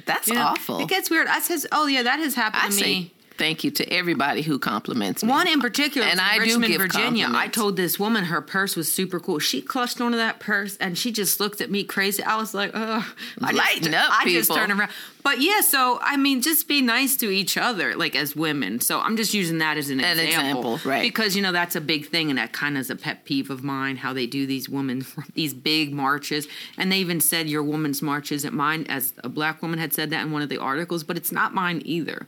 That's 0.05 0.29
You 0.29 0.35
know, 0.35 0.49
awful. 0.49 0.81
It 0.81 0.89
gets 0.89 1.09
weird. 1.09 1.29
I 1.29 1.39
says, 1.41 1.67
oh 1.73 1.87
yeah, 1.87 2.03
that 2.03 2.19
has 2.19 2.35
happened 2.35 2.63
I 2.65 2.69
to 2.77 2.85
me. 2.85 3.15
Thank 3.43 3.65
you 3.65 3.73
to 3.73 3.93
everybody 3.93 4.43
who 4.43 4.57
compliments 4.57 5.25
me. 5.25 5.29
One 5.29 5.49
in 5.49 5.61
particular, 5.61 6.07
And 6.07 6.21
I 6.21 6.39
do 6.45 6.61
give 6.61 6.81
Virginia. 6.81 7.27
I 7.29 7.49
told 7.49 7.77
this 7.77 7.99
woman 7.99 8.25
her 8.25 8.41
purse 8.41 8.77
was 8.77 8.93
super 8.93 9.19
cool. 9.19 9.41
She 9.41 9.61
clutched 9.61 10.01
onto 10.01 10.17
that 10.17 10.39
purse 10.39 10.77
and 10.77 10.97
she 10.97 11.11
just 11.11 11.41
looked 11.41 11.61
at 11.61 11.69
me 11.69 11.83
crazy. 11.83 12.23
I 12.23 12.37
was 12.37 12.55
like. 12.55 12.73
I 12.75 13.05
Lighten 13.41 13.91
just, 13.91 13.95
up, 13.97 14.11
I 14.13 14.31
just 14.31 14.49
people. 14.49 14.57
turned 14.57 14.79
around. 14.79 14.91
But 15.25 15.41
yeah, 15.41 15.61
so 15.61 15.99
I 16.01 16.17
mean, 16.17 16.41
just 16.41 16.69
be 16.69 16.83
nice 16.83 17.17
to 17.17 17.31
each 17.31 17.57
other, 17.57 17.97
like 17.97 18.15
as 18.15 18.37
women. 18.37 18.81
So 18.81 19.01
I'm 19.01 19.17
just 19.17 19.35
using 19.35 19.59
that 19.59 19.77
as 19.77 19.91
an, 19.91 19.99
An 20.01 20.19
example, 20.19 20.75
example, 20.75 20.91
right. 20.91 21.03
Because 21.03 21.35
you 21.35 21.43
know 21.43 21.53
that's 21.53 21.75
a 21.75 21.81
big 21.81 22.07
thing, 22.07 22.31
and 22.31 22.39
that 22.39 22.53
kind 22.53 22.77
of 22.77 22.83
is 22.83 22.91
a 22.91 22.97
pet 22.97 23.25
peeve 23.25 23.51
of 23.51 23.65
mine. 23.65 23.97
How 23.97 24.13
they 24.13 24.27
do 24.27 24.47
these 24.47 24.69
women, 24.69 25.05
these 25.35 25.55
big 25.55 25.93
marches, 25.93 26.47
and 26.77 26.91
they 26.91 26.99
even 26.99 27.21
said 27.21 27.49
your 27.49 27.63
woman's 27.63 28.03
march 28.03 28.31
isn't 28.33 28.55
mine, 28.55 28.87
as 28.89 29.15
a 29.19 29.29
black 29.29 29.63
woman 29.63 29.79
had 29.79 29.93
said 29.93 30.11
that 30.11 30.23
in 30.23 30.33
one 30.33 30.43
of 30.43 30.49
the 30.49 30.59
articles, 30.59 31.05
but 31.05 31.17
it's 31.17 31.33
not 31.33 31.55
mine 31.55 31.83
either 31.85 32.27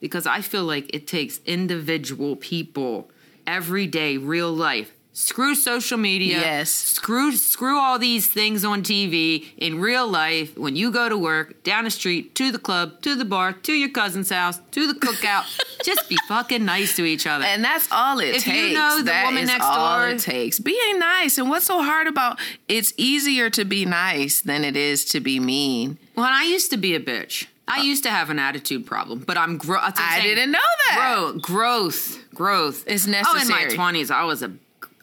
because 0.00 0.26
I 0.26 0.40
feel 0.40 0.64
like 0.64 0.94
it 0.94 1.06
takes 1.06 1.40
individual 1.46 2.36
people 2.36 3.10
every 3.46 3.86
day, 3.86 4.16
real 4.16 4.52
life. 4.52 4.92
Screw 5.12 5.56
social 5.56 5.98
media. 5.98 6.38
Yes. 6.40 6.70
Screw 6.70 7.32
screw 7.32 7.76
all 7.78 7.98
these 7.98 8.28
things 8.28 8.64
on 8.64 8.82
TV 8.82 9.48
in 9.58 9.80
real 9.80 10.06
life. 10.08 10.56
When 10.56 10.76
you 10.76 10.92
go 10.92 11.08
to 11.08 11.18
work, 11.18 11.62
down 11.64 11.82
the 11.84 11.90
street, 11.90 12.34
to 12.36 12.52
the 12.52 12.60
club, 12.60 13.02
to 13.02 13.16
the 13.16 13.24
bar, 13.24 13.52
to 13.52 13.72
your 13.72 13.88
cousin's 13.90 14.30
house, 14.30 14.60
to 14.70 14.86
the 14.86 14.94
cookout, 14.94 15.44
just 15.84 16.08
be 16.08 16.16
fucking 16.28 16.64
nice 16.64 16.94
to 16.96 17.04
each 17.04 17.26
other. 17.26 17.44
And 17.44 17.62
that's 17.62 17.88
all 17.90 18.20
it 18.20 18.36
If 18.36 18.46
you 18.46 18.52
takes. 18.52 18.74
know 18.74 18.98
the 18.98 19.02
That 19.02 19.24
woman 19.26 19.42
is 19.42 19.48
next 19.48 19.64
all 19.66 19.98
door- 19.98 20.08
it 20.10 20.20
takes. 20.20 20.60
Being 20.60 21.00
nice. 21.00 21.38
And 21.38 21.50
what's 21.50 21.66
so 21.66 21.82
hard 21.82 22.06
about 22.06 22.38
it's 22.68 22.94
easier 22.96 23.50
to 23.50 23.64
be 23.64 23.84
nice 23.84 24.40
than 24.40 24.64
it 24.64 24.76
is 24.76 25.04
to 25.06 25.20
be 25.20 25.40
mean. 25.40 25.98
well, 26.14 26.30
I 26.30 26.44
used 26.44 26.70
to 26.70 26.76
be 26.76 26.94
a 26.94 27.00
bitch. 27.00 27.46
I 27.70 27.80
uh, 27.80 27.82
used 27.82 28.02
to 28.04 28.10
have 28.10 28.30
an 28.30 28.38
attitude 28.38 28.86
problem, 28.86 29.20
but 29.20 29.36
I'm 29.36 29.56
gro- 29.56 29.80
that's 29.80 29.98
what 30.00 30.06
I'm 30.08 30.18
I 30.18 30.22
saying. 30.22 30.34
didn't 30.36 30.52
know 30.52 30.58
that. 30.88 30.96
Grow, 30.96 31.38
growth, 31.40 32.18
growth 32.34 32.86
necessary. 33.06 33.24
Oh, 33.26 33.40
in 33.42 33.48
my 33.68 33.74
twenties, 33.74 34.10
I 34.10 34.24
was 34.24 34.42
a, 34.42 34.52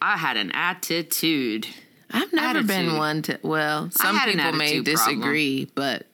I 0.02 0.18
had 0.18 0.38
an 0.38 0.52
attitude. 0.52 1.68
I've 2.12 2.32
never 2.32 2.64
been 2.64 2.96
one 2.98 3.22
to 3.24 3.40
well, 3.44 3.90
some 3.92 4.18
people 4.20 4.36
may 4.54 4.78
attitude 4.78 4.86
problem. 4.96 5.16
disagree, 5.20 5.66
but 5.76 6.06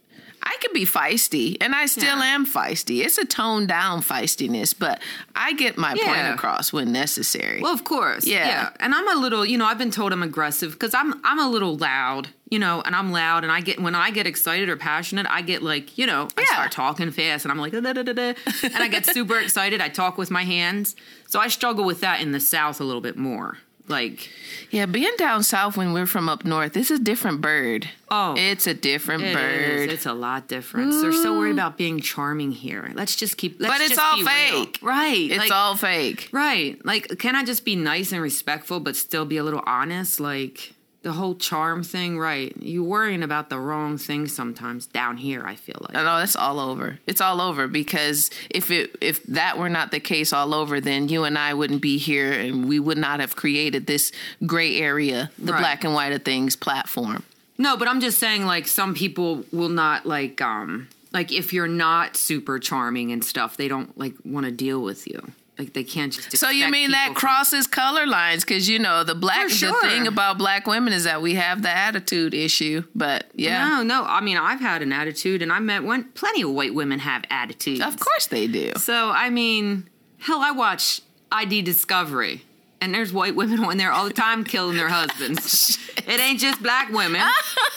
I 0.42 0.58
can 0.60 0.74
be 0.74 0.86
feisty 0.86 1.56
and 1.62 1.74
I 1.76 1.86
still 1.86 2.18
Yeah. 2.18 2.36
am 2.36 2.46
feisty. 2.46 3.06
It's 3.06 3.18
a 3.18 3.26
toned 3.26 3.68
down 3.70 4.02
feistiness, 4.02 4.74
but 4.78 5.02
I 5.36 5.54
get 5.54 5.78
my 5.78 5.96
point 5.96 6.28
across 6.34 6.74
when 6.74 6.92
necessary. 6.92 7.62
Well, 7.62 7.74
of 7.74 7.84
course, 7.84 8.26
yeah. 8.26 8.48
Yeah. 8.48 8.70
And 8.80 8.94
I'm 8.94 9.08
a 9.18 9.22
little, 9.22 9.46
you 9.46 9.58
know, 9.58 9.66
I've 9.66 9.78
been 9.78 9.92
told 9.92 10.12
I'm 10.12 10.24
aggressive 10.24 10.74
because 10.74 10.94
I'm, 10.94 11.22
I'm 11.24 11.40
a 11.40 11.48
little 11.48 11.78
loud, 11.78 12.30
you 12.54 12.60
know, 12.60 12.84
and 12.86 12.96
I'm 12.96 13.12
loud, 13.12 13.42
and 13.42 13.52
I 13.52 13.62
get 13.62 13.82
when 13.82 13.96
I 13.96 14.12
get 14.12 14.28
excited 14.28 14.70
or 14.70 14.78
passionate, 14.78 15.26
I 15.28 15.42
get 15.42 15.64
like, 15.64 15.98
you 15.98 16.06
know, 16.06 16.28
I 16.38 16.42
Yeah. 16.42 16.54
start 16.54 16.72
talking 16.72 17.10
fast, 17.10 17.46
and 17.46 17.52
I'm 17.52 17.58
like, 17.58 17.72
da, 17.72 17.82
da, 17.82 17.94
da, 17.94 18.14
da, 18.14 18.34
and 18.62 18.76
I 18.76 18.88
get 18.90 19.08
super 19.08 19.40
excited. 19.40 19.82
I 19.82 19.90
talk 19.90 20.20
with 20.20 20.30
my 20.30 20.44
hands, 20.44 20.96
so 21.28 21.40
I 21.40 21.48
struggle 21.48 21.84
with 21.84 22.02
that 22.02 22.22
in 22.22 22.32
the 22.32 22.40
South 22.40 22.80
a 22.80 22.84
little 22.84 23.02
bit 23.02 23.18
more. 23.18 23.58
Like, 23.88 24.30
yeah, 24.70 24.86
being 24.86 25.12
down 25.18 25.44
south 25.44 25.76
when 25.76 25.92
we're 25.92 26.06
from 26.06 26.30
up 26.30 26.46
north, 26.46 26.78
it's 26.78 26.90
a 26.90 26.98
different 27.00 27.42
bird. 27.42 27.90
Oh. 28.10 28.36
it's 28.38 28.66
a 28.66 28.74
different 28.74 29.24
it 29.24 29.34
bird. 29.34 29.90
is. 29.90 29.94
It's 29.94 30.06
a 30.06 30.14
lot 30.14 30.48
different. 30.48 30.92
They're 31.02 31.12
so 31.12 31.38
worried 31.38 31.50
mm. 31.50 31.56
about 31.56 31.78
being 31.78 32.00
charming 32.00 32.52
here. 32.52 32.92
Let's 32.94 33.16
just 33.16 33.36
keep. 33.36 33.60
Let's 33.60 33.74
but 33.74 33.82
it's 33.82 33.98
all 33.98 34.16
be 34.16 34.24
real. 34.24 34.66
fake, 34.66 34.80
right? 34.82 35.30
It's 35.32 35.38
like, 35.38 35.52
all 35.52 35.76
fake. 35.76 36.30
Right. 36.32 36.80
Like, 36.86 37.18
can 37.18 37.36
I 37.36 37.44
just 37.44 37.66
be 37.66 37.76
nice 37.76 38.12
and 38.14 38.22
respectful, 38.22 38.80
but 38.80 38.96
still 38.96 39.26
be 39.26 39.38
a 39.38 39.44
little 39.44 39.64
honest? 39.66 40.20
Like, 40.20 40.73
the 41.04 41.12
whole 41.14 41.36
charm 41.36 41.84
thing, 41.84 42.18
right? 42.18 42.56
You 42.60 42.84
worrying 42.84 43.24
about 43.24 43.50
the 43.50 43.60
wrong 43.60 43.98
thing 43.98 44.28
sometimes 44.28 44.86
down 44.88 45.18
here, 45.18 45.46
I 45.46 45.56
feel 45.56 45.76
like. 45.82 45.94
No, 45.94 46.18
it's 46.18 46.36
all 46.36 46.60
over. 46.60 46.98
It's 47.06 47.22
all 47.22 47.40
over 47.42 47.68
because 47.68 48.32
if 48.50 48.72
it 48.72 48.96
if 49.02 49.22
that 49.24 49.58
were 49.58 49.70
not 49.70 49.92
the 49.92 50.00
case 50.00 50.34
all 50.34 50.54
over, 50.54 50.80
then 50.82 51.10
you 51.10 51.26
and 51.26 51.38
I 51.38 51.54
wouldn't 51.54 51.82
be 51.82 51.98
here, 51.98 52.32
and 52.32 52.68
we 52.68 52.80
would 52.80 52.98
not 52.98 53.20
have 53.20 53.36
created 53.36 53.86
this 53.86 54.12
gray 54.46 54.78
area, 54.78 55.30
the 55.38 55.52
Right. 55.54 55.60
black 55.60 55.84
and 55.84 55.94
white 55.94 56.14
of 56.14 56.24
things 56.24 56.56
platform. 56.56 57.24
No, 57.58 57.78
but 57.78 57.88
I'm 57.88 58.00
just 58.02 58.18
saying, 58.18 58.46
like, 58.46 58.68
some 58.68 58.96
people 58.96 59.46
will 59.52 59.70
not, 59.70 60.08
like, 60.08 60.42
um, 60.42 60.88
like, 61.12 61.32
if 61.32 61.54
you're 61.54 61.68
not 61.68 62.18
super 62.18 62.58
charming 62.58 63.12
and 63.12 63.24
stuff, 63.24 63.58
they 63.58 63.68
don't, 63.68 63.96
like, 63.98 64.16
want 64.26 64.46
to 64.48 64.52
deal 64.52 64.82
with 64.82 65.06
you. 65.08 65.22
Like, 65.58 65.74
they 65.74 65.84
can't 65.84 66.12
just. 66.12 66.36
So 66.36 66.50
you 66.50 66.70
mean 66.70 66.92
that 66.92 67.14
crosses 67.14 67.68
color 67.68 68.08
lines? 68.08 68.44
Because 68.44 68.68
you 68.68 68.80
know 68.80 69.04
the 69.04 69.14
black 69.14 69.50
sure. 69.50 69.72
the 69.72 69.88
thing 69.88 70.08
about 70.08 70.40
black 70.40 70.66
women 70.66 70.94
is 70.94 71.04
that 71.04 71.22
we 71.22 71.36
have 71.36 71.62
the 71.62 71.70
attitude 71.70 72.34
issue. 72.34 72.84
But 72.96 73.26
yeah, 73.36 73.68
No, 73.68 73.84
no. 73.84 74.04
I 74.04 74.22
mean, 74.22 74.38
I've 74.38 74.60
had 74.60 74.82
an 74.82 74.92
attitude, 74.92 75.44
and 75.44 75.52
I 75.52 75.60
met 75.60 75.84
one. 75.84 76.06
Plenty 76.16 76.42
of 76.42 76.52
white 76.52 76.74
women 76.74 77.00
have 77.00 77.24
attitudes. 77.30 77.82
of 77.82 78.00
course 78.00 78.26
they 78.28 78.48
do. 78.48 78.72
So 78.78 79.12
I 79.12 79.30
mean, 79.30 79.90
hell, 80.20 80.40
I 80.42 80.52
watch 80.52 81.02
ID 81.32 81.62
Discovery, 81.62 82.44
and 82.82 82.92
there's 82.94 83.14
white 83.14 83.36
women 83.36 83.64
on 83.64 83.78
there 83.78 83.92
all 83.92 84.06
the 84.06 84.14
time 84.14 84.44
killing 84.44 84.76
their 84.76 84.90
husbands. 84.90 85.78
it 85.98 86.20
ain't 86.20 86.40
just 86.40 86.64
black 86.64 86.90
women 86.90 87.22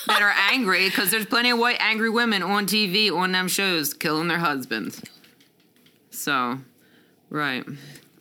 that 0.07 0.23
are 0.23 0.35
angry 0.51 0.89
because 0.89 1.11
there's 1.11 1.27
plenty 1.27 1.51
of 1.51 1.59
white 1.59 1.77
angry 1.81 2.09
women 2.09 2.43
on 2.43 2.67
TV 2.67 3.15
on 3.15 3.33
them 3.33 3.49
shows 3.49 3.93
killing 3.93 4.29
their 4.29 4.39
husbands. 4.39 5.03
So, 6.11 6.59
right. 7.31 7.65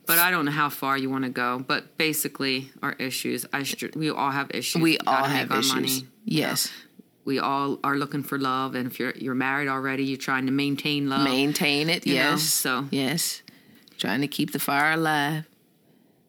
But 0.06 0.18
I 0.18 0.30
don't 0.30 0.44
know 0.44 0.52
how 0.52 0.68
far 0.68 0.96
you 0.96 1.10
want 1.10 1.24
to 1.24 1.30
go. 1.30 1.58
But 1.66 1.96
basically, 1.98 2.70
our 2.80 2.92
issues. 2.92 3.44
I 3.52 3.64
str- 3.64 3.86
we 3.96 4.08
all 4.10 4.30
have 4.30 4.50
issues. 4.54 4.80
We 4.80 4.98
all 4.98 5.24
have 5.24 5.50
our 5.50 5.58
issues. 5.58 5.74
money. 5.74 6.06
Yes, 6.24 6.70
We 7.24 7.40
all 7.40 7.78
are 7.82 7.96
looking 7.96 8.22
for 8.22 8.38
love, 8.38 8.76
and 8.76 8.86
if 8.86 9.00
you're 9.00 9.14
you're 9.16 9.34
married 9.34 9.66
already, 9.68 10.04
you're 10.04 10.16
trying 10.16 10.46
to 10.46 10.52
maintain 10.52 11.08
love. 11.08 11.24
maintain 11.24 11.90
it. 11.90 12.06
you 12.06 12.14
know, 12.14 12.30
yes, 12.30 12.42
so- 12.42 12.86
yes, 12.92 13.42
trying 13.98 14.20
to 14.20 14.28
keep 14.28 14.52
the 14.52 14.60
fire 14.60 14.92
alive. 14.92 15.44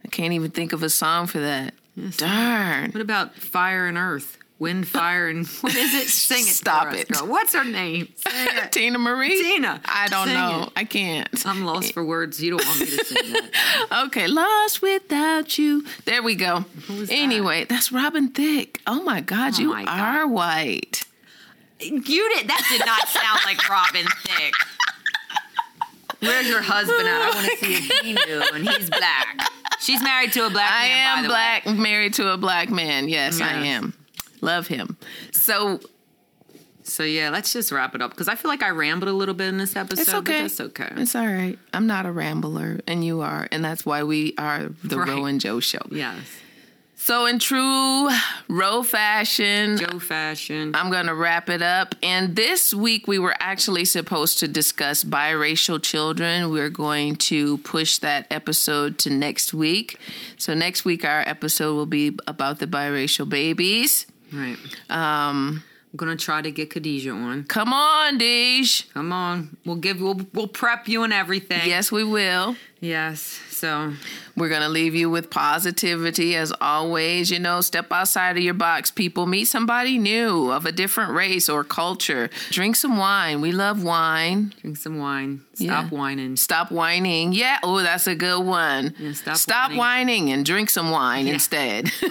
I 0.03 0.07
can't 0.09 0.33
even 0.33 0.49
think 0.51 0.73
of 0.73 0.81
a 0.83 0.89
song 0.89 1.27
for 1.27 1.39
that. 1.39 1.73
Darn. 2.17 2.91
What 2.91 3.01
about 3.01 3.35
fire 3.35 3.85
and 3.87 3.97
earth? 3.97 4.36
Wind, 4.59 4.87
fire, 4.87 5.27
and 5.27 5.45
what 5.61 5.75
is 5.75 5.93
it? 5.93 6.07
Sing 6.07 6.39
it. 6.39 6.47
Stop 6.47 6.91
it. 6.93 7.07
girl. 7.09 7.27
What's 7.27 7.53
her 7.53 7.63
name? 7.63 8.07
Teena 8.25 8.97
Marie? 8.99 9.39
Tina, 9.41 9.79
I 9.85 10.07
don't 10.07 10.25
sing 10.27 10.33
know. 10.35 10.63
it. 10.63 10.69
I 10.75 10.83
can't. 10.83 11.45
I'm 11.45 11.63
lost 11.63 11.93
for 11.93 12.03
words. 12.03 12.41
You 12.41 12.57
don't 12.57 12.65
want 12.65 12.79
me 12.79 12.85
to 12.87 13.05
sing 13.05 13.33
that. 13.33 13.51
Okay, 14.07 14.27
lost 14.27 14.81
without 14.81 15.57
you. 15.59 15.85
There 16.05 16.23
we 16.23 16.33
go. 16.35 16.65
was 16.89 17.09
that? 17.09 17.15
Anyway, 17.15 17.65
that's 17.65 17.91
Robin 17.91 18.29
Thicke. 18.29 18.81
Oh 18.87 19.03
my 19.03 19.21
God, 19.21 19.53
Oh 19.55 19.61
you 19.61 19.69
my 19.69 19.85
God. 19.85 19.99
are 19.99 20.27
white. 20.27 21.03
You 21.79 22.01
did. 22.01 22.47
That 22.49 22.67
did 22.71 22.83
not 22.85 23.07
sound 23.07 23.39
like 23.45 23.69
Robin 23.69 24.05
Thicke. 24.23 24.55
Where's 26.19 26.47
your 26.47 26.61
husband 26.63 27.07
at? 27.07 27.21
I 27.21 27.35
want 27.35 27.47
to 27.51 27.57
see 27.57 27.73
if 27.75 28.01
he 28.01 28.13
knew, 28.13 28.43
and 28.55 28.67
he's 28.67 28.89
black. 28.89 29.37
She's 29.79 30.01
married 30.01 30.31
to 30.33 30.47
a 30.47 30.49
black 30.49 30.71
I 30.71 30.87
man. 30.87 31.15
by 31.15 31.19
am 31.21 31.27
black, 31.27 31.67
married 31.79 32.13
to 32.15 32.33
a 32.33 32.37
black 32.37 32.71
man. 32.71 33.07
Yes, 33.07 33.39
I 33.39 33.53
am. 33.53 33.93
Love 34.41 34.67
him. 34.67 34.97
So 35.31 35.79
So 36.83 37.03
yeah, 37.03 37.29
let's 37.29 37.51
just 37.51 37.71
wrap 37.71 37.95
it 37.95 38.01
up 38.01 38.11
because 38.11 38.27
I 38.29 38.35
feel 38.35 38.49
like 38.49 38.63
I 38.63 38.69
rambled 38.69 39.09
a 39.09 39.13
little 39.13 39.33
bit 39.35 39.47
in 39.49 39.57
this 39.57 39.75
episode. 39.75 40.01
it's 40.01 40.11
But 40.11 40.17
okay. 40.19 40.41
that's 40.41 40.61
okay. 40.61 40.89
It's 40.95 41.15
all 41.15 41.27
right. 41.27 41.57
I'm 41.73 41.85
not 41.87 42.05
a 42.05 42.11
rambler, 42.11 42.79
and 42.87 43.03
you 43.03 43.21
are, 43.21 43.47
and 43.51 43.63
that's 43.63 43.85
why 43.85 44.03
we 44.03 44.33
are 44.37 44.69
the 44.83 44.97
Right. 44.99 45.09
Ro 45.09 45.25
and 45.25 45.41
Joe 45.41 45.59
show. 45.59 45.81
yes. 45.91 46.17
So 46.99 47.25
in 47.27 47.39
true 47.39 48.09
Ro 48.49 48.83
fashion, 48.83 49.77
Joe 49.77 49.99
fashion. 49.99 50.71
I'm 50.75 50.89
going 50.89 51.05
to 51.05 51.13
wrap 51.13 51.47
it 51.47 51.61
up. 51.61 51.93
And 52.01 52.35
this 52.35 52.73
week, 52.73 53.07
we 53.07 53.19
were 53.19 53.35
actually 53.39 53.85
supposed 53.85 54.39
to 54.39 54.47
discuss 54.47 55.03
biracial 55.03 55.81
children. 55.81 56.49
We're 56.49 56.71
going 56.71 57.15
to 57.31 57.59
push 57.59 57.99
that 57.99 58.25
episode 58.31 58.97
to 58.99 59.09
next 59.09 59.53
week. 59.53 59.99
So, 60.37 60.53
next 60.53 60.85
week, 60.85 61.05
our 61.05 61.21
episode 61.21 61.75
will 61.75 61.85
be 61.85 62.17
about 62.27 62.59
the 62.59 62.67
biracial 62.67 63.29
babies. 63.29 64.05
Right. 64.33 64.57
Um, 64.89 65.63
I'm 65.93 65.97
gonna 65.97 66.15
try 66.15 66.41
to 66.41 66.51
get 66.51 66.69
Khadijah 66.69 67.11
on. 67.11 67.43
come 67.45 67.73
on, 67.73 68.19
Deej. 68.19 68.91
Come 68.93 69.11
on, 69.11 69.57
we'll 69.65 69.77
give 69.77 70.01
we'll 70.01 70.21
we'll 70.33 70.47
prep 70.47 70.87
you 70.87 71.03
and 71.03 71.13
everything. 71.13 71.67
Yes, 71.67 71.91
we 71.91 72.03
will. 72.03 72.55
Yes. 72.79 73.39
So 73.57 73.93
We're 74.35 74.49
going 74.49 74.61
to 74.61 74.69
leave 74.69 74.93
you 74.95 75.09
with 75.09 75.29
positivity 75.29 76.35
as 76.35 76.53
always. 76.61 77.31
You 77.31 77.39
know, 77.39 77.61
step 77.61 77.91
outside 77.91 78.37
of 78.37 78.43
your 78.43 78.53
box, 78.53 78.91
people. 78.91 79.25
Meet 79.25 79.45
somebody 79.45 79.97
new 79.97 80.51
of 80.51 80.65
a 80.65 80.71
different 80.71 81.13
race 81.13 81.49
or 81.49 81.63
culture. 81.63 82.29
Drink 82.51 82.75
some 82.75 82.97
wine. 82.97 83.41
We 83.41 83.51
love 83.51 83.83
wine. 83.83 84.53
drink 84.61 84.77
some 84.77 84.99
wine. 84.99 85.41
Stop 85.55 85.67
Yeah. 85.67 85.89
whining. 85.89 86.35
Stop 86.35 86.71
whining. 86.71 87.33
Yeah. 87.33 87.57
Oh, 87.63 87.81
that's 87.81 88.05
a 88.07 88.13
good 88.15 88.45
one. 88.45 88.93
Yeah, 88.99 89.13
stop 89.33 89.71
whining. 89.71 89.77
whining. 89.79 90.31
and 90.31 90.45
drink 90.45 90.69
some 90.69 90.91
wine 90.91 91.27
instead. 91.27 91.89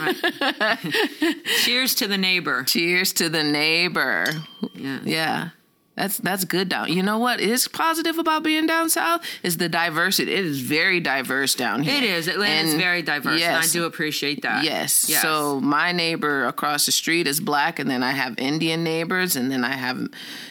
Cheers 1.65 1.95
to 1.97 2.09
the 2.09 2.19
neighbor. 2.19 2.65
Cheers 2.65 3.13
to 3.15 3.29
the 3.29 3.43
neighbor. 3.45 4.27
Yeah. 4.75 4.99
Yeah. 5.05 5.49
That's 5.97 6.19
that's 6.19 6.45
good 6.45 6.69
down. 6.69 6.93
You 6.93 7.03
know 7.03 7.19
what 7.19 7.41
is 7.41 7.69
positive 7.69 8.19
about 8.19 8.43
being 8.43 8.67
down 8.67 8.91
south 8.91 9.23
is 9.43 9.57
the 9.57 9.69
diversity. 9.69 10.31
It 10.31 10.45
is 10.45 10.61
very 10.61 11.01
diverse 11.01 11.55
down 11.55 11.83
here. 11.83 11.97
It 11.97 12.05
is. 12.05 12.29
Atlanta 12.29 12.69
is 12.69 12.75
very 12.75 13.01
diverse, 13.01 13.43
and 13.43 13.57
I 13.57 13.67
do 13.67 13.85
appreciate 13.85 14.43
that. 14.43 14.63
Yes. 14.63 15.09
Yes. 15.09 15.23
So 15.23 15.59
my 15.61 15.93
neighbor 15.93 16.45
across 16.45 16.85
the 16.85 16.93
street 16.93 17.27
is 17.27 17.41
black, 17.41 17.79
and 17.79 17.91
then 17.91 18.03
I 18.03 18.11
have 18.11 18.39
Indian 18.39 18.85
neighbors, 18.85 19.37
and 19.37 19.51
then 19.51 19.65
I 19.65 19.73
have 19.73 20.07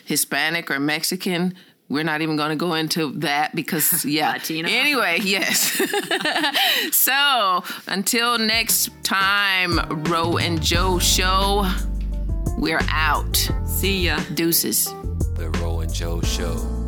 Hispanic 0.05 0.71
or 0.71 0.79
Mexican. 0.79 1.53
We're 1.89 2.03
not 2.03 2.21
even 2.21 2.35
going 2.35 2.49
to 2.49 2.55
go 2.55 2.73
into 2.73 3.11
that 3.19 3.55
because, 3.55 4.03
yeah. 4.05 4.31
Latino. 4.31 4.67
Anyway, 4.67 5.19
yes. 5.21 5.79
so 6.91 7.63
until 7.85 8.39
next 8.39 8.89
time, 9.03 10.03
Ro 10.05 10.37
and 10.37 10.59
Joe 10.59 10.97
show, 10.97 11.71
we're 12.57 12.81
out. 12.89 13.37
See 13.67 14.05
ya. 14.07 14.19
Deuces. 14.33 14.91
The 15.35 15.49
Ro 15.59 15.81
and 15.81 15.93
Joe 15.93 16.21
Show. 16.21 16.84